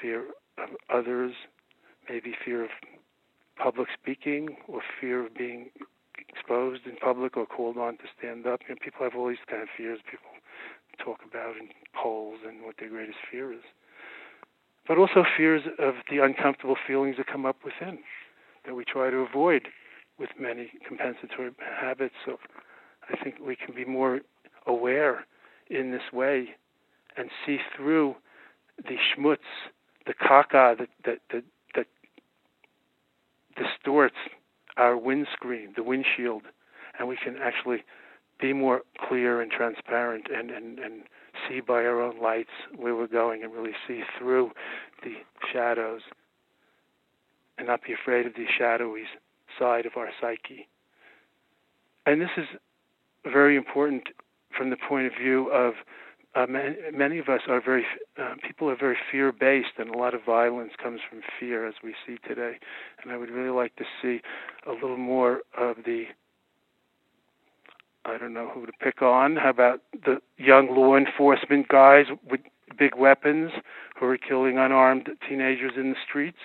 fear 0.00 0.24
of 0.58 0.68
others, 0.92 1.32
maybe 2.08 2.32
fear 2.44 2.62
of 2.64 2.70
public 3.60 3.88
speaking 4.00 4.56
or 4.68 4.80
fear 5.00 5.26
of 5.26 5.34
being 5.34 5.70
exposed 6.28 6.82
in 6.86 6.96
public 6.96 7.36
or 7.36 7.46
called 7.46 7.76
on 7.76 7.96
to 7.96 8.04
stand 8.18 8.46
up. 8.46 8.60
You 8.68 8.74
know, 8.74 8.80
people 8.84 9.02
have 9.02 9.14
all 9.16 9.28
these 9.28 9.38
kind 9.50 9.62
of 9.62 9.68
fears. 9.76 9.98
People 10.08 10.30
talk 11.04 11.18
about 11.28 11.56
in 11.56 11.68
polls 12.00 12.38
and 12.46 12.64
what 12.64 12.76
their 12.78 12.88
greatest 12.88 13.18
fear 13.30 13.52
is 13.52 13.64
but 14.86 14.98
also 14.98 15.24
fears 15.36 15.62
of 15.78 15.94
the 16.10 16.22
uncomfortable 16.22 16.76
feelings 16.86 17.16
that 17.16 17.26
come 17.26 17.44
up 17.44 17.56
within 17.64 17.98
that 18.64 18.74
we 18.74 18.84
try 18.84 19.10
to 19.10 19.16
avoid 19.18 19.68
with 20.18 20.30
many 20.38 20.70
compensatory 20.86 21.50
habits. 21.80 22.14
So 22.24 22.38
I 23.10 23.16
think 23.22 23.36
we 23.44 23.56
can 23.56 23.74
be 23.74 23.84
more 23.84 24.20
aware 24.66 25.24
in 25.68 25.90
this 25.90 26.12
way 26.12 26.50
and 27.16 27.30
see 27.44 27.58
through 27.76 28.16
the 28.78 28.96
schmutz, 28.96 29.38
the 30.06 30.14
caca 30.14 30.76
that, 30.78 30.88
that, 31.04 31.18
that, 31.32 31.44
that 31.74 31.86
distorts 33.56 34.16
our 34.76 34.96
windscreen, 34.96 35.72
the 35.76 35.82
windshield, 35.82 36.42
and 36.98 37.08
we 37.08 37.16
can 37.16 37.36
actually 37.42 37.84
be 38.40 38.52
more 38.52 38.82
clear 39.08 39.40
and 39.40 39.50
transparent 39.50 40.26
and, 40.34 40.50
and, 40.50 40.78
and 40.78 41.02
see 41.48 41.60
by 41.60 41.84
our 41.84 42.02
own 42.02 42.20
lights 42.20 42.50
where 42.76 42.94
we're 42.94 43.06
going 43.06 43.42
and 43.42 43.52
really 43.52 43.72
see 43.88 44.02
through 44.18 44.50
the 45.02 45.14
shadows 45.52 46.02
and 47.56 47.66
not 47.66 47.82
be 47.82 47.94
afraid 47.94 48.26
of 48.26 48.34
the 48.34 48.44
shadowy 48.58 49.04
side 49.58 49.86
of 49.86 49.92
our 49.96 50.10
psyche. 50.20 50.68
And 52.04 52.20
this 52.20 52.30
is 52.36 52.46
very 53.24 53.56
important 53.56 54.08
from 54.56 54.70
the 54.70 54.76
point 54.76 55.06
of 55.06 55.12
view 55.20 55.50
of 55.50 55.74
uh, 56.34 56.46
many, 56.46 57.18
of 57.18 57.28
us 57.30 57.40
are 57.48 57.62
very, 57.62 57.86
uh, 58.20 58.34
people 58.46 58.68
are 58.68 58.76
very 58.76 58.96
fear 59.10 59.32
based, 59.32 59.78
and 59.78 59.88
a 59.88 59.96
lot 59.96 60.14
of 60.14 60.22
violence 60.22 60.72
comes 60.82 61.00
from 61.08 61.22
fear, 61.40 61.66
as 61.66 61.74
we 61.82 61.94
see 62.06 62.18
today. 62.28 62.58
And 63.02 63.10
I 63.10 63.16
would 63.16 63.30
really 63.30 63.48
like 63.48 63.74
to 63.76 63.84
see 64.02 64.20
a 64.66 64.72
little 64.72 64.98
more 64.98 65.40
of 65.56 65.76
the 65.86 66.04
I 68.06 68.18
don't 68.18 68.34
know 68.34 68.48
who 68.48 68.66
to 68.66 68.72
pick 68.80 69.02
on. 69.02 69.36
How 69.36 69.50
about 69.50 69.80
the 69.92 70.18
young 70.36 70.68
law 70.74 70.96
enforcement 70.96 71.68
guys 71.68 72.06
with 72.30 72.40
big 72.78 72.94
weapons 72.96 73.50
who 73.98 74.06
are 74.06 74.16
killing 74.16 74.58
unarmed 74.58 75.08
teenagers 75.28 75.72
in 75.76 75.90
the 75.90 75.96
streets? 76.08 76.38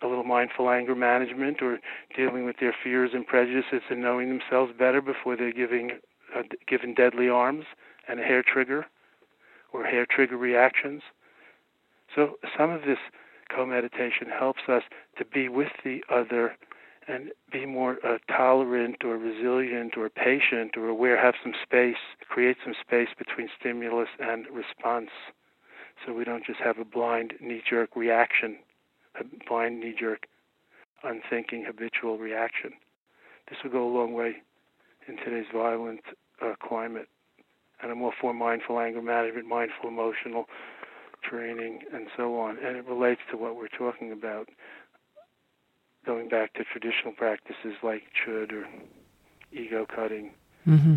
A 0.00 0.06
little 0.06 0.24
mindful 0.24 0.70
anger 0.70 0.94
management 0.94 1.60
or 1.60 1.78
dealing 2.16 2.46
with 2.46 2.56
their 2.58 2.74
fears 2.82 3.10
and 3.12 3.26
prejudices 3.26 3.82
and 3.90 4.00
knowing 4.00 4.28
themselves 4.28 4.72
better 4.78 5.02
before 5.02 5.36
they're 5.36 5.52
giving 5.52 5.90
uh, 6.36 6.42
given 6.66 6.94
deadly 6.94 7.28
arms 7.28 7.64
and 8.08 8.20
a 8.20 8.22
hair 8.22 8.42
trigger 8.42 8.86
or 9.72 9.84
hair 9.84 10.06
trigger 10.08 10.36
reactions. 10.36 11.02
So 12.14 12.38
some 12.56 12.70
of 12.70 12.82
this 12.82 12.98
co-meditation 13.54 14.28
helps 14.36 14.62
us 14.68 14.82
to 15.18 15.24
be 15.24 15.48
with 15.48 15.72
the 15.84 16.00
other 16.10 16.56
and 17.06 17.30
be 17.50 17.64
more 17.64 17.96
uh, 18.04 18.18
tolerant 18.28 19.02
or 19.02 19.16
resilient 19.16 19.96
or 19.96 20.10
patient 20.10 20.76
or 20.76 20.88
aware, 20.88 21.20
have 21.20 21.34
some 21.42 21.54
space, 21.62 21.96
create 22.28 22.58
some 22.62 22.74
space 22.80 23.08
between 23.18 23.48
stimulus 23.58 24.08
and 24.20 24.44
response 24.52 25.08
so 26.06 26.12
we 26.12 26.24
don't 26.24 26.44
just 26.44 26.60
have 26.60 26.78
a 26.78 26.84
blind 26.84 27.34
knee 27.40 27.62
jerk 27.68 27.96
reaction, 27.96 28.58
a 29.18 29.24
blind 29.48 29.80
knee 29.80 29.94
jerk, 29.98 30.26
unthinking, 31.02 31.64
habitual 31.64 32.18
reaction. 32.18 32.72
This 33.48 33.58
will 33.64 33.70
go 33.70 33.86
a 33.86 33.92
long 33.92 34.12
way 34.12 34.36
in 35.08 35.16
today's 35.16 35.46
violent 35.52 36.00
uh, 36.42 36.54
climate. 36.62 37.08
And 37.80 37.92
I'm 37.92 37.98
more 37.98 38.12
for 38.20 38.34
mindful 38.34 38.78
anger 38.78 39.02
management, 39.02 39.46
mindful 39.46 39.88
emotional 39.88 40.46
training, 41.22 41.80
and 41.92 42.08
so 42.16 42.38
on. 42.38 42.58
And 42.58 42.76
it 42.76 42.86
relates 42.86 43.20
to 43.30 43.36
what 43.36 43.56
we're 43.56 43.68
talking 43.68 44.12
about 44.12 44.48
going 46.04 46.28
back 46.28 46.54
to 46.54 46.64
traditional 46.64 47.12
practices 47.12 47.74
like 47.82 48.02
chöd 48.26 48.52
or 48.52 48.66
ego 49.52 49.86
cutting. 49.94 50.32
Mm-hmm. 50.66 50.96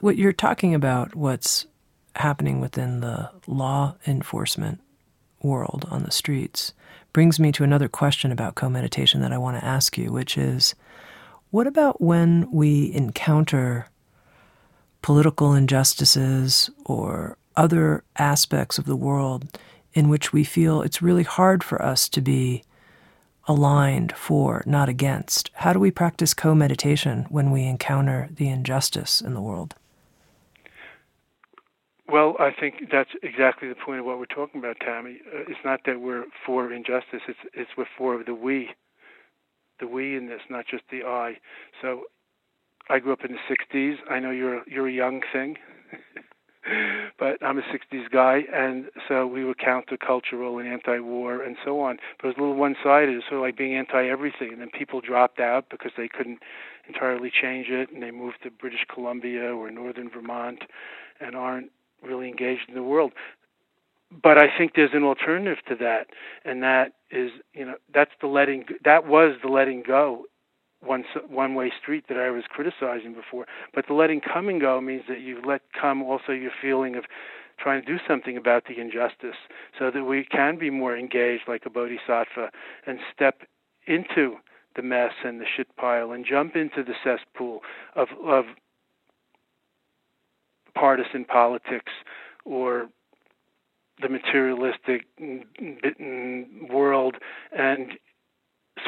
What 0.00 0.16
you're 0.16 0.32
talking 0.32 0.74
about, 0.74 1.16
what's 1.16 1.66
happening 2.14 2.60
within 2.60 3.00
the 3.00 3.30
law 3.48 3.96
enforcement 4.06 4.80
world 5.42 5.88
on 5.90 6.04
the 6.04 6.12
streets, 6.12 6.72
brings 7.12 7.40
me 7.40 7.50
to 7.50 7.64
another 7.64 7.88
question 7.88 8.30
about 8.30 8.54
co 8.54 8.68
meditation 8.68 9.20
that 9.22 9.32
I 9.32 9.38
want 9.38 9.58
to 9.58 9.64
ask 9.64 9.98
you, 9.98 10.12
which 10.12 10.38
is 10.38 10.76
What 11.50 11.66
about 11.66 12.00
when 12.00 12.48
we 12.52 12.92
encounter 12.94 13.88
political 15.02 15.52
injustices 15.52 16.70
or 16.84 17.36
other 17.56 18.04
aspects 18.16 18.78
of 18.78 18.84
the 18.84 18.94
world 18.94 19.58
in 19.94 20.08
which 20.08 20.32
we 20.32 20.44
feel 20.44 20.80
it's 20.80 21.02
really 21.02 21.24
hard 21.24 21.64
for 21.64 21.82
us 21.82 22.08
to 22.10 22.20
be 22.20 22.62
aligned 23.48 24.12
for, 24.12 24.62
not 24.64 24.88
against? 24.88 25.50
How 25.54 25.72
do 25.72 25.80
we 25.80 25.90
practice 25.90 26.34
co 26.34 26.54
meditation 26.54 27.26
when 27.30 27.50
we 27.50 27.64
encounter 27.64 28.28
the 28.30 28.48
injustice 28.48 29.20
in 29.20 29.34
the 29.34 29.42
world? 29.42 29.74
Well, 32.10 32.36
I 32.38 32.50
think 32.58 32.76
that's 32.90 33.10
exactly 33.22 33.68
the 33.68 33.74
point 33.74 34.00
of 34.00 34.06
what 34.06 34.18
we're 34.18 34.24
talking 34.26 34.60
about, 34.60 34.78
Tami. 34.80 35.16
Uh, 35.16 35.44
it's 35.48 35.60
not 35.64 35.80
that 35.84 36.00
we're 36.00 36.24
for 36.46 36.72
injustice; 36.72 37.20
it's 37.28 37.38
it's 37.52 37.70
we're 37.76 37.84
for 37.98 38.22
the 38.24 38.34
we, 38.34 38.70
the 39.78 39.86
we 39.86 40.16
in 40.16 40.26
this, 40.26 40.40
not 40.48 40.64
just 40.70 40.84
the 40.90 41.02
I. 41.02 41.34
So, 41.82 42.04
I 42.88 42.98
grew 42.98 43.12
up 43.12 43.24
in 43.28 43.32
the 43.32 43.54
'60s. 43.54 43.96
I 44.10 44.20
know 44.20 44.30
you're 44.30 44.62
you're 44.66 44.88
a 44.88 44.92
young 44.92 45.20
thing. 45.32 45.56
but 47.18 47.42
I'm 47.42 47.58
a 47.58 47.62
60s 47.62 48.10
guy, 48.10 48.42
and 48.52 48.86
so 49.08 49.26
we 49.26 49.44
were 49.44 49.54
countercultural 49.54 50.60
and 50.60 50.70
anti-war 50.70 51.42
and 51.42 51.56
so 51.64 51.80
on. 51.80 51.98
But 52.20 52.28
it 52.28 52.28
was 52.28 52.36
a 52.36 52.40
little 52.40 52.56
one-sided. 52.56 53.10
It 53.10 53.14
was 53.14 53.24
sort 53.24 53.40
of 53.40 53.42
like 53.42 53.56
being 53.56 53.74
anti-everything, 53.74 54.52
and 54.52 54.60
then 54.60 54.70
people 54.76 55.00
dropped 55.00 55.40
out 55.40 55.66
because 55.70 55.92
they 55.96 56.08
couldn't 56.08 56.40
entirely 56.86 57.30
change 57.30 57.68
it, 57.70 57.90
and 57.92 58.02
they 58.02 58.10
moved 58.10 58.36
to 58.42 58.50
British 58.50 58.84
Columbia 58.92 59.54
or 59.54 59.70
northern 59.70 60.10
Vermont, 60.10 60.62
and 61.20 61.34
aren't 61.34 61.70
really 62.02 62.28
engaged 62.28 62.68
in 62.68 62.74
the 62.74 62.82
world. 62.82 63.12
But 64.22 64.38
I 64.38 64.46
think 64.56 64.72
there's 64.74 64.94
an 64.94 65.04
alternative 65.04 65.58
to 65.68 65.76
that, 65.76 66.06
and 66.44 66.62
that 66.62 66.92
is, 67.10 67.30
you 67.52 67.66
know, 67.66 67.74
that's 67.92 68.12
the 68.20 68.26
letting. 68.26 68.64
That 68.84 69.06
was 69.06 69.36
the 69.42 69.50
letting 69.50 69.82
go 69.86 70.24
one 70.80 71.04
one 71.28 71.54
way 71.54 71.70
street 71.80 72.04
that 72.08 72.16
I 72.16 72.30
was 72.30 72.44
criticizing 72.48 73.12
before. 73.12 73.46
But 73.74 73.86
the 73.86 73.94
letting 73.94 74.20
come 74.20 74.48
and 74.48 74.60
go 74.60 74.80
means 74.80 75.02
that 75.08 75.20
you 75.20 75.42
let 75.44 75.60
come 75.78 76.02
also 76.02 76.32
your 76.32 76.52
feeling 76.62 76.96
of 76.96 77.04
trying 77.58 77.84
to 77.84 77.86
do 77.86 77.98
something 78.06 78.36
about 78.36 78.64
the 78.66 78.80
injustice, 78.80 79.36
so 79.78 79.90
that 79.90 80.04
we 80.04 80.24
can 80.24 80.58
be 80.58 80.70
more 80.70 80.96
engaged 80.96 81.42
like 81.48 81.66
a 81.66 81.70
bodhisattva 81.70 82.50
and 82.86 83.00
step 83.12 83.42
into 83.86 84.36
the 84.76 84.82
mess 84.82 85.12
and 85.24 85.40
the 85.40 85.44
shit 85.44 85.74
pile 85.76 86.12
and 86.12 86.24
jump 86.24 86.54
into 86.54 86.82
the 86.82 86.94
cesspool 87.04 87.60
of 87.94 88.08
of 88.24 88.44
partisan 90.74 91.24
politics 91.24 91.92
or 92.44 92.88
the 94.00 94.08
materialistic 94.08 95.06
world 96.70 97.16
and 97.56 97.92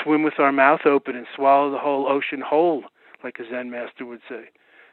swim 0.03 0.23
with 0.23 0.39
our 0.39 0.53
mouth 0.53 0.81
open 0.87 1.17
and 1.17 1.27
swallow 1.35 1.71
the 1.71 1.79
whole 1.79 2.07
ocean 2.09 2.41
whole, 2.41 2.85
like 3.25 3.39
a 3.39 3.51
Zen 3.51 3.71
master 3.71 4.07
would 4.07 4.21
say. 4.29 4.45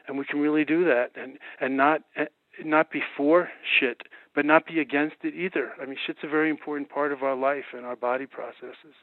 And 0.06 0.18
we 0.18 0.24
can 0.24 0.40
really 0.40 0.64
do 0.64 0.84
that, 0.84 1.10
and 1.16 1.38
and 1.60 1.76
not 1.76 2.00
not 2.64 2.90
be 2.90 3.02
for 3.16 3.50
shit, 3.78 4.02
but 4.34 4.44
not 4.44 4.66
be 4.66 4.80
against 4.80 5.16
it 5.22 5.34
either. 5.34 5.72
I 5.80 5.84
mean, 5.84 5.96
shit's 6.06 6.20
a 6.22 6.28
very 6.28 6.50
important 6.50 6.88
part 6.88 7.12
of 7.12 7.22
our 7.22 7.36
life 7.36 7.66
and 7.74 7.84
our 7.84 7.96
body 7.96 8.26
processes. 8.26 8.94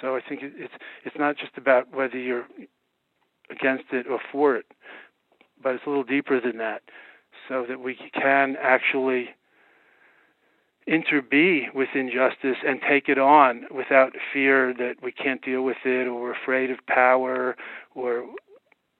So 0.00 0.16
I 0.16 0.20
think 0.26 0.40
it's 0.42 0.72
it's 1.04 1.16
not 1.18 1.36
just 1.36 1.56
about 1.56 1.94
whether 1.94 2.18
you're 2.18 2.46
against 3.50 3.84
it 3.92 4.06
or 4.06 4.18
for 4.32 4.56
it, 4.56 4.66
but 5.64 5.74
it's 5.74 5.86
a 5.86 5.88
little 5.88 6.04
deeper 6.04 6.40
than 6.40 6.58
that, 6.58 6.82
so 7.48 7.64
that 7.68 7.80
we 7.80 7.96
can 8.12 8.56
actually 8.62 9.30
interbe 10.88 11.74
with 11.74 11.88
injustice 11.94 12.58
and 12.66 12.80
take 12.88 13.08
it 13.08 13.18
on 13.18 13.64
without 13.74 14.12
fear 14.32 14.74
that 14.74 14.96
we 15.02 15.10
can't 15.10 15.42
deal 15.42 15.62
with 15.62 15.78
it 15.84 16.06
or 16.06 16.20
we're 16.20 16.34
afraid 16.34 16.70
of 16.70 16.78
power 16.86 17.56
or 17.94 18.26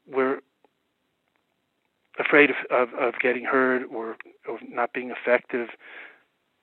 we're 0.06 0.38
afraid 2.18 2.48
of, 2.50 2.56
of, 2.70 2.88
of 2.98 3.14
getting 3.20 3.44
hurt 3.44 3.82
or 3.92 4.12
of 4.48 4.58
not 4.66 4.92
being 4.94 5.10
effective, 5.10 5.68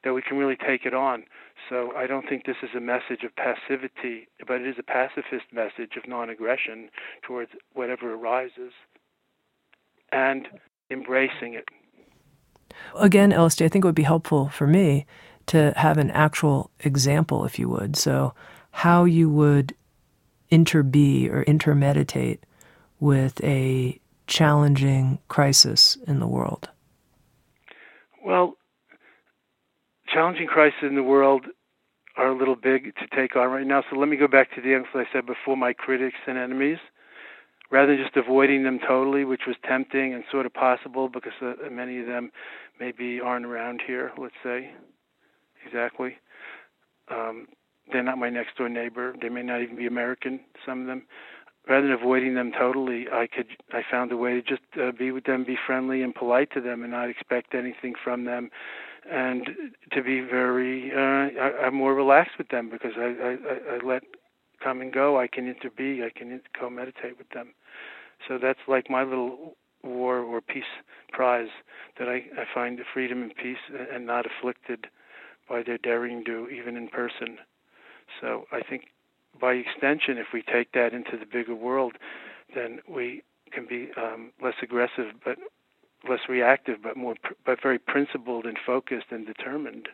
that 0.03 0.13
we 0.13 0.23
can 0.23 0.37
really 0.37 0.55
take 0.55 0.85
it 0.85 0.93
on. 0.93 1.23
So 1.69 1.91
I 1.95 2.07
don't 2.07 2.27
think 2.27 2.45
this 2.45 2.57
is 2.63 2.69
a 2.75 2.79
message 2.79 3.23
of 3.23 3.35
passivity, 3.35 4.27
but 4.47 4.61
it 4.61 4.67
is 4.67 4.75
a 4.79 4.83
pacifist 4.83 5.53
message 5.53 5.97
of 5.97 6.07
non 6.07 6.29
aggression 6.31 6.89
towards 7.21 7.51
whatever 7.73 8.15
arises 8.15 8.71
and 10.11 10.47
embracing 10.89 11.53
it. 11.53 11.65
Again, 12.95 13.31
LSD, 13.31 13.65
I 13.65 13.69
think 13.69 13.85
it 13.85 13.87
would 13.87 13.95
be 13.95 14.03
helpful 14.03 14.49
for 14.49 14.67
me 14.67 15.05
to 15.47 15.73
have 15.75 15.97
an 15.97 16.11
actual 16.11 16.71
example, 16.79 17.45
if 17.45 17.59
you 17.59 17.67
would. 17.69 17.95
So, 17.95 18.33
how 18.71 19.03
you 19.03 19.29
would 19.29 19.75
interbe 20.51 21.29
or 21.31 21.43
intermeditate 21.43 22.45
with 22.99 23.43
a 23.43 23.99
challenging 24.27 25.19
crisis 25.27 25.97
in 26.07 26.19
the 26.19 26.27
world. 26.27 26.69
Well, 28.23 28.55
challenging 30.07 30.47
crises 30.47 30.83
in 30.83 30.95
the 30.95 31.03
world 31.03 31.45
are 32.17 32.29
a 32.29 32.37
little 32.37 32.55
big 32.55 32.93
to 32.95 33.07
take 33.15 33.35
on 33.35 33.49
right 33.49 33.65
now. 33.65 33.83
So 33.89 33.97
let 33.97 34.09
me 34.09 34.17
go 34.17 34.27
back 34.27 34.53
to 34.55 34.61
the 34.61 34.73
end, 34.73 34.85
I 34.93 35.05
said 35.11 35.25
before, 35.25 35.57
my 35.57 35.73
critics 35.73 36.17
and 36.27 36.37
enemies 36.37 36.77
rather 37.71 37.95
than 37.95 38.03
just 38.03 38.17
avoiding 38.17 38.63
them 38.63 38.79
totally, 38.85 39.23
which 39.23 39.41
was 39.47 39.55
tempting 39.67 40.13
and 40.13 40.23
sort 40.31 40.45
of 40.45 40.53
possible 40.53 41.09
because 41.09 41.33
uh, 41.41 41.53
many 41.71 41.99
of 41.99 42.05
them 42.05 42.31
maybe 42.79 43.19
aren't 43.19 43.45
around 43.45 43.81
here, 43.85 44.11
let's 44.17 44.35
say. 44.43 44.71
Exactly. 45.65 46.17
Um, 47.09 47.47
they're 47.91 48.03
not 48.03 48.17
my 48.17 48.29
next 48.29 48.57
door 48.57 48.69
neighbor. 48.69 49.15
They 49.21 49.29
may 49.29 49.43
not 49.43 49.61
even 49.61 49.75
be 49.75 49.87
American, 49.87 50.39
some 50.65 50.81
of 50.81 50.87
them. 50.87 51.03
Rather 51.67 51.87
than 51.87 51.91
avoiding 51.93 52.33
them 52.35 52.51
totally, 52.57 53.05
I 53.11 53.27
could 53.27 53.47
I 53.71 53.81
found 53.89 54.11
a 54.11 54.17
way 54.17 54.33
to 54.33 54.41
just 54.41 54.61
uh, 54.81 54.91
be 54.97 55.11
with 55.11 55.25
them, 55.25 55.43
be 55.43 55.57
friendly 55.67 56.01
and 56.01 56.13
polite 56.13 56.51
to 56.53 56.61
them, 56.61 56.81
and 56.81 56.91
not 56.91 57.09
expect 57.09 57.53
anything 57.53 57.93
from 58.03 58.25
them, 58.25 58.49
and 59.09 59.47
to 59.91 60.01
be 60.01 60.21
very 60.21 60.91
uh, 60.91 61.39
I, 61.39 61.65
I'm 61.67 61.75
more 61.75 61.93
relaxed 61.93 62.37
with 62.39 62.49
them 62.49 62.69
because 62.71 62.93
I, 62.97 63.13
I 63.23 63.75
I 63.75 63.85
let 63.85 64.03
come 64.63 64.81
and 64.81 64.91
go. 64.93 65.19
I 65.19 65.27
can 65.27 65.45
interbe. 65.45 66.03
I 66.03 66.09
can 66.17 66.41
co-meditate 66.59 67.17
with 67.17 67.29
them. 67.29 67.53
So 68.27 68.37
that's 68.41 68.59
like 68.67 68.89
my 68.89 69.03
little 69.03 69.55
war 69.83 70.19
or 70.19 70.41
peace 70.41 70.63
prize 71.11 71.49
that 71.97 72.07
I, 72.07 72.23
I 72.39 72.45
find 72.53 72.79
freedom 72.93 73.23
and 73.23 73.35
peace 73.35 73.57
and 73.93 74.05
not 74.05 74.25
afflicted 74.25 74.87
by 75.49 75.63
their 75.63 75.77
daring 75.77 76.23
do, 76.23 76.47
even 76.47 76.77
in 76.77 76.87
person. 76.87 77.37
So 78.19 78.45
I 78.51 78.61
think 78.61 78.85
by 79.39 79.53
extension, 79.53 80.17
if 80.17 80.27
we 80.33 80.43
take 80.43 80.71
that 80.73 80.93
into 80.93 81.17
the 81.17 81.25
bigger 81.25 81.55
world, 81.55 81.93
then 82.55 82.79
we 82.87 83.23
can 83.51 83.65
be 83.65 83.89
um, 83.97 84.31
less 84.41 84.53
aggressive, 84.61 85.13
but 85.25 85.37
less 86.09 86.19
reactive, 86.29 86.77
but 86.83 86.97
more, 86.97 87.15
but 87.45 87.61
very 87.61 87.79
principled 87.79 88.45
and 88.45 88.57
focused 88.65 89.07
and 89.11 89.25
determined. 89.25 89.89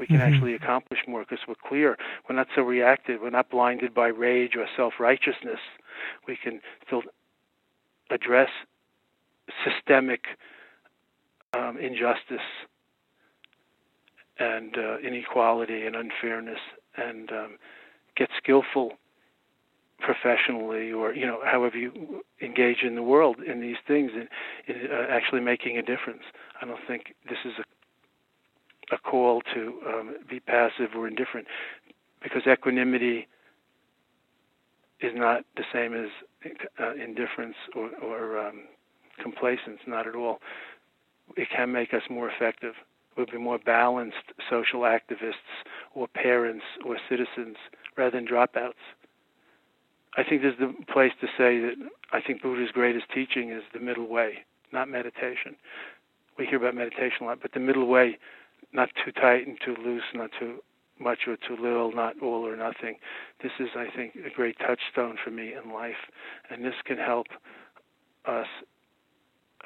We 0.00 0.06
can 0.06 0.16
mm-hmm. 0.16 0.34
actually 0.34 0.54
accomplish 0.54 1.00
more 1.06 1.20
because 1.20 1.38
we're 1.46 1.54
clear. 1.68 1.96
We're 2.28 2.34
not 2.34 2.48
so 2.56 2.62
reactive. 2.62 3.20
We're 3.22 3.30
not 3.30 3.50
blinded 3.50 3.94
by 3.94 4.08
rage 4.08 4.56
or 4.56 4.66
self 4.76 4.94
righteousness 4.98 5.60
we 6.26 6.36
can 6.42 6.60
still 6.86 7.02
address 8.10 8.48
systemic 9.64 10.24
um, 11.52 11.76
injustice 11.78 12.46
and 14.38 14.76
uh, 14.76 14.98
inequality 14.98 15.86
and 15.86 15.96
unfairness 15.96 16.60
and 16.96 17.30
um, 17.32 17.58
get 18.16 18.28
skillful 18.36 18.92
professionally 19.98 20.90
or 20.92 21.12
you 21.12 21.26
know 21.26 21.40
however 21.44 21.76
you 21.76 22.24
engage 22.40 22.82
in 22.82 22.94
the 22.94 23.02
world 23.02 23.36
in 23.46 23.60
these 23.60 23.76
things 23.86 24.12
and 24.14 24.28
in, 24.66 24.90
uh, 24.90 25.06
actually 25.10 25.42
making 25.42 25.76
a 25.76 25.82
difference 25.82 26.22
i 26.62 26.64
don't 26.64 26.80
think 26.88 27.14
this 27.28 27.38
is 27.44 27.52
a 27.58 27.64
a 28.92 28.98
call 28.98 29.42
to 29.54 29.74
um, 29.86 30.16
be 30.28 30.40
passive 30.40 30.90
or 30.96 31.06
indifferent 31.06 31.46
because 32.22 32.42
equanimity 32.46 33.28
is 35.00 35.12
not 35.14 35.44
the 35.56 35.64
same 35.72 35.94
as 35.94 36.08
uh, 36.78 36.94
indifference 36.94 37.56
or, 37.74 37.90
or 38.02 38.38
um, 38.38 38.62
complacence, 39.22 39.78
not 39.86 40.06
at 40.06 40.14
all. 40.14 40.40
It 41.36 41.48
can 41.54 41.72
make 41.72 41.94
us 41.94 42.02
more 42.10 42.30
effective. 42.30 42.74
We'll 43.16 43.26
be 43.26 43.38
more 43.38 43.58
balanced 43.58 44.16
social 44.48 44.80
activists 44.80 45.64
or 45.94 46.08
parents 46.08 46.64
or 46.84 46.96
citizens 47.08 47.56
rather 47.96 48.12
than 48.12 48.26
dropouts. 48.26 48.72
I 50.16 50.24
think 50.24 50.42
this 50.42 50.54
is 50.54 50.58
the 50.58 50.92
place 50.92 51.12
to 51.20 51.26
say 51.38 51.60
that 51.60 51.74
I 52.12 52.20
think 52.20 52.42
Buddha's 52.42 52.72
greatest 52.72 53.06
teaching 53.14 53.50
is 53.50 53.62
the 53.72 53.80
middle 53.80 54.08
way, 54.08 54.38
not 54.72 54.88
meditation. 54.88 55.54
We 56.38 56.46
hear 56.46 56.56
about 56.56 56.74
meditation 56.74 57.22
a 57.22 57.24
lot, 57.26 57.38
but 57.40 57.52
the 57.52 57.60
middle 57.60 57.86
way, 57.86 58.18
not 58.72 58.90
too 59.04 59.12
tight 59.12 59.46
and 59.46 59.58
too 59.64 59.76
loose, 59.84 60.02
not 60.14 60.30
too 60.38 60.62
much 60.98 61.20
or 61.26 61.36
too 61.36 61.56
little, 61.60 61.92
not 61.92 62.14
all 62.22 62.46
or 62.46 62.56
nothing. 62.56 62.96
This 63.42 63.52
is, 63.58 63.68
I 63.74 63.86
think, 63.94 64.14
a 64.14 64.34
great 64.34 64.58
touchstone 64.58 65.16
for 65.22 65.30
me 65.30 65.52
in 65.54 65.72
life, 65.72 66.10
and 66.50 66.64
this 66.64 66.74
can 66.84 66.98
help 66.98 67.26
us 68.26 68.46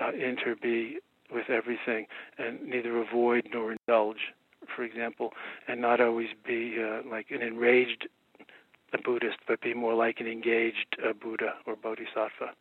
uh, 0.00 0.12
interbe 0.12 0.94
with 1.32 1.50
everything 1.50 2.06
and 2.38 2.62
neither 2.62 3.00
avoid 3.00 3.48
nor 3.52 3.72
indulge, 3.72 4.32
for 4.74 4.84
example, 4.84 5.32
and 5.66 5.80
not 5.80 6.00
always 6.00 6.28
be 6.46 6.76
uh, 6.80 7.00
like 7.08 7.30
an 7.30 7.42
enraged 7.42 8.08
Buddhist, 9.04 9.38
but 9.46 9.60
be 9.60 9.74
more 9.74 9.94
like 9.94 10.20
an 10.20 10.26
engaged 10.26 10.96
uh, 11.04 11.12
Buddha 11.12 11.54
or 11.66 11.76
Bodhisattva. 11.76 12.54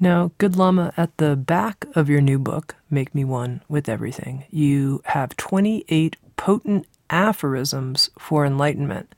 Now, 0.00 0.30
good 0.38 0.56
Lama, 0.56 0.92
at 0.96 1.16
the 1.16 1.34
back 1.34 1.84
of 1.96 2.08
your 2.08 2.20
new 2.20 2.38
book, 2.38 2.76
Make 2.88 3.14
Me 3.16 3.24
One 3.24 3.62
with 3.68 3.88
Everything, 3.88 4.44
you 4.48 5.02
have 5.06 5.36
28 5.36 6.16
potent 6.36 6.86
aphorisms 7.10 8.08
for 8.16 8.46
enlightenment. 8.46 9.12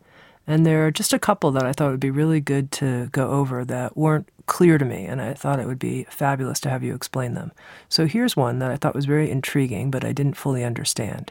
And 0.47 0.64
there 0.64 0.87
are 0.87 0.91
just 0.91 1.12
a 1.12 1.18
couple 1.18 1.51
that 1.53 1.66
I 1.66 1.72
thought 1.72 1.91
would 1.91 2.01
be 2.01 2.11
really 2.11 2.41
good 2.41 2.72
to 2.72 3.09
go 3.12 3.31
over 3.31 3.62
that 3.66 3.95
weren't 3.95 4.28
clear 4.47 4.78
to 4.78 4.85
me, 4.87 5.05
and 5.05 5.20
I 5.20 5.35
thought 5.35 5.61
it 5.61 5.66
would 5.66 5.78
be 5.78 6.05
fabulous 6.05 6.59
to 6.61 6.70
have 6.70 6.83
you 6.83 6.95
explain 6.95 7.35
them. 7.35 7.53
So 7.91 8.07
here's 8.07 8.35
one 8.35 8.59
that 8.61 8.70
I 8.70 8.76
thought 8.76 8.95
was 8.95 9.05
very 9.05 9.31
intriguing, 9.31 9.91
but 9.91 10.05
I 10.05 10.12
didn't 10.12 10.39
fully 10.39 10.64
understand. 10.64 11.31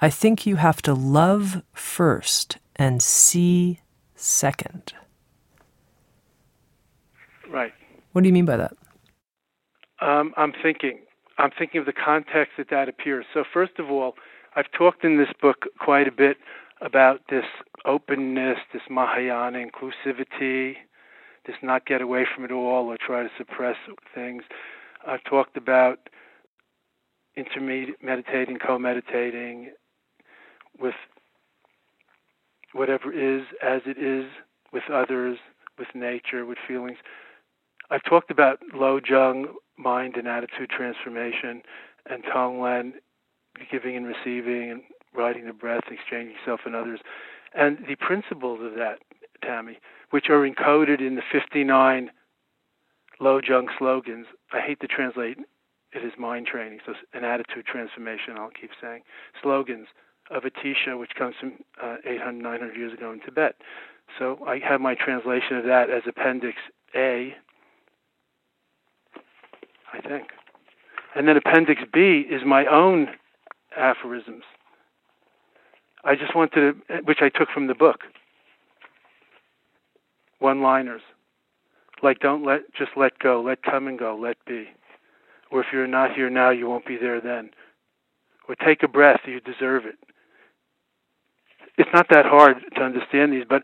I 0.00 0.10
think 0.10 0.46
you 0.46 0.56
have 0.56 0.80
to 0.82 0.94
love 0.94 1.62
first 1.72 2.58
and 2.76 3.02
see 3.02 3.80
second. 4.14 4.94
Right. 7.50 7.72
What 8.16 8.22
do 8.22 8.30
you 8.30 8.32
mean 8.32 8.46
by 8.46 8.56
that? 8.56 8.72
Um, 10.00 10.32
I'm 10.38 10.54
thinking. 10.62 11.00
I'm 11.36 11.50
thinking 11.50 11.80
of 11.80 11.84
the 11.84 11.92
context 11.92 12.52
that 12.56 12.70
that 12.70 12.88
appears. 12.88 13.26
So 13.34 13.44
first 13.52 13.72
of 13.78 13.90
all, 13.90 14.14
I've 14.56 14.72
talked 14.72 15.04
in 15.04 15.18
this 15.18 15.28
book 15.42 15.66
quite 15.78 16.08
a 16.08 16.10
bit 16.10 16.38
about 16.80 17.20
this 17.28 17.44
openness, 17.84 18.56
this 18.72 18.80
Mahayana 18.88 19.58
inclusivity, 19.58 20.76
this 21.46 21.56
not 21.62 21.84
get 21.84 22.00
away 22.00 22.24
from 22.34 22.46
it 22.46 22.50
all 22.50 22.86
or 22.86 22.96
try 22.96 23.22
to 23.22 23.28
suppress 23.36 23.76
things. 24.14 24.44
I've 25.06 25.22
talked 25.24 25.58
about 25.58 26.08
intermediate 27.36 28.02
meditating, 28.02 28.56
co-meditating 28.66 29.72
with 30.80 30.94
whatever 32.72 33.12
is 33.12 33.42
as 33.62 33.82
it 33.84 33.98
is, 33.98 34.24
with 34.72 34.84
others, 34.90 35.36
with 35.78 35.88
nature, 35.94 36.46
with 36.46 36.56
feelings. 36.66 36.96
I've 37.90 38.02
talked 38.04 38.30
about 38.30 38.60
Lojong 38.74 39.46
mind 39.78 40.16
and 40.16 40.26
attitude 40.26 40.70
transformation 40.70 41.62
and 42.08 42.24
Tonglen 42.24 42.92
giving 43.70 43.96
and 43.96 44.06
receiving 44.06 44.70
and 44.70 44.82
riding 45.14 45.46
the 45.46 45.52
breath, 45.52 45.84
exchanging 45.90 46.36
self 46.44 46.60
and 46.64 46.74
others. 46.74 47.00
And 47.54 47.78
the 47.88 47.96
principles 47.96 48.60
of 48.62 48.74
that, 48.74 48.98
Tami, 49.44 49.76
which 50.10 50.28
are 50.28 50.48
encoded 50.48 51.00
in 51.00 51.16
the 51.16 51.22
59 51.32 52.10
Lojong 53.20 53.66
slogans, 53.78 54.26
I 54.52 54.60
hate 54.60 54.80
to 54.80 54.86
translate 54.86 55.38
it 55.92 56.04
as 56.04 56.18
mind 56.18 56.46
training, 56.46 56.80
so 56.84 56.92
an 57.14 57.24
attitude 57.24 57.64
transformation, 57.64 58.36
I'll 58.36 58.50
keep 58.50 58.70
saying, 58.80 59.02
slogans 59.42 59.86
of 60.30 60.42
Atisha, 60.42 60.98
which 60.98 61.12
comes 61.16 61.34
from 61.40 61.54
uh, 61.82 61.96
800, 62.04 62.42
900 62.42 62.76
years 62.76 62.92
ago 62.92 63.12
in 63.12 63.20
Tibet. 63.20 63.56
So 64.18 64.38
I 64.46 64.58
have 64.58 64.80
my 64.80 64.94
translation 64.94 65.56
of 65.56 65.64
that 65.64 65.88
as 65.88 66.02
Appendix 66.06 66.56
A, 66.94 67.34
I 69.96 70.08
think. 70.08 70.28
And 71.14 71.26
then 71.26 71.36
Appendix 71.36 71.82
B 71.92 72.24
is 72.30 72.42
my 72.44 72.66
own 72.66 73.08
aphorisms. 73.76 74.42
I 76.04 76.14
just 76.14 76.36
wanted 76.36 76.74
to, 76.88 77.02
which 77.04 77.18
I 77.20 77.28
took 77.28 77.48
from 77.52 77.66
the 77.66 77.74
book. 77.74 78.00
One 80.38 80.62
liners. 80.62 81.02
Like, 82.02 82.20
don't 82.20 82.44
let, 82.44 82.60
just 82.76 82.90
let 82.96 83.18
go, 83.18 83.42
let 83.42 83.62
come 83.62 83.88
and 83.88 83.98
go, 83.98 84.18
let 84.20 84.36
be. 84.46 84.66
Or 85.50 85.60
if 85.60 85.66
you're 85.72 85.86
not 85.86 86.14
here 86.14 86.28
now, 86.28 86.50
you 86.50 86.68
won't 86.68 86.86
be 86.86 86.98
there 86.98 87.20
then. 87.20 87.50
Or 88.48 88.54
take 88.54 88.82
a 88.82 88.88
breath, 88.88 89.20
you 89.26 89.40
deserve 89.40 89.86
it. 89.86 89.96
It's 91.78 91.90
not 91.92 92.08
that 92.10 92.26
hard 92.26 92.58
to 92.74 92.82
understand 92.82 93.32
these, 93.32 93.44
but 93.48 93.62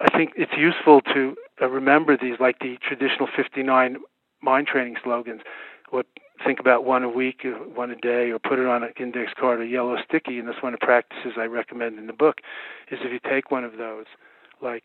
I 0.00 0.16
think 0.16 0.32
it's 0.36 0.52
useful 0.56 1.00
to 1.14 1.36
uh, 1.60 1.68
remember 1.68 2.16
these, 2.16 2.38
like 2.38 2.58
the 2.58 2.76
traditional 2.86 3.28
59 3.34 3.96
mind 4.44 4.66
training 4.66 4.96
slogans. 5.02 5.40
What 5.90 6.06
think 6.44 6.60
about 6.60 6.84
one 6.84 7.02
a 7.02 7.08
week, 7.08 7.40
uh, 7.44 7.50
one 7.50 7.90
a 7.90 7.96
day, 7.96 8.30
or 8.30 8.38
put 8.38 8.58
it 8.58 8.66
on 8.66 8.82
an 8.82 8.92
index 8.98 9.32
card 9.38 9.60
or 9.60 9.64
yellow 9.64 9.96
sticky. 10.06 10.38
And 10.38 10.48
that's 10.48 10.62
one 10.62 10.74
of 10.74 10.80
the 10.80 10.86
practices 10.86 11.32
I 11.38 11.44
recommend 11.44 11.98
in 11.98 12.06
the 12.06 12.12
book. 12.12 12.40
Is 12.90 12.98
if 13.02 13.12
you 13.12 13.20
take 13.30 13.50
one 13.50 13.64
of 13.64 13.76
those, 13.78 14.06
like 14.60 14.84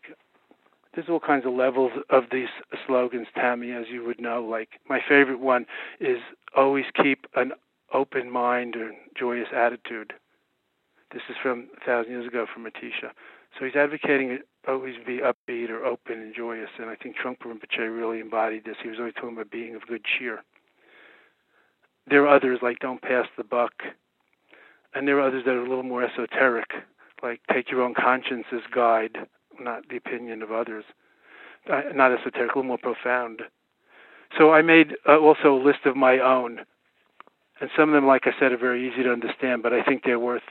there's 0.93 1.09
all 1.09 1.19
kinds 1.19 1.45
of 1.45 1.53
levels 1.53 1.91
of 2.09 2.25
these 2.31 2.47
slogans, 2.87 3.27
Tami, 3.37 3.79
as 3.79 3.87
you 3.91 4.03
would 4.05 4.19
know. 4.19 4.43
Like 4.43 4.79
my 4.87 4.99
favorite 5.07 5.39
one 5.39 5.65
is 5.99 6.19
always 6.55 6.85
keep 7.01 7.25
an 7.35 7.51
open 7.93 8.29
mind 8.29 8.75
or 8.75 8.91
joyous 9.17 9.49
attitude. 9.55 10.13
This 11.11 11.23
is 11.29 11.35
from 11.41 11.69
a 11.81 11.85
thousand 11.85 12.11
years 12.11 12.27
ago 12.27 12.45
from 12.51 12.65
Atisha. 12.65 13.11
So 13.57 13.65
he's 13.65 13.75
advocating 13.75 14.39
always 14.67 14.95
be 15.05 15.19
upbeat 15.19 15.69
or 15.69 15.85
open 15.85 16.19
and 16.19 16.35
joyous. 16.35 16.69
And 16.77 16.89
I 16.89 16.95
think 16.95 17.15
Trungpa 17.17 17.45
Rinpoche 17.45 17.95
really 17.95 18.19
embodied 18.19 18.65
this. 18.65 18.75
He 18.81 18.89
was 18.89 18.99
always 18.99 19.13
talking 19.15 19.33
about 19.33 19.51
being 19.51 19.75
of 19.75 19.87
good 19.87 20.03
cheer. 20.03 20.43
There 22.09 22.27
are 22.27 22.35
others 22.35 22.59
like 22.61 22.79
don't 22.79 23.01
pass 23.01 23.27
the 23.37 23.43
buck. 23.43 23.73
And 24.93 25.07
there 25.07 25.19
are 25.19 25.27
others 25.27 25.43
that 25.45 25.51
are 25.51 25.63
a 25.63 25.69
little 25.69 25.83
more 25.83 26.03
esoteric, 26.03 26.69
like 27.21 27.41
take 27.53 27.69
your 27.69 27.83
own 27.83 27.93
conscience 27.93 28.45
as 28.51 28.61
guide, 28.73 29.17
not 29.59 29.87
the 29.89 29.97
opinion 29.97 30.41
of 30.41 30.51
others. 30.51 30.83
Uh, 31.71 31.81
not 31.93 32.11
esoteric, 32.11 32.55
a 32.55 32.57
little 32.57 32.63
more 32.63 32.77
profound. 32.77 33.41
So 34.37 34.51
I 34.51 34.61
made 34.61 34.93
uh, 35.07 35.17
also 35.17 35.55
a 35.55 35.63
list 35.63 35.79
of 35.85 35.95
my 35.95 36.19
own. 36.19 36.61
And 37.61 37.69
some 37.77 37.89
of 37.89 37.93
them, 37.93 38.07
like 38.07 38.23
I 38.25 38.31
said, 38.39 38.51
are 38.51 38.57
very 38.57 38.89
easy 38.89 39.03
to 39.03 39.11
understand, 39.11 39.61
but 39.61 39.73
I 39.73 39.83
think 39.83 40.03
they're 40.03 40.19
worth 40.19 40.43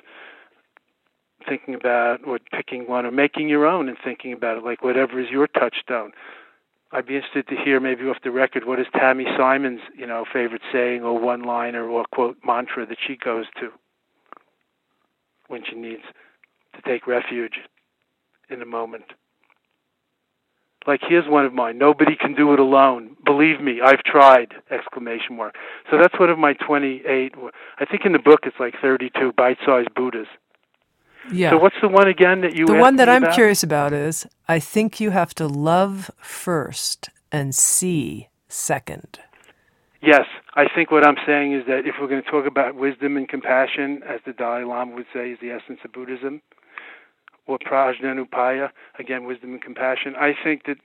thinking 1.48 1.74
about 1.74 2.20
or 2.26 2.38
picking 2.52 2.88
one 2.88 3.06
or 3.06 3.10
making 3.10 3.48
your 3.48 3.66
own 3.66 3.88
and 3.88 3.96
thinking 4.02 4.32
about 4.32 4.58
it, 4.58 4.64
like 4.64 4.82
whatever 4.82 5.20
is 5.20 5.30
your 5.30 5.46
touchstone. 5.46 6.12
I'd 6.90 7.06
be 7.06 7.16
interested 7.16 7.46
to 7.48 7.56
hear 7.56 7.80
maybe 7.80 8.04
off 8.04 8.16
the 8.24 8.30
record 8.30 8.64
what 8.66 8.80
is 8.80 8.86
Tami 8.94 9.24
Simon's, 9.36 9.80
you 9.96 10.06
know, 10.06 10.24
favorite 10.32 10.62
saying 10.72 11.02
or 11.02 11.18
one 11.18 11.42
liner 11.42 11.86
or 11.86 12.04
quote 12.12 12.38
mantra 12.44 12.86
that 12.86 12.96
she 13.06 13.16
goes 13.16 13.46
to 13.60 13.70
when 15.48 15.62
she 15.68 15.76
needs 15.76 16.02
to 16.74 16.82
take 16.82 17.06
refuge 17.06 17.58
in 18.48 18.62
a 18.62 18.66
moment. 18.66 19.04
Like 20.86 21.00
here's 21.06 21.28
one 21.28 21.44
of 21.44 21.52
mine. 21.52 21.76
Nobody 21.76 22.16
can 22.16 22.34
do 22.34 22.54
it 22.54 22.58
alone. 22.58 23.16
Believe 23.22 23.60
me, 23.60 23.80
I've 23.84 24.02
tried! 24.04 24.54
Exclamation 24.70 25.36
mark. 25.36 25.54
So 25.90 25.98
that's 25.98 26.18
one 26.18 26.30
of 26.30 26.38
my 26.38 26.54
28. 26.54 27.34
I 27.78 27.84
think 27.84 28.06
in 28.06 28.12
the 28.12 28.18
book 28.18 28.40
it's 28.44 28.56
like 28.58 28.74
32 28.80 29.32
bite-sized 29.36 29.94
Buddhas. 29.94 30.28
Yeah. 31.32 31.50
So 31.50 31.58
what's 31.58 31.76
the 31.80 31.88
one 31.88 32.08
again 32.08 32.40
that 32.42 32.54
you? 32.54 32.66
The 32.66 32.74
one 32.74 32.96
that 32.96 33.08
I'm 33.08 33.24
about? 33.24 33.34
curious 33.34 33.62
about 33.62 33.92
is 33.92 34.26
I 34.48 34.58
think 34.58 35.00
you 35.00 35.10
have 35.10 35.34
to 35.34 35.46
love 35.46 36.10
first 36.18 37.10
and 37.30 37.54
see 37.54 38.28
second. 38.48 39.20
Yes, 40.00 40.26
I 40.54 40.66
think 40.72 40.90
what 40.90 41.06
I'm 41.06 41.16
saying 41.26 41.54
is 41.54 41.66
that 41.66 41.80
if 41.84 41.96
we're 42.00 42.06
going 42.06 42.22
to 42.22 42.30
talk 42.30 42.46
about 42.46 42.76
wisdom 42.76 43.16
and 43.16 43.28
compassion, 43.28 44.02
as 44.08 44.20
the 44.24 44.32
Dalai 44.32 44.64
Lama 44.64 44.94
would 44.94 45.06
say, 45.12 45.32
is 45.32 45.38
the 45.40 45.50
essence 45.50 45.80
of 45.84 45.92
Buddhism, 45.92 46.40
or 47.48 47.58
prajnanupaya, 47.58 48.70
again, 48.98 49.24
wisdom 49.24 49.52
and 49.52 49.62
compassion. 49.62 50.14
I 50.16 50.34
think 50.44 50.66
that 50.66 50.76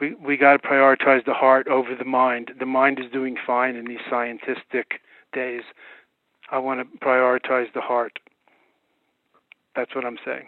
we 0.00 0.14
we 0.14 0.36
got 0.36 0.60
to 0.60 0.68
prioritize 0.68 1.24
the 1.24 1.32
heart 1.32 1.68
over 1.68 1.94
the 1.94 2.04
mind. 2.04 2.50
The 2.58 2.66
mind 2.66 2.98
is 2.98 3.10
doing 3.10 3.36
fine 3.46 3.76
in 3.76 3.86
these 3.86 4.00
scientific 4.10 5.00
days. 5.32 5.62
I 6.50 6.58
want 6.58 6.80
to 6.80 6.98
prioritize 6.98 7.72
the 7.72 7.80
heart. 7.80 8.18
That's 9.76 9.94
what 9.94 10.04
I'm 10.04 10.18
saying. 10.24 10.46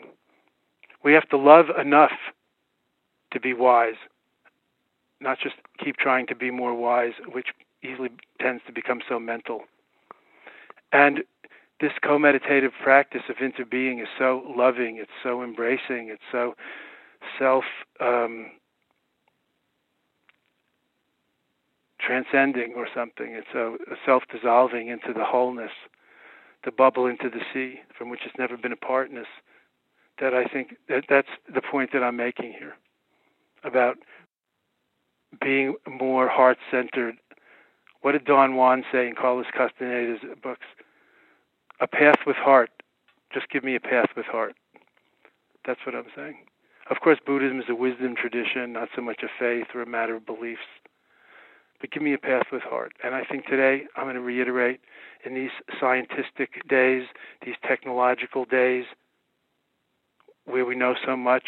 We 1.02 1.12
have 1.14 1.28
to 1.30 1.36
love 1.36 1.66
enough 1.80 2.12
to 3.32 3.40
be 3.40 3.54
wise, 3.54 3.94
not 5.20 5.38
just 5.42 5.56
keep 5.82 5.96
trying 5.96 6.26
to 6.26 6.34
be 6.34 6.50
more 6.50 6.74
wise, 6.74 7.12
which 7.32 7.48
easily 7.82 8.10
tends 8.40 8.62
to 8.66 8.72
become 8.72 9.00
so 9.08 9.18
mental. 9.18 9.62
And 10.92 11.20
this 11.80 11.92
co 12.02 12.18
meditative 12.18 12.72
practice 12.82 13.22
of 13.28 13.36
interbeing 13.36 14.02
is 14.02 14.08
so 14.18 14.42
loving, 14.56 14.98
it's 14.98 15.10
so 15.22 15.42
embracing, 15.42 16.10
it's 16.10 16.22
so 16.30 16.54
self 17.38 17.64
um, 18.00 18.50
transcending 21.98 22.74
or 22.76 22.86
something. 22.94 23.32
It's 23.32 23.46
so 23.52 23.78
self 24.04 24.24
dissolving 24.30 24.88
into 24.88 25.12
the 25.14 25.24
wholeness 25.24 25.72
the 26.64 26.72
bubble 26.72 27.06
into 27.06 27.30
the 27.30 27.40
sea 27.52 27.80
from 27.96 28.10
which 28.10 28.20
it's 28.24 28.36
never 28.38 28.56
been 28.56 28.72
a 28.72 28.76
partness. 28.76 29.26
That 30.20 30.34
I 30.34 30.44
think 30.44 30.76
that 30.88 31.04
that's 31.08 31.28
the 31.52 31.62
point 31.62 31.90
that 31.92 32.02
I'm 32.02 32.16
making 32.16 32.52
here 32.52 32.74
about 33.64 33.96
being 35.40 35.76
more 35.88 36.28
heart 36.28 36.58
centered. 36.70 37.14
What 38.02 38.12
did 38.12 38.24
Don 38.24 38.54
Juan 38.54 38.84
say 38.92 39.08
in 39.08 39.14
Carlos 39.14 39.46
Castaneda's 39.56 40.20
books? 40.42 40.66
A 41.80 41.86
path 41.86 42.18
with 42.26 42.36
heart. 42.36 42.70
Just 43.32 43.48
give 43.48 43.64
me 43.64 43.74
a 43.76 43.80
path 43.80 44.10
with 44.16 44.26
heart. 44.26 44.54
That's 45.66 45.80
what 45.86 45.94
I'm 45.94 46.10
saying. 46.14 46.36
Of 46.90 47.00
course, 47.00 47.18
Buddhism 47.24 47.60
is 47.60 47.66
a 47.68 47.74
wisdom 47.74 48.14
tradition, 48.16 48.72
not 48.72 48.88
so 48.94 49.00
much 49.00 49.22
a 49.22 49.28
faith 49.38 49.68
or 49.74 49.82
a 49.82 49.86
matter 49.86 50.16
of 50.16 50.26
beliefs 50.26 50.60
but 51.80 51.90
give 51.90 52.02
me 52.02 52.14
a 52.14 52.18
path 52.18 52.46
with 52.52 52.62
heart. 52.62 52.92
And 53.02 53.14
I 53.14 53.24
think 53.24 53.46
today 53.46 53.84
I'm 53.96 54.04
going 54.04 54.14
to 54.14 54.20
reiterate 54.20 54.80
in 55.24 55.34
these 55.34 55.50
scientific 55.78 56.68
days, 56.68 57.04
these 57.44 57.54
technological 57.66 58.44
days, 58.44 58.84
where 60.44 60.64
we 60.64 60.74
know 60.74 60.94
so 61.06 61.16
much, 61.16 61.44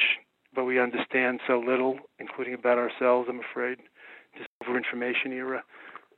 but 0.54 0.64
we 0.64 0.80
understand 0.80 1.40
so 1.46 1.58
little, 1.58 1.98
including 2.18 2.54
about 2.54 2.78
ourselves, 2.78 3.28
I'm 3.30 3.40
afraid. 3.40 3.78
This 4.38 4.46
over 4.66 4.76
information 4.76 5.32
era. 5.32 5.62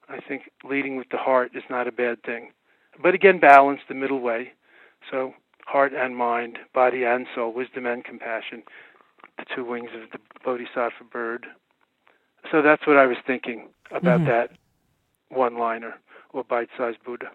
I 0.09 0.19
think 0.21 0.43
leading 0.69 0.97
with 0.97 1.09
the 1.11 1.17
heart 1.17 1.53
is 1.55 1.63
not 1.71 1.89
a 1.89 1.93
bad 1.93 2.23
thing. 2.23 2.51
But 3.03 3.15
again, 3.15 3.41
balance, 3.41 3.81
the 3.89 3.95
middle 3.95 4.21
way. 4.21 4.53
So, 5.11 5.33
heart 5.67 5.93
and 5.95 6.17
mind, 6.17 6.59
body 6.73 7.05
and 7.05 7.27
soul, 7.35 7.53
wisdom 7.53 7.87
and 7.87 8.05
compassion, 8.05 8.63
the 9.39 9.45
two 9.55 9.65
wings 9.65 9.91
of 9.95 10.11
the 10.11 10.19
bodhisattva 10.45 11.05
bird. 11.11 11.47
So 12.51 12.63
that's 12.63 12.87
what 12.87 12.97
I 12.97 13.07
was 13.07 13.17
thinking 13.27 13.69
about 13.91 14.21
mm-hmm. 14.21 14.29
that 14.29 14.51
one 15.29 15.59
liner 15.59 15.95
or 16.33 16.45
bite 16.45 16.69
sized 16.77 16.99
Buddha. 17.05 17.31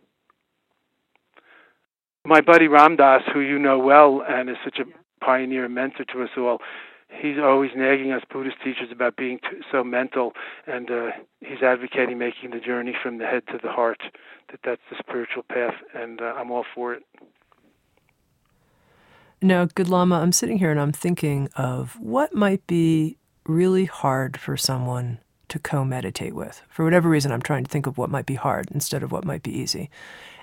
My 2.26 2.42
buddy 2.42 2.68
Ram 2.68 2.96
Dass, 2.96 3.24
who 3.34 3.40
you 3.40 3.58
know 3.58 3.80
well 3.80 4.24
and 4.28 4.50
is 4.50 4.58
such 4.64 4.78
a 4.80 5.26
pioneer 5.26 5.66
and 5.66 5.74
mentor 5.74 6.06
to 6.06 6.24
us 6.24 6.30
all, 6.38 6.60
he's 7.10 7.38
always 7.42 7.72
nagging 7.76 8.12
us 8.12 8.24
Buddhist 8.32 8.58
teachers 8.64 8.90
about 8.92 9.16
being 9.16 9.40
too, 9.40 9.62
so 9.72 9.84
mental, 9.84 10.34
and 10.68 10.92
uh, 10.92 11.10
he's 11.42 11.62
advocating 11.64 12.18
making 12.18 12.52
the 12.52 12.60
journey 12.60 12.94
from 13.02 13.18
the 13.18 13.26
head 13.26 13.44
to 13.48 13.60
the 13.62 13.72
heart. 13.72 14.02
That 14.52 14.60
that's 14.64 14.82
the 14.90 14.98
spiritual 15.00 15.44
path, 15.44 15.76
and 15.94 16.22
uh, 16.22 16.34
I'm 16.38 16.52
all 16.52 16.66
for 16.76 16.94
it. 16.94 17.04
Now, 19.42 19.66
good 19.74 19.88
Lama, 19.88 20.20
I'm 20.20 20.34
sitting 20.34 20.58
here 20.58 20.70
and 20.70 20.80
I'm 20.80 20.92
thinking 20.92 21.48
of 21.56 21.98
what 22.00 22.34
might 22.36 22.68
be 22.68 23.19
really 23.50 23.86
hard 23.86 24.40
for 24.40 24.56
someone 24.56 25.20
to 25.50 25.60
co 25.60 25.84
meditate 25.84 26.36
with. 26.36 26.62
For 26.70 26.86
whatever 26.86 27.10
reason, 27.10 27.32
I'm 27.32 27.42
trying 27.42 27.64
to 27.64 27.70
think 27.70 27.88
of 27.88 27.98
what 27.98 28.10
might 28.10 28.26
be 28.26 28.36
hard 28.36 28.70
instead 28.72 29.04
of 29.04 29.12
what 29.12 29.26
might 29.26 29.44
be 29.44 29.58
easy. 29.58 29.90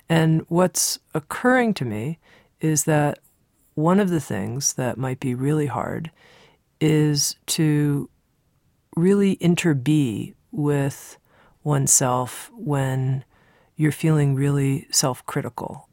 And 0.09 0.45
what's 0.49 0.99
occurring 1.15 1.75
to 1.75 1.85
me 1.85 2.19
is 2.61 2.85
that 2.85 3.19
one 3.75 4.01
of 4.01 4.11
the 4.11 4.21
things 4.21 4.75
that 4.75 4.99
might 4.99 5.21
be 5.21 5.35
really 5.35 5.67
hard 5.67 6.11
is 6.81 7.37
to 7.47 8.09
really 8.97 9.37
interbe 9.37 10.35
with 10.51 11.19
oneself 11.63 12.51
when 12.55 13.25
you're 13.77 13.93
feeling 13.93 14.35
really 14.35 14.87
self 14.91 15.25
critical. 15.27 15.89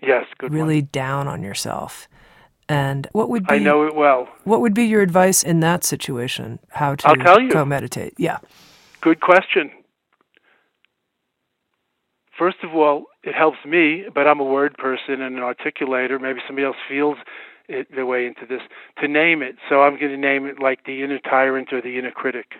Yes, 0.00 0.26
good. 0.38 0.52
Really 0.52 0.80
one. 0.80 0.88
down 0.92 1.28
on 1.28 1.42
yourself. 1.42 2.08
And 2.72 3.06
what 3.12 3.28
would 3.28 3.46
be 3.46 3.56
I 3.56 3.58
know 3.58 3.86
it 3.86 3.94
well. 3.94 4.28
What 4.44 4.62
would 4.62 4.72
be 4.72 4.84
your 4.84 5.02
advice 5.02 5.42
in 5.42 5.60
that 5.60 5.84
situation? 5.84 6.58
How 6.70 6.94
to 6.94 7.08
I'll 7.08 7.16
tell 7.16 7.38
you. 7.38 7.50
co-meditate? 7.50 8.14
Yeah. 8.16 8.38
Good 9.02 9.20
question. 9.20 9.70
First 12.38 12.56
of 12.62 12.74
all, 12.74 13.04
it 13.22 13.34
helps 13.34 13.58
me, 13.66 14.04
but 14.14 14.26
I'm 14.26 14.40
a 14.40 14.44
word 14.44 14.74
person 14.78 15.20
and 15.20 15.36
an 15.36 15.42
articulator. 15.42 16.18
Maybe 16.18 16.40
somebody 16.46 16.64
else 16.64 16.78
feels 16.88 17.18
it, 17.68 17.94
their 17.94 18.06
way 18.06 18.24
into 18.24 18.46
this 18.48 18.62
to 19.02 19.06
name 19.06 19.42
it. 19.42 19.56
So 19.68 19.82
I'm 19.82 20.00
going 20.00 20.12
to 20.12 20.16
name 20.16 20.46
it 20.46 20.58
like 20.58 20.86
the 20.86 21.02
inner 21.02 21.18
tyrant 21.18 21.74
or 21.74 21.82
the 21.82 21.98
inner 21.98 22.10
critic. 22.10 22.52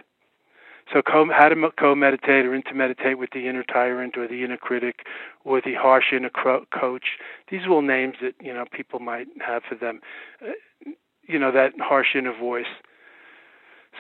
So 0.93 1.03
co- 1.03 1.31
how 1.33 1.49
to 1.49 1.71
co-meditate 1.79 2.45
or 2.45 2.55
intermeditate 2.55 3.19
with 3.19 3.31
the 3.33 3.49
inner 3.49 3.63
tyrant 3.63 4.17
or 4.17 4.29
the 4.29 4.45
inner 4.45 4.57
critic 4.57 5.01
or 5.45 5.61
the 5.61 5.75
harsh 5.75 6.13
inner 6.13 6.31
cro- 6.31 6.67
coach. 6.73 7.19
These 7.51 7.63
are 7.63 7.71
all 7.71 7.83
names 7.83 8.17
that 8.23 8.35
you 8.41 8.53
know 8.53 8.65
people 8.71 9.01
might 9.01 9.29
have 9.47 9.63
for 9.69 9.75
them. 9.75 10.01
Uh, 10.41 10.91
you 11.27 11.39
know 11.39 11.53
that 11.53 11.73
harsh 11.79 12.15
inner 12.15 12.37
voice. 12.37 12.67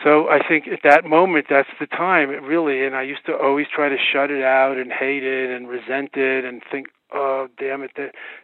So 0.03 0.28
I 0.28 0.38
think 0.47 0.66
at 0.68 0.80
that 0.84 1.05
moment, 1.05 1.47
that's 1.51 1.68
the 1.78 1.86
time, 1.86 2.30
really. 2.30 2.84
And 2.84 2.97
I 2.97 3.03
used 3.03 3.26
to 3.26 3.36
always 3.36 3.66
try 3.72 3.90
to 3.90 3.97
shut 3.99 4.30
it 4.30 4.43
out 4.43 4.78
and 4.78 4.90
hate 4.90 5.22
it 5.22 5.51
and 5.51 5.68
resent 5.68 6.16
it 6.16 6.47
and 6.47 6.62
think, 6.70 6.88
oh 7.14 7.49
damn 7.59 7.82
it 7.82 7.90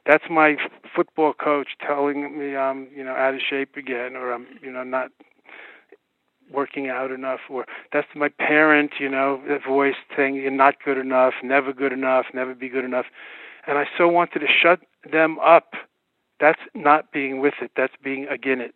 that's 0.07 0.25
my 0.31 0.57
football 0.95 1.33
coach 1.33 1.69
telling 1.85 2.39
me 2.39 2.57
i'm 2.57 2.89
you 2.95 3.03
know 3.03 3.13
out 3.13 3.35
of 3.35 3.41
shape 3.49 3.77
again 3.77 4.17
or 4.17 4.33
i'm 4.33 4.47
you 4.63 4.71
know 4.71 4.83
not 4.83 5.11
working 6.53 6.89
out 6.89 7.11
enough 7.11 7.41
or 7.51 7.67
that's 7.93 8.09
my 8.15 8.29
parent 8.29 8.93
you 8.99 9.09
know 9.09 9.41
the 9.47 9.59
voice 9.59 9.97
saying 10.17 10.35
you're 10.35 10.51
not 10.51 10.77
good 10.85 10.99
enough 10.99 11.35
never 11.43 11.73
good 11.73 11.93
enough 11.93 12.27
never 12.35 12.55
be 12.55 12.69
good 12.69 12.85
enough. 12.85 13.07
And 13.67 13.79
i 13.79 13.85
so 13.99 14.09
wanted 14.09 14.41
to 14.41 14.47
shut 14.47 14.81
them 15.11 15.39
up. 15.41 15.75
That's 16.41 16.61
not 16.75 17.13
being 17.13 17.41
with 17.41 17.55
it 17.61 17.73
that's 17.77 17.95
being 18.03 18.27
again 18.29 18.61
it. 18.61 18.75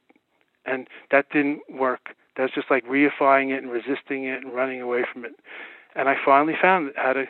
And 0.64 0.86
that 1.10 1.30
didn't 1.30 1.60
work. 1.70 2.10
That's 2.36 2.54
just 2.54 2.70
like 2.70 2.84
reifying 2.86 3.50
it 3.50 3.62
and 3.62 3.70
resisting 3.70 4.24
it 4.24 4.42
and 4.44 4.54
running 4.54 4.80
away 4.80 5.04
from 5.12 5.24
it. 5.24 5.32
And 5.94 6.08
i 6.08 6.16
finally 6.24 6.54
found 6.60 6.92
how 6.96 7.12
to 7.12 7.26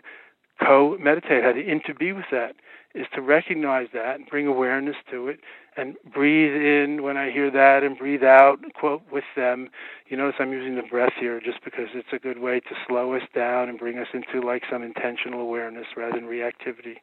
co 0.61 0.97
meditate, 0.99 1.43
how 1.43 1.53
to 1.53 1.62
interbe 1.62 2.14
with 2.14 2.26
that, 2.30 2.55
is 2.95 3.07
to 3.14 3.22
recognize 3.22 3.88
that 3.95 4.16
and 4.16 4.26
bring 4.26 4.47
awareness 4.47 4.97
to 5.11 5.28
it 5.28 5.40
and 5.76 5.97
breathe 6.12 6.55
in 6.55 7.03
when 7.03 7.16
I 7.16 7.30
hear 7.30 7.51
that 7.51 7.82
and 7.82 7.97
breathe 7.97 8.22
out, 8.22 8.59
quote, 8.74 9.03
with 9.11 9.24
them. 9.34 9.68
You 10.09 10.16
notice 10.16 10.36
I'm 10.38 10.53
using 10.53 10.76
the 10.76 10.82
breath 10.82 11.14
here 11.18 11.40
just 11.40 11.64
because 11.64 11.88
it's 11.95 12.12
a 12.12 12.18
good 12.18 12.38
way 12.38 12.61
to 12.61 12.74
slow 12.86 13.14
us 13.14 13.22
down 13.34 13.68
and 13.68 13.78
bring 13.78 13.99
us 13.99 14.09
into 14.12 14.47
like 14.47 14.64
some 14.70 14.82
intentional 14.82 15.40
awareness 15.40 15.86
rather 15.97 16.20
than 16.20 16.28
reactivity. 16.28 16.97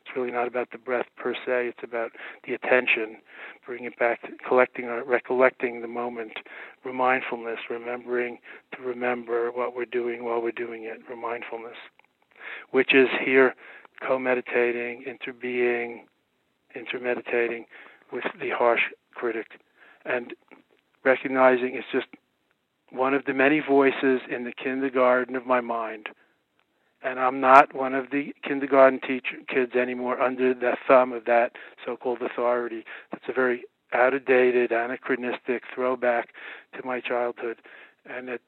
It's 0.00 0.16
really 0.16 0.30
not 0.30 0.46
about 0.46 0.70
the 0.70 0.78
breath 0.78 1.06
per 1.16 1.34
se, 1.34 1.66
it's 1.66 1.82
about 1.82 2.12
the 2.46 2.54
attention, 2.54 3.16
bringing 3.66 3.86
it 3.86 3.98
back, 3.98 4.22
to 4.22 4.28
collecting 4.48 4.84
or 4.84 5.02
recollecting 5.04 5.82
the 5.82 5.88
moment, 5.88 6.34
mindfulness, 6.84 7.58
remembering 7.68 8.38
to 8.76 8.82
remember 8.82 9.50
what 9.50 9.74
we're 9.74 9.84
doing 9.84 10.24
while 10.24 10.40
we're 10.40 10.52
doing 10.52 10.84
it, 10.84 11.00
mindfulness 11.20 11.76
which 12.70 12.94
is 12.94 13.08
here 13.24 13.54
co-meditating, 14.00 15.04
interbeing, 15.06 16.00
intermeditating 16.74 17.66
with 18.12 18.24
the 18.40 18.50
harsh 18.50 18.82
critic, 19.14 19.46
and 20.04 20.34
recognizing 21.04 21.74
it's 21.74 21.86
just 21.92 22.06
one 22.90 23.14
of 23.14 23.24
the 23.24 23.34
many 23.34 23.60
voices 23.60 24.20
in 24.30 24.44
the 24.44 24.52
kindergarten 24.52 25.36
of 25.36 25.46
my 25.46 25.60
mind. 25.60 26.08
And 27.02 27.20
I'm 27.20 27.40
not 27.40 27.74
one 27.74 27.94
of 27.94 28.10
the 28.10 28.34
kindergarten 28.42 29.00
teacher 29.00 29.36
kids 29.48 29.74
anymore 29.74 30.20
under 30.20 30.54
the 30.54 30.76
thumb 30.88 31.12
of 31.12 31.24
that 31.26 31.52
so-called 31.84 32.22
authority. 32.22 32.84
That's 33.12 33.24
a 33.28 33.32
very 33.32 33.64
out-of-dated, 33.92 34.72
anachronistic 34.72 35.62
throwback 35.74 36.30
to 36.76 36.84
my 36.84 37.00
childhood, 37.00 37.58
and 38.08 38.28
it 38.28 38.40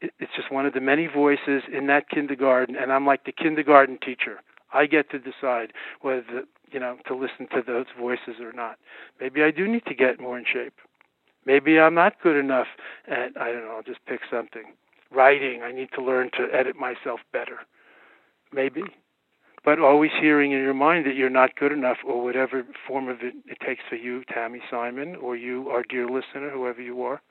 it's 0.00 0.32
just 0.36 0.52
one 0.52 0.66
of 0.66 0.74
the 0.74 0.80
many 0.80 1.06
voices 1.06 1.62
in 1.72 1.86
that 1.86 2.10
kindergarten, 2.10 2.76
and 2.76 2.92
I'm 2.92 3.06
like 3.06 3.24
the 3.24 3.32
kindergarten 3.32 3.98
teacher. 4.04 4.40
I 4.72 4.86
get 4.86 5.10
to 5.10 5.18
decide 5.18 5.72
whether 6.00 6.22
the, 6.22 6.42
you 6.70 6.80
know 6.80 6.96
to 7.06 7.14
listen 7.14 7.48
to 7.54 7.62
those 7.66 7.86
voices 7.98 8.40
or 8.40 8.52
not. 8.52 8.78
Maybe 9.20 9.42
I 9.42 9.50
do 9.50 9.66
need 9.68 9.84
to 9.86 9.94
get 9.94 10.20
more 10.20 10.38
in 10.38 10.44
shape. 10.50 10.74
Maybe 11.44 11.78
I'm 11.78 11.94
not 11.94 12.20
good 12.22 12.36
enough 12.36 12.68
at 13.08 13.36
I 13.40 13.52
don't 13.52 13.64
know. 13.64 13.74
I'll 13.76 13.82
just 13.82 14.04
pick 14.06 14.20
something. 14.30 14.64
Writing. 15.10 15.62
I 15.62 15.72
need 15.72 15.90
to 15.94 16.02
learn 16.02 16.30
to 16.38 16.48
edit 16.52 16.76
myself 16.76 17.20
better. 17.32 17.58
Maybe. 18.52 18.82
But 19.64 19.78
always 19.78 20.10
hearing 20.20 20.50
in 20.50 20.58
your 20.58 20.74
mind 20.74 21.06
that 21.06 21.14
you're 21.14 21.30
not 21.30 21.54
good 21.54 21.70
enough, 21.70 21.98
or 22.04 22.24
whatever 22.24 22.64
form 22.88 23.08
of 23.08 23.18
it 23.20 23.34
it 23.46 23.58
takes 23.64 23.82
for 23.88 23.94
you, 23.94 24.22
Tami 24.34 24.58
Simon, 24.68 25.14
or 25.14 25.36
you, 25.36 25.68
our 25.68 25.84
dear 25.88 26.06
listener, 26.06 26.50
whoever 26.50 26.82
you 26.82 27.02
are 27.02 27.22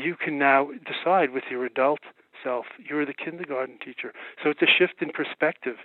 you 0.00 0.16
can 0.16 0.38
now 0.38 0.70
decide 0.86 1.30
with 1.30 1.44
your 1.50 1.64
adult 1.64 2.00
self. 2.42 2.66
You're 2.78 3.06
the 3.06 3.14
kindergarten 3.14 3.78
teacher. 3.78 4.12
So 4.42 4.50
it's 4.50 4.62
a 4.62 4.66
shift 4.66 5.02
in 5.02 5.10
perspective. 5.10 5.76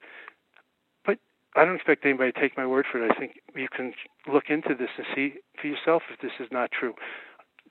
But 1.05 1.17
I 1.55 1.65
don't 1.65 1.75
expect 1.75 2.05
anybody 2.05 2.31
to 2.31 2.39
take 2.39 2.57
my 2.57 2.65
word 2.65 2.85
for 2.91 3.03
it. 3.03 3.11
I 3.11 3.19
think 3.19 3.39
you 3.55 3.67
can 3.75 3.93
look 4.31 4.45
into 4.49 4.75
this 4.77 4.89
and 4.97 5.05
see 5.15 5.35
for 5.59 5.67
yourself 5.67 6.03
if 6.11 6.19
this 6.21 6.31
is 6.39 6.47
not 6.51 6.71
true. 6.71 6.93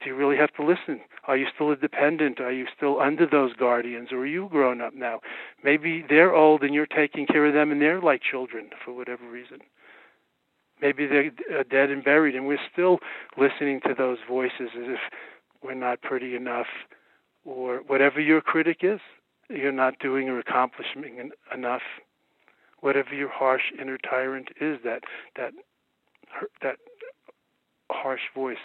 Do 0.03 0.11
you 0.11 0.17
really 0.17 0.37
have 0.37 0.53
to 0.55 0.65
listen? 0.65 1.01
Are 1.29 1.37
you 1.37 1.47
still 1.55 1.71
a 1.71 1.77
dependent? 1.77 2.41
Are 2.41 2.53
you 2.53 2.67
still 2.77 3.01
under 3.01 3.27
those 3.27 3.55
guardians? 3.55 4.09
Or 4.13 4.19
are 4.19 4.27
you 4.27 4.49
grown 4.51 4.81
up 4.81 4.95
now? 4.95 5.21
Maybe 5.63 6.05
they're 6.09 6.35
old 6.35 6.63
and 6.63 6.75
you're 6.75 6.87
taking 6.87 7.27
care 7.27 7.47
of 7.47 7.55
them 7.55 7.71
and 7.71 7.81
they're 7.81 8.01
like 8.01 8.21
children 8.29 8.71
for 8.85 8.93
whatever 8.93 9.29
reason. 9.31 9.59
Maybe 10.83 11.07
they're 11.07 11.31
uh, 11.59 11.63
dead 11.71 11.91
and 11.91 12.05
buried 12.05 12.35
and 12.35 12.47
we're 12.47 12.59
still 12.73 12.99
listening 13.39 13.81
to 13.87 13.95
those 13.97 14.19
voices 14.29 14.71
as 14.77 14.89
if 14.89 15.01
we're 15.63 15.75
not 15.75 16.03
pretty 16.03 16.37
enough, 16.37 16.67
or 17.45 17.83
whatever 17.87 18.21
your 18.21 18.41
critic 18.41 18.79
is, 18.83 19.01
you're 19.51 19.73
not 19.73 19.99
doing 19.99 20.29
or 20.29 20.39
accomplishing 20.39 21.31
enough. 21.55 21.83
Whatever 22.81 23.15
your 23.15 23.29
harsh 23.29 23.73
inner 23.81 23.99
tyrant 23.99 24.49
is, 24.61 24.79
that 24.85 25.03
that 25.37 25.53
that 26.63 26.77
harsh 27.91 28.23
voice, 28.35 28.57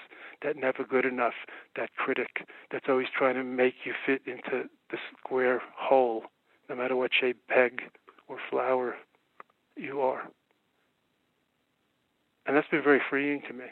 that 0.42 0.56
never 0.56 0.84
good 0.84 1.06
enough, 1.06 1.34
that 1.76 1.90
critic 1.96 2.48
that's 2.72 2.86
always 2.90 3.08
trying 3.16 3.36
to 3.36 3.44
make 3.44 3.76
you 3.86 3.94
fit 4.06 4.22
into 4.26 4.70
the 4.92 4.98
square 5.18 5.62
hole, 5.76 6.24
no 6.70 6.76
matter 6.76 6.96
what 6.96 7.12
shape 7.14 7.38
peg 7.48 7.82
or 8.28 8.38
flower 8.50 8.96
you 9.76 10.02
are. 10.02 10.24
And 12.46 12.56
that's 12.56 12.68
been 12.70 12.84
very 12.84 13.02
freeing 13.10 13.42
to 13.48 13.54
me 13.54 13.66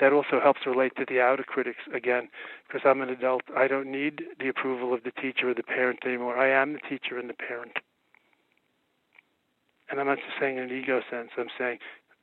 that 0.00 0.12
also 0.12 0.40
helps 0.40 0.60
relate 0.66 0.94
to 0.96 1.04
the 1.08 1.20
outer 1.20 1.42
critics 1.42 1.82
again, 1.92 2.28
because 2.66 2.82
I'm 2.84 3.00
an 3.00 3.10
adult. 3.10 3.42
I 3.56 3.66
don't 3.66 3.90
need 3.90 4.22
the 4.38 4.48
approval 4.48 4.94
of 4.94 5.02
the 5.02 5.10
teacher 5.10 5.50
or 5.50 5.54
the 5.54 5.62
parent 5.62 6.00
anymore. 6.04 6.38
I 6.38 6.50
am 6.50 6.72
the 6.74 6.80
teacher 6.88 7.18
and 7.18 7.28
the 7.28 7.34
parent. 7.34 7.78
And 9.90 9.98
I'm 9.98 10.06
not 10.06 10.18
just 10.18 10.38
saying 10.38 10.58
in 10.58 10.64
an 10.64 10.70
ego 10.70 11.00
sense. 11.10 11.30
I'm 11.36 11.48
saying 11.56 11.78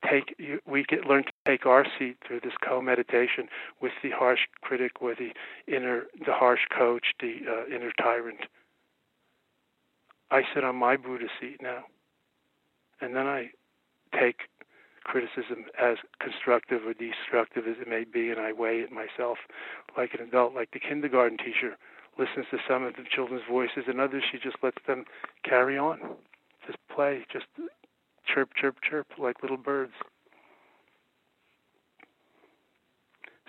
take 0.09 0.35
we 0.67 0.83
get 0.83 1.05
learn 1.05 1.23
to 1.23 1.31
take 1.45 1.65
our 1.65 1.85
seat 1.97 2.17
through 2.25 2.41
this 2.41 2.53
co-meditation 2.61 3.47
with 3.81 3.91
the 4.03 4.11
harsh 4.11 4.41
critic 4.61 5.01
or 5.01 5.15
the 5.15 5.31
inner, 5.67 6.03
the 6.25 6.33
harsh 6.33 6.61
coach, 6.75 7.07
the 7.19 7.39
uh, 7.49 7.75
inner 7.75 7.91
tyrant. 7.97 8.41
I 10.31 10.43
sit 10.53 10.63
on 10.63 10.75
my 10.75 10.97
Buddha 10.97 11.27
seat 11.39 11.61
now, 11.61 11.83
and 13.01 13.15
then 13.15 13.27
I 13.27 13.51
take 14.19 14.41
criticism 15.05 15.65
as 15.79 15.97
constructive 16.19 16.81
or 16.85 16.93
destructive 16.93 17.65
as 17.67 17.77
it 17.79 17.87
may 17.87 18.03
be, 18.03 18.29
and 18.29 18.39
I 18.39 18.51
weigh 18.51 18.79
it 18.81 18.91
myself 18.91 19.37
like 19.97 20.13
an 20.13 20.27
adult, 20.27 20.53
like 20.53 20.71
the 20.71 20.79
kindergarten 20.79 21.37
teacher 21.37 21.77
listens 22.17 22.45
to 22.51 22.57
some 22.67 22.83
of 22.83 22.95
the 22.95 23.03
children's 23.09 23.43
voices, 23.49 23.85
and 23.87 23.99
others 23.99 24.23
she 24.29 24.37
just 24.37 24.57
lets 24.63 24.77
them 24.87 25.05
carry 25.43 25.77
on, 25.77 25.99
just 26.65 26.77
play, 26.93 27.25
just 27.31 27.45
chirp, 28.25 28.49
chirp, 28.59 28.77
chirp 28.81 29.07
like 29.17 29.41
little 29.41 29.57
birds. 29.57 29.93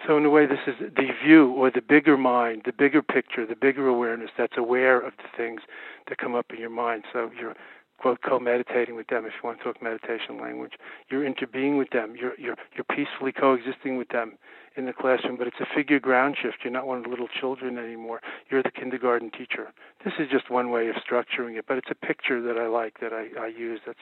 So, 0.06 0.16
in 0.16 0.24
a 0.24 0.30
way, 0.30 0.46
this 0.46 0.60
is 0.66 0.74
the 0.78 1.08
view 1.24 1.50
or 1.50 1.70
the 1.70 1.80
bigger 1.80 2.16
mind, 2.16 2.62
the 2.64 2.72
bigger 2.72 3.02
picture, 3.02 3.44
the 3.46 3.56
bigger 3.56 3.88
awareness 3.88 4.30
that's 4.38 4.56
aware 4.56 5.00
of 5.00 5.14
the 5.16 5.28
things 5.36 5.62
that 6.08 6.18
come 6.18 6.34
up 6.34 6.46
in 6.50 6.60
your 6.60 6.70
mind. 6.70 7.04
So, 7.12 7.30
you're 7.40 7.56
quote 7.98 8.20
co-meditating 8.22 8.94
with 8.94 9.06
them 9.08 9.24
if 9.24 9.32
you 9.34 9.46
want 9.46 9.58
to 9.58 9.64
talk 9.64 9.82
meditation 9.82 10.38
language. 10.40 10.72
You're 11.10 11.22
interbeing 11.22 11.78
with 11.78 11.90
them. 11.90 12.14
You're 12.18 12.38
you're 12.38 12.56
you're 12.74 12.84
peacefully 12.84 13.32
coexisting 13.32 13.96
with 13.96 14.08
them 14.08 14.38
in 14.76 14.86
the 14.86 14.92
classroom, 14.92 15.36
but 15.36 15.46
it's 15.46 15.60
a 15.60 15.74
figure 15.74 15.98
ground 15.98 16.36
shift. 16.40 16.58
You're 16.62 16.72
not 16.72 16.86
one 16.86 16.98
of 16.98 17.04
the 17.04 17.10
little 17.10 17.28
children 17.40 17.78
anymore. 17.78 18.20
You're 18.50 18.62
the 18.62 18.70
kindergarten 18.70 19.30
teacher. 19.30 19.72
This 20.04 20.14
is 20.18 20.28
just 20.30 20.50
one 20.50 20.70
way 20.70 20.88
of 20.88 20.96
structuring 20.96 21.58
it, 21.58 21.64
but 21.66 21.78
it's 21.78 21.90
a 21.90 22.06
picture 22.06 22.42
that 22.42 22.58
I 22.58 22.66
like 22.66 23.00
that 23.00 23.12
I, 23.12 23.28
I 23.40 23.46
use 23.46 23.80
that's 23.86 23.98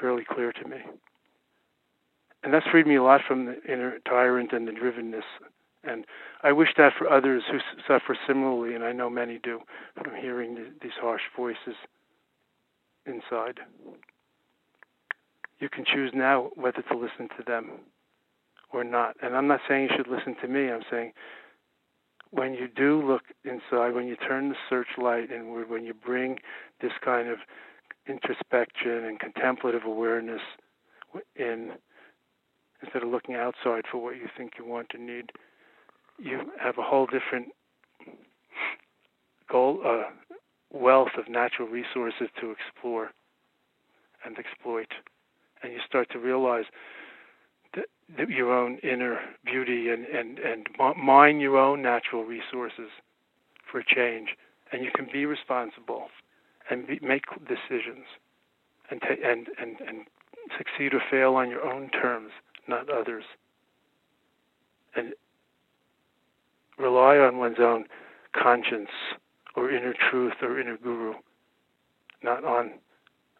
fairly 0.00 0.24
clear 0.28 0.52
to 0.52 0.68
me. 0.68 0.78
And 2.42 2.52
that's 2.52 2.66
freed 2.70 2.86
me 2.86 2.96
a 2.96 3.02
lot 3.02 3.22
from 3.26 3.46
the 3.46 3.62
inner 3.64 3.98
tyrant 4.06 4.52
and 4.52 4.68
the 4.68 4.72
drivenness. 4.72 5.22
And 5.82 6.04
I 6.42 6.52
wish 6.52 6.68
that 6.76 6.92
for 6.98 7.10
others 7.10 7.42
who 7.50 7.58
suffer 7.88 8.16
similarly, 8.26 8.74
and 8.74 8.84
I 8.84 8.92
know 8.92 9.10
many 9.10 9.38
do, 9.42 9.60
from 10.02 10.14
hearing 10.14 10.56
these 10.82 10.92
harsh 11.00 11.22
voices 11.36 11.74
inside. 13.06 13.60
You 15.60 15.68
can 15.68 15.84
choose 15.84 16.12
now 16.14 16.50
whether 16.56 16.82
to 16.82 16.96
listen 16.96 17.28
to 17.36 17.44
them 17.46 17.70
or 18.72 18.84
not. 18.84 19.16
And 19.22 19.36
I'm 19.36 19.46
not 19.46 19.60
saying 19.68 19.88
you 19.90 19.96
should 19.96 20.08
listen 20.08 20.36
to 20.42 20.48
me. 20.48 20.70
I'm 20.70 20.82
saying 20.90 21.12
when 22.30 22.54
you 22.54 22.68
do 22.68 23.00
look 23.06 23.22
inside, 23.44 23.94
when 23.94 24.08
you 24.08 24.16
turn 24.16 24.48
the 24.48 24.56
searchlight 24.68 25.30
inward, 25.30 25.70
when 25.70 25.84
you 25.84 25.94
bring 25.94 26.38
this 26.80 26.92
kind 27.04 27.28
of 27.28 27.38
introspection 28.08 29.04
and 29.04 29.20
contemplative 29.20 29.84
awareness 29.84 30.40
in, 31.36 31.72
instead 32.82 33.02
of 33.02 33.08
looking 33.08 33.36
outside 33.36 33.84
for 33.90 34.02
what 34.02 34.16
you 34.16 34.26
think 34.36 34.52
you 34.58 34.66
want 34.66 34.88
and 34.94 35.06
need, 35.06 35.30
you 36.18 36.40
have 36.60 36.76
a 36.78 36.82
whole 36.82 37.06
different 37.06 37.48
goal, 39.48 39.80
uh, 39.86 40.02
wealth 40.74 41.16
of 41.16 41.28
natural 41.28 41.68
resources 41.68 42.28
to 42.40 42.50
explore 42.50 43.10
and 44.24 44.36
exploit. 44.38 44.88
And 45.62 45.72
you 45.72 45.78
start 45.86 46.10
to 46.12 46.18
realize 46.18 46.64
that, 47.74 47.86
that 48.18 48.28
your 48.28 48.52
own 48.52 48.78
inner 48.78 49.20
beauty 49.44 49.88
and, 49.88 50.04
and, 50.06 50.38
and 50.38 50.66
mine 51.02 51.40
your 51.40 51.56
own 51.56 51.80
natural 51.80 52.24
resources 52.24 52.90
for 53.70 53.82
change. 53.82 54.30
And 54.72 54.84
you 54.84 54.90
can 54.94 55.06
be 55.12 55.24
responsible 55.26 56.08
and 56.70 56.86
be, 56.86 56.98
make 57.02 57.24
decisions 57.46 58.06
and, 58.90 59.00
ta- 59.00 59.22
and, 59.24 59.48
and, 59.60 59.76
and 59.86 60.06
succeed 60.58 60.92
or 60.92 61.02
fail 61.10 61.34
on 61.36 61.48
your 61.48 61.64
own 61.64 61.88
terms, 61.90 62.30
not 62.66 62.90
others. 62.90 63.24
And 64.96 65.14
rely 66.78 67.16
on 67.16 67.38
one's 67.38 67.58
own 67.60 67.84
conscience 68.34 68.90
or 69.54 69.70
inner 69.70 69.94
truth 70.10 70.34
or 70.42 70.58
inner 70.58 70.76
guru, 70.76 71.14
not 72.22 72.44
on 72.44 72.72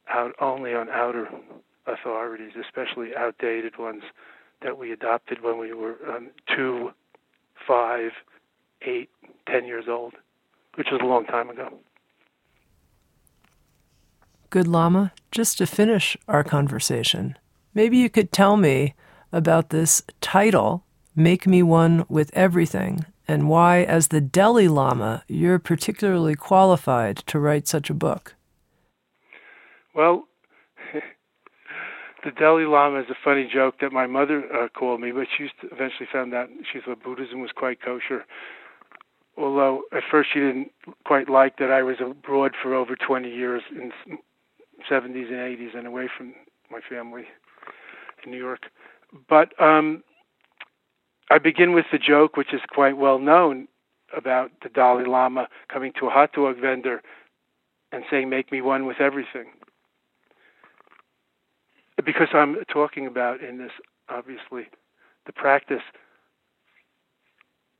out 0.08 0.34
only 0.40 0.74
on 0.74 0.88
outer 0.90 1.28
authorities, 1.86 2.52
especially 2.60 3.14
outdated 3.16 3.78
ones 3.78 4.02
that 4.62 4.78
we 4.78 4.92
adopted 4.92 5.42
when 5.42 5.58
we 5.58 5.72
were 5.72 5.96
um, 6.08 6.30
two, 6.54 6.90
five, 7.66 8.10
eight, 8.82 9.10
ten 9.46 9.64
years 9.64 9.84
old, 9.88 10.14
which 10.74 10.88
was 10.90 11.00
a 11.02 11.06
long 11.06 11.24
time 11.26 11.50
ago. 11.50 11.72
Good 14.50 14.68
Lama, 14.68 15.12
just 15.30 15.58
to 15.58 15.66
finish 15.66 16.16
our 16.28 16.44
conversation, 16.44 17.36
maybe 17.74 17.96
you 17.98 18.08
could 18.08 18.30
tell 18.30 18.56
me 18.56 18.94
about 19.32 19.70
this 19.70 20.02
title, 20.20 20.84
Make 21.16 21.46
Me 21.46 21.62
One 21.62 22.04
with 22.08 22.30
Everything, 22.34 23.04
and 23.26 23.48
why, 23.48 23.82
as 23.82 24.08
the 24.08 24.20
Delhi 24.20 24.68
Lama, 24.68 25.24
you're 25.28 25.58
particularly 25.58 26.34
qualified 26.34 27.16
to 27.18 27.38
write 27.38 27.66
such 27.66 27.90
a 27.90 27.94
book. 27.94 28.34
Well, 29.94 30.24
the 32.24 32.30
Delhi 32.32 32.64
Lama 32.64 33.00
is 33.00 33.06
a 33.10 33.16
funny 33.24 33.48
joke 33.52 33.76
that 33.80 33.92
my 33.92 34.06
mother 34.06 34.44
uh, 34.52 34.68
called 34.68 35.00
me, 35.00 35.12
but 35.12 35.26
she 35.36 35.48
eventually 35.62 36.08
found 36.12 36.34
out 36.34 36.48
she 36.72 36.80
thought 36.80 37.02
Buddhism 37.02 37.40
was 37.40 37.50
quite 37.54 37.80
kosher. 37.80 38.24
Although 39.36 39.82
at 39.92 40.02
first 40.10 40.30
she 40.32 40.40
didn't 40.40 40.70
quite 41.04 41.28
like 41.28 41.58
that 41.58 41.70
I 41.70 41.82
was 41.82 41.96
abroad 42.00 42.52
for 42.62 42.74
over 42.74 42.94
20 42.94 43.28
years 43.28 43.62
in 43.70 43.90
70s 44.90 45.28
and 45.28 45.58
80s 45.58 45.76
and 45.76 45.86
away 45.86 46.08
from 46.16 46.34
my 46.70 46.80
family 46.88 47.24
in 48.24 48.30
New 48.30 48.38
York. 48.38 48.66
But 49.28 49.60
um, 49.60 50.02
I 51.30 51.38
begin 51.38 51.72
with 51.72 51.86
the 51.90 51.98
joke, 51.98 52.36
which 52.36 52.52
is 52.52 52.60
quite 52.68 52.96
well 52.96 53.18
known, 53.18 53.68
about 54.16 54.50
the 54.62 54.68
Dalai 54.68 55.04
Lama 55.06 55.48
coming 55.72 55.92
to 55.98 56.06
a 56.06 56.10
hot 56.10 56.32
dog 56.32 56.60
vendor 56.60 57.02
and 57.92 58.04
saying, 58.10 58.28
Make 58.28 58.52
me 58.52 58.60
one 58.60 58.86
with 58.86 59.00
everything. 59.00 59.46
Because 62.04 62.28
I'm 62.32 62.56
talking 62.72 63.06
about 63.06 63.40
in 63.40 63.58
this, 63.58 63.70
obviously, 64.08 64.68
the 65.26 65.32
practice 65.32 65.82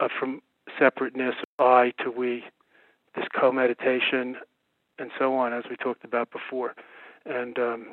of 0.00 0.10
from 0.18 0.40
separateness, 0.78 1.34
I 1.58 1.92
to 2.02 2.10
we, 2.10 2.44
this 3.14 3.26
co 3.38 3.52
meditation, 3.52 4.36
and 4.98 5.10
so 5.18 5.34
on, 5.34 5.52
as 5.52 5.64
we 5.68 5.76
talked 5.76 6.04
about 6.04 6.30
before. 6.30 6.74
And 7.26 7.58
um, 7.58 7.86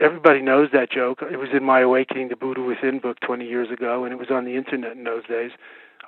everybody 0.00 0.40
knows 0.40 0.68
that 0.72 0.90
joke. 0.90 1.22
It 1.22 1.36
was 1.36 1.50
in 1.52 1.64
my 1.64 1.80
Awakening 1.80 2.28
the 2.28 2.36
Buddha 2.36 2.62
Within 2.62 2.98
book 2.98 3.18
20 3.20 3.46
years 3.46 3.70
ago, 3.70 4.04
and 4.04 4.12
it 4.12 4.18
was 4.18 4.30
on 4.30 4.44
the 4.44 4.56
internet 4.56 4.96
in 4.96 5.04
those 5.04 5.26
days. 5.26 5.50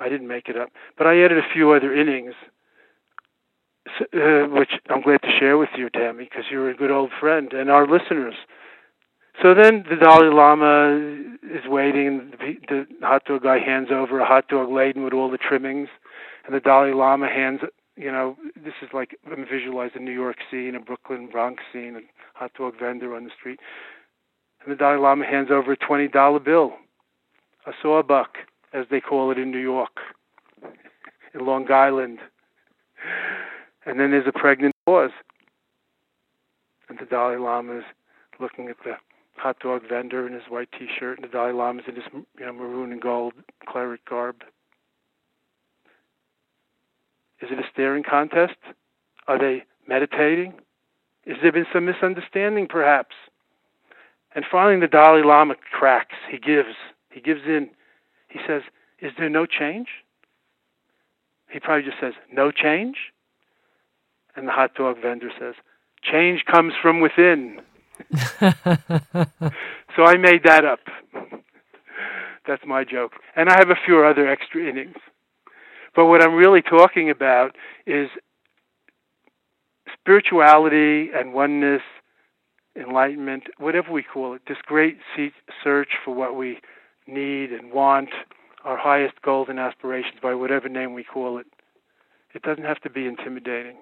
I 0.01 0.09
didn't 0.09 0.29
make 0.29 0.49
it 0.49 0.57
up, 0.57 0.71
but 0.97 1.07
I 1.07 1.23
added 1.23 1.39
a 1.39 1.53
few 1.53 1.73
other 1.73 1.95
innings, 1.95 2.35
uh, 4.01 4.49
which 4.49 4.71
I'm 4.89 5.03
glad 5.03 5.23
to 5.23 5.39
share 5.39 5.59
with 5.59 5.69
you, 5.77 5.91
Tami, 5.91 6.21
because 6.31 6.45
you're 6.51 6.71
a 6.71 6.77
good 6.77 6.91
old 6.91 7.11
friend 7.21 7.53
and 7.53 7.71
our 7.71 7.87
listeners. 7.87 8.35
So 9.41 9.55
then 9.55 9.85
the 9.89 9.97
Dalai 9.97 10.33
Lama 10.33 11.37
is 11.43 11.67
waiting. 11.67 12.33
The, 12.69 12.87
hot 13.03 13.25
dog 13.25 13.43
guy 13.43 13.59
hands 13.59 13.89
over 13.91 14.21
a 14.21 14.27
hot 14.27 14.49
dog 14.49 14.71
laden 14.71 15.05
with 15.05 15.13
all 15.13 15.31
the 15.31 15.39
trimmings, 15.39 15.89
and 16.47 16.55
the 16.55 16.61
Dalai 16.61 16.93
Lama 16.93 17.29
hands. 17.29 17.61
You 18.03 18.11
know, 18.11 18.37
this 18.57 18.75
is 18.83 18.89
like 18.93 19.17
I'm 19.31 19.47
visualizing 19.49 20.05
New 20.05 20.11
York 20.11 20.39
scene, 20.51 20.75
a 20.75 20.81
Brooklyn 20.81 21.29
Bronx 21.31 21.63
scene, 21.73 21.95
a 21.95 22.01
hot 22.37 22.51
dog 22.59 22.75
vendor 22.81 23.15
on 23.15 23.23
the 23.23 23.31
street, 23.39 23.61
and 24.61 24.73
the 24.73 24.77
Dalai 24.77 24.99
Lama 24.99 25.25
hands 25.25 25.51
over 25.53 25.71
a 25.71 25.77
twenty 25.77 26.09
dollar 26.09 26.41
bill, 26.41 26.73
a 27.65 27.71
sawbuck, 27.81 28.39
as 28.73 28.87
they 28.91 29.01
call 29.01 29.31
it 29.31 29.39
in 29.39 29.53
New 29.53 29.61
York, 29.61 30.01
in 31.33 31.47
Long 31.47 31.71
Island. 31.71 32.19
And 33.87 34.01
then 34.01 34.11
there's 34.11 34.27
a 34.27 34.37
pregnant 34.37 34.75
pause, 34.85 35.13
and 36.89 36.99
the 36.99 37.07
Dalai 37.07 37.37
Lama 37.37 37.79
is 37.79 37.85
looking 38.41 38.69
at 38.69 38.79
the 38.85 38.95
hot 39.37 39.61
dog 39.61 39.83
vendor 39.89 40.27
in 40.27 40.33
his 40.33 40.43
white 40.49 40.71
T-shirt, 40.77 41.19
and 41.19 41.25
the 41.25 41.33
Dalai 41.33 41.53
Lama's 41.53 41.85
in 41.87 41.95
his 41.95 42.05
you 42.13 42.47
know 42.47 42.53
maroon 42.53 42.91
and 42.91 43.01
gold 43.01 43.35
cleric 43.65 44.05
garb. 44.07 44.43
Is 47.43 47.49
it 47.51 47.59
a 47.59 47.69
staring 47.73 48.05
contest? 48.05 48.57
Are 49.27 49.39
they 49.39 49.65
meditating? 49.89 50.55
Has 51.27 51.37
there 51.43 51.53
been 51.53 51.67
some 51.73 51.85
misunderstanding, 51.85 52.69
perhaps? 52.69 53.15
And 54.35 54.45
finally, 54.51 54.81
the 54.81 54.87
Dalai 54.87 55.23
Lama 55.23 55.55
cracks. 55.73 56.15
He 56.31 56.39
gives. 56.39 56.75
He 57.11 57.21
gives 57.21 57.43
in. 57.47 57.71
He 58.29 58.39
says, 58.47 58.63
"Is 59.01 59.13
there 59.19 59.29
no 59.29 59.45
change?" 59.45 59.89
He 61.51 61.61
probably 61.61 61.85
just 61.85 62.01
says, 62.01 62.15
"No 62.33 62.51
change." 62.51 63.13
And 64.35 64.49
the 64.49 64.53
hot 64.53 64.75
dog 64.75 65.03
vendor 65.03 65.31
says, 65.39 65.55
"Change 66.03 66.45
comes 66.47 66.73
from 66.81 67.01
within." 67.01 67.61
so 68.41 70.05
I 70.05 70.17
made 70.17 70.45
that 70.45 70.65
up. 70.65 70.81
That's 72.47 72.65
my 72.67 72.85
joke. 72.85 73.13
And 73.37 73.49
I 73.49 73.57
have 73.59 73.71
a 73.71 73.77
few 73.85 74.05
other 74.05 74.27
extra 74.27 74.67
innings. 74.67 74.97
But 75.95 76.07
what 76.07 76.23
I'm 76.23 76.35
really 76.35 76.63
talking 76.63 77.11
about 77.11 77.57
is 77.87 78.09
spirituality 79.93 81.11
and 81.15 81.35
oneness 81.35 81.83
enlightenment, 82.75 83.45
whatever 83.59 83.93
we 83.93 84.03
call 84.03 84.35
it, 84.35 84.43
this 84.49 84.59
great 84.65 84.99
search 85.63 85.91
for 86.05 86.15
what 86.15 86.37
we 86.37 86.59
need 87.07 87.53
and 87.53 87.73
want, 87.73 88.11
our 88.65 88.77
highest 88.77 89.21
goals 89.23 89.49
and 89.51 89.59
aspirations 89.59 90.15
by 90.23 90.35
whatever 90.35 90.69
name 90.69 90.95
we 90.95 91.05
call 91.05 91.39
it. 91.39 91.47
It 92.35 92.43
doesn't 92.43 92.65
have 92.65 92.81
to 92.81 92.91
be 92.91 93.07
intimidating. 93.07 93.79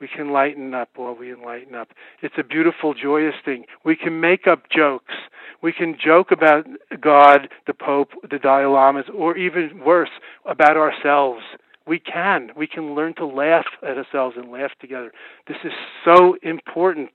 We 0.00 0.08
can 0.08 0.32
lighten 0.32 0.74
up 0.74 0.90
while 0.96 1.14
we 1.14 1.32
enlighten 1.32 1.74
up. 1.74 1.88
It's 2.20 2.34
a 2.38 2.42
beautiful, 2.42 2.94
joyous 2.94 3.34
thing. 3.44 3.64
We 3.84 3.96
can 3.96 4.20
make 4.20 4.46
up 4.46 4.68
jokes. 4.68 5.14
We 5.62 5.72
can 5.72 5.96
joke 5.98 6.30
about 6.30 6.66
God, 7.00 7.48
the 7.66 7.74
Pope, 7.74 8.10
the 8.28 8.38
Dalai 8.38 8.66
Lamas, 8.66 9.06
or 9.14 9.36
even 9.36 9.80
worse, 9.84 10.10
about 10.44 10.76
ourselves. 10.76 11.42
We 11.86 11.98
can. 11.98 12.50
We 12.56 12.66
can 12.66 12.94
learn 12.94 13.14
to 13.14 13.26
laugh 13.26 13.66
at 13.82 13.96
ourselves 13.96 14.36
and 14.36 14.50
laugh 14.50 14.72
together. 14.80 15.12
This 15.46 15.58
is 15.64 15.72
so 16.04 16.36
important. 16.42 17.12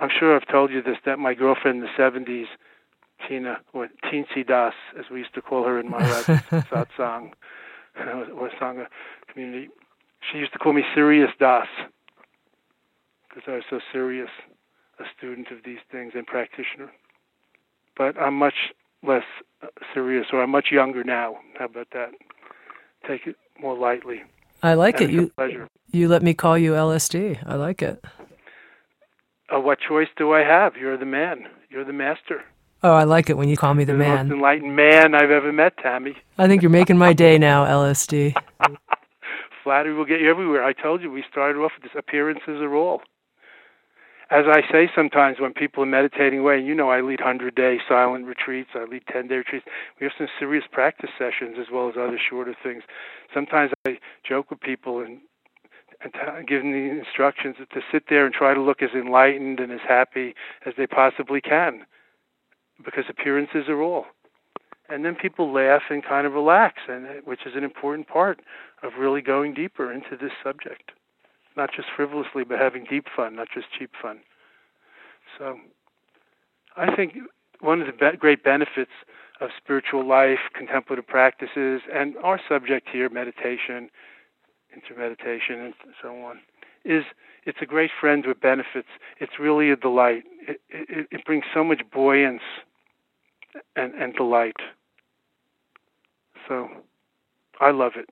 I'm 0.00 0.10
sure 0.18 0.34
I've 0.34 0.48
told 0.48 0.70
you 0.70 0.82
this 0.82 0.98
that 1.04 1.18
my 1.18 1.34
girlfriend 1.34 1.78
in 1.78 1.84
the 1.84 2.02
70s, 2.02 2.46
Tina, 3.28 3.58
or 3.72 3.88
Teensy 4.04 4.46
Das, 4.46 4.74
as 4.98 5.04
we 5.10 5.20
used 5.20 5.34
to 5.34 5.42
call 5.42 5.64
her 5.64 5.78
in 5.78 5.88
my 5.90 6.00
satsang, 6.02 7.32
or 8.34 8.50
Sangha 8.60 8.86
community, 9.32 9.68
she 10.30 10.38
used 10.38 10.52
to 10.52 10.58
call 10.58 10.72
me 10.72 10.82
Serious 10.94 11.30
Das 11.38 11.66
because 13.34 13.48
I 13.48 13.54
was 13.56 13.64
so 13.68 13.80
serious, 13.92 14.28
a 15.00 15.04
student 15.16 15.48
of 15.50 15.58
these 15.64 15.78
things 15.90 16.12
and 16.14 16.26
practitioner. 16.26 16.90
But 17.96 18.16
I'm 18.20 18.34
much 18.34 18.72
less 19.02 19.24
uh, 19.62 19.66
serious, 19.92 20.26
or 20.32 20.42
I'm 20.42 20.50
much 20.50 20.68
younger 20.70 21.04
now. 21.04 21.36
How 21.58 21.66
about 21.66 21.88
that? 21.92 22.10
Take 23.06 23.26
it 23.26 23.36
more 23.60 23.76
lightly. 23.76 24.22
I 24.62 24.74
like 24.74 25.00
and 25.00 25.10
it. 25.10 25.12
You 25.12 25.28
pleasure. 25.36 25.68
you 25.90 26.08
let 26.08 26.22
me 26.22 26.34
call 26.34 26.56
you 26.56 26.72
LSD. 26.72 27.42
I 27.46 27.54
like 27.56 27.82
it. 27.82 28.02
Uh, 29.54 29.60
what 29.60 29.78
choice 29.80 30.08
do 30.16 30.32
I 30.32 30.40
have? 30.40 30.76
You're 30.76 30.96
the 30.96 31.04
man. 31.04 31.44
You're 31.70 31.84
the 31.84 31.92
master. 31.92 32.42
Oh, 32.84 32.92
I 32.92 33.04
like 33.04 33.30
it 33.30 33.38
when 33.38 33.48
you 33.48 33.56
call 33.56 33.72
me 33.72 33.84
the 33.84 33.92
you're 33.92 33.98
man. 33.98 34.28
Most 34.28 34.34
enlightened 34.36 34.76
man 34.76 35.14
I've 35.14 35.30
ever 35.30 35.52
met, 35.52 35.78
Tami. 35.78 36.14
I 36.36 36.46
think 36.46 36.60
you're 36.60 36.70
making 36.70 36.98
my 36.98 37.14
day 37.14 37.38
now, 37.38 37.64
LSD. 37.64 38.34
Flattery 39.64 39.94
will 39.94 40.04
get 40.04 40.20
you 40.20 40.28
everywhere. 40.28 40.62
I 40.62 40.74
told 40.74 41.00
you 41.00 41.10
we 41.10 41.24
started 41.30 41.58
off 41.58 41.72
with 41.74 41.90
this 41.90 41.98
appearances 41.98 42.60
are 42.60 42.74
all 42.74 43.00
as 44.30 44.46
I 44.50 44.62
say 44.72 44.90
sometimes 44.94 45.38
when 45.38 45.52
people 45.52 45.82
are 45.82 45.86
meditating 45.86 46.40
away, 46.40 46.60
you 46.60 46.74
know, 46.74 46.90
I 46.90 47.02
lead 47.02 47.20
100 47.20 47.54
day 47.54 47.78
silent 47.86 48.26
retreats, 48.26 48.70
I 48.74 48.84
lead 48.84 49.02
10 49.12 49.28
day 49.28 49.36
retreats. 49.36 49.66
We 50.00 50.04
have 50.04 50.12
some 50.16 50.28
serious 50.38 50.64
practice 50.72 51.10
sessions 51.18 51.56
as 51.60 51.66
well 51.72 51.88
as 51.88 51.94
other 51.96 52.18
shorter 52.18 52.56
things. 52.62 52.82
Sometimes 53.32 53.72
I 53.86 53.98
joke 54.26 54.50
with 54.50 54.60
people 54.60 55.00
and, 55.00 55.20
and 56.02 56.12
t- 56.12 56.46
give 56.48 56.62
them 56.62 56.72
the 56.72 56.98
instructions 56.98 57.56
to 57.58 57.80
sit 57.92 58.04
there 58.08 58.24
and 58.24 58.34
try 58.34 58.54
to 58.54 58.60
look 58.60 58.82
as 58.82 58.90
enlightened 58.94 59.60
and 59.60 59.70
as 59.70 59.80
happy 59.86 60.34
as 60.66 60.74
they 60.76 60.86
possibly 60.86 61.40
can 61.40 61.84
because 62.84 63.04
appearances 63.08 63.68
are 63.68 63.82
all. 63.82 64.06
And 64.88 65.04
then 65.04 65.14
people 65.14 65.52
laugh 65.52 65.82
and 65.88 66.04
kind 66.04 66.26
of 66.26 66.34
relax, 66.34 66.76
and 66.88 67.06
uh, 67.06 67.10
which 67.24 67.46
is 67.46 67.52
an 67.56 67.64
important 67.64 68.06
part 68.06 68.40
of 68.82 68.92
really 68.98 69.22
going 69.22 69.54
deeper 69.54 69.90
into 69.90 70.16
this 70.20 70.32
subject 70.42 70.92
not 71.56 71.70
just 71.74 71.88
frivolously, 71.94 72.44
but 72.44 72.58
having 72.58 72.84
deep 72.84 73.06
fun, 73.14 73.36
not 73.36 73.48
just 73.52 73.66
cheap 73.76 73.90
fun. 74.00 74.20
So 75.38 75.58
I 76.76 76.94
think 76.94 77.14
one 77.60 77.80
of 77.80 77.86
the 77.86 77.92
be- 77.92 78.16
great 78.16 78.42
benefits 78.42 78.90
of 79.40 79.50
spiritual 79.56 80.06
life, 80.06 80.38
contemplative 80.54 81.06
practices, 81.06 81.82
and 81.92 82.16
our 82.22 82.40
subject 82.48 82.88
here, 82.92 83.08
meditation, 83.08 83.88
intermeditation, 84.74 85.60
and 85.60 85.74
so 86.02 86.16
on, 86.22 86.40
is 86.84 87.04
it's 87.44 87.58
a 87.60 87.66
great 87.66 87.90
friend 88.00 88.24
with 88.26 88.40
benefits. 88.40 88.88
It's 89.20 89.38
really 89.38 89.70
a 89.70 89.76
delight. 89.76 90.24
It, 90.46 90.60
it, 90.68 91.06
it 91.10 91.24
brings 91.24 91.44
so 91.52 91.64
much 91.64 91.82
buoyance 91.92 92.42
and, 93.76 93.94
and 93.94 94.14
delight. 94.14 94.56
So 96.48 96.68
I 97.60 97.70
love 97.70 97.92
it. 97.96 98.08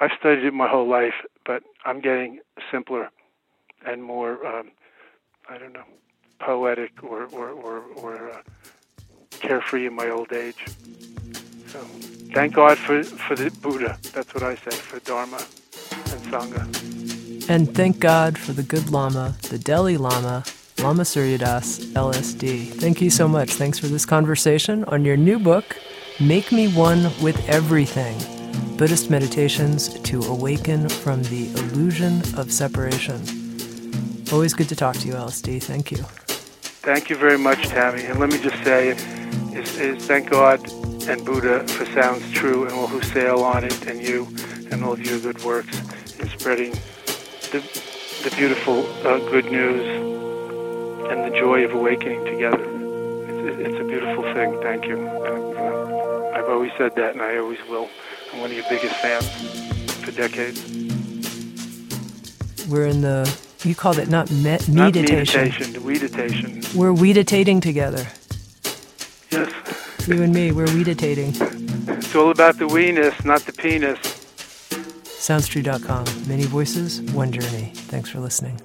I've 0.00 0.10
studied 0.18 0.44
it 0.44 0.54
my 0.54 0.68
whole 0.68 0.88
life, 0.88 1.14
but 1.44 1.62
I'm 1.84 2.00
getting 2.00 2.40
simpler 2.70 3.10
and 3.86 4.02
more, 4.02 4.44
um, 4.46 4.70
I 5.48 5.58
don't 5.58 5.72
know, 5.72 5.84
poetic 6.40 6.92
or 7.02 7.24
or 7.24 7.50
or, 7.50 7.82
or 7.96 8.30
uh, 8.30 8.42
carefree 9.40 9.86
in 9.86 9.94
my 9.94 10.08
old 10.08 10.32
age. 10.32 10.64
So 11.68 11.80
thank 12.32 12.54
God 12.54 12.78
for 12.78 13.02
for 13.02 13.34
the 13.36 13.50
Buddha. 13.50 13.98
That's 14.12 14.32
what 14.34 14.42
I 14.42 14.54
say 14.56 14.70
for 14.76 15.00
Dharma 15.00 15.38
and 15.92 16.22
Sangha. 16.32 17.48
And 17.48 17.74
thank 17.74 17.98
God 17.98 18.38
for 18.38 18.52
the 18.52 18.62
good 18.62 18.90
Lama, 18.90 19.36
the 19.48 19.58
Delhi 19.58 19.96
Lama, 19.96 20.44
Lama 20.82 21.04
Surya 21.04 21.38
Das, 21.38 21.80
LSD. 21.94 22.72
Thank 22.74 23.00
you 23.00 23.10
so 23.10 23.26
much. 23.26 23.50
Thanks 23.50 23.78
for 23.78 23.88
this 23.88 24.06
conversation 24.06 24.84
on 24.84 25.04
your 25.04 25.16
new 25.16 25.38
book, 25.38 25.76
Make 26.20 26.52
Me 26.52 26.68
One 26.68 27.10
with 27.20 27.36
Everything 27.48 28.16
Buddhist 28.76 29.10
Meditations 29.10 29.88
to 30.02 30.22
Awaken 30.22 30.88
from 30.88 31.24
the 31.24 31.50
Illusion 31.54 32.22
of 32.36 32.52
Separation. 32.52 33.20
Always 34.32 34.54
good 34.54 34.68
to 34.68 34.76
talk 34.76 34.94
to 34.98 35.08
you, 35.08 35.14
LSD. 35.14 35.60
Thank 35.60 35.90
you. 35.90 35.98
Thank 35.98 37.10
you 37.10 37.16
very 37.16 37.38
much, 37.38 37.58
Tami. 37.68 38.08
And 38.08 38.20
let 38.20 38.30
me 38.30 38.38
just 38.38 38.62
say, 38.62 38.90
is, 38.90 39.78
is 39.78 40.06
thank 40.06 40.30
God 40.30 40.60
and 41.08 41.24
Buddha 41.24 41.66
for 41.66 41.86
Sounds 41.86 42.30
True 42.30 42.64
and 42.64 42.72
all 42.72 42.86
who 42.86 43.02
sail 43.02 43.40
on 43.40 43.64
it, 43.64 43.86
and 43.86 44.00
you 44.00 44.28
and 44.70 44.84
all 44.84 44.92
of 44.92 45.00
your 45.04 45.18
good 45.18 45.42
works 45.42 45.76
in 46.20 46.28
spreading 46.28 46.70
the, 47.50 47.60
the 48.22 48.32
beautiful 48.36 48.86
uh, 49.04 49.18
good 49.30 49.46
news 49.46 50.17
and 51.10 51.24
the 51.32 51.38
joy 51.38 51.64
of 51.64 51.72
awakening 51.72 52.24
together. 52.24 52.64
It's, 52.64 53.58
it's 53.60 53.80
a 53.80 53.84
beautiful 53.84 54.22
thing. 54.34 54.60
Thank 54.62 54.86
you. 54.86 54.98
And, 54.98 55.48
you 55.48 55.54
know, 55.54 56.32
I've 56.34 56.48
always 56.48 56.72
said 56.76 56.94
that, 56.96 57.12
and 57.14 57.22
I 57.22 57.38
always 57.38 57.58
will. 57.68 57.88
I'm 58.32 58.40
one 58.40 58.50
of 58.50 58.56
your 58.56 58.66
biggest 58.68 58.94
fans 58.96 59.26
for 60.04 60.12
decades. 60.12 60.60
We're 62.68 62.86
in 62.86 63.00
the, 63.00 63.34
you 63.64 63.74
called 63.74 63.98
it 63.98 64.08
not, 64.08 64.30
me- 64.30 64.42
meditation. 64.44 64.74
Not 64.74 64.94
meditation, 64.94 65.72
the 65.72 65.80
weeditation. 65.80 66.74
We're 66.74 66.92
weeditating 66.92 67.60
together. 67.60 68.06
Yes. 69.30 69.52
You 70.06 70.22
and 70.22 70.34
me, 70.34 70.52
we're 70.52 70.72
weeditating. 70.74 71.32
It's 71.88 72.14
all 72.14 72.30
about 72.30 72.58
the 72.58 72.68
weeness, 72.68 73.24
not 73.24 73.42
the 73.42 73.52
penis. 73.52 73.98
SoundsTrue.com. 75.18 76.28
Many 76.28 76.44
voices, 76.44 77.00
one 77.12 77.32
journey. 77.32 77.72
Thanks 77.74 78.08
for 78.08 78.20
listening. 78.20 78.60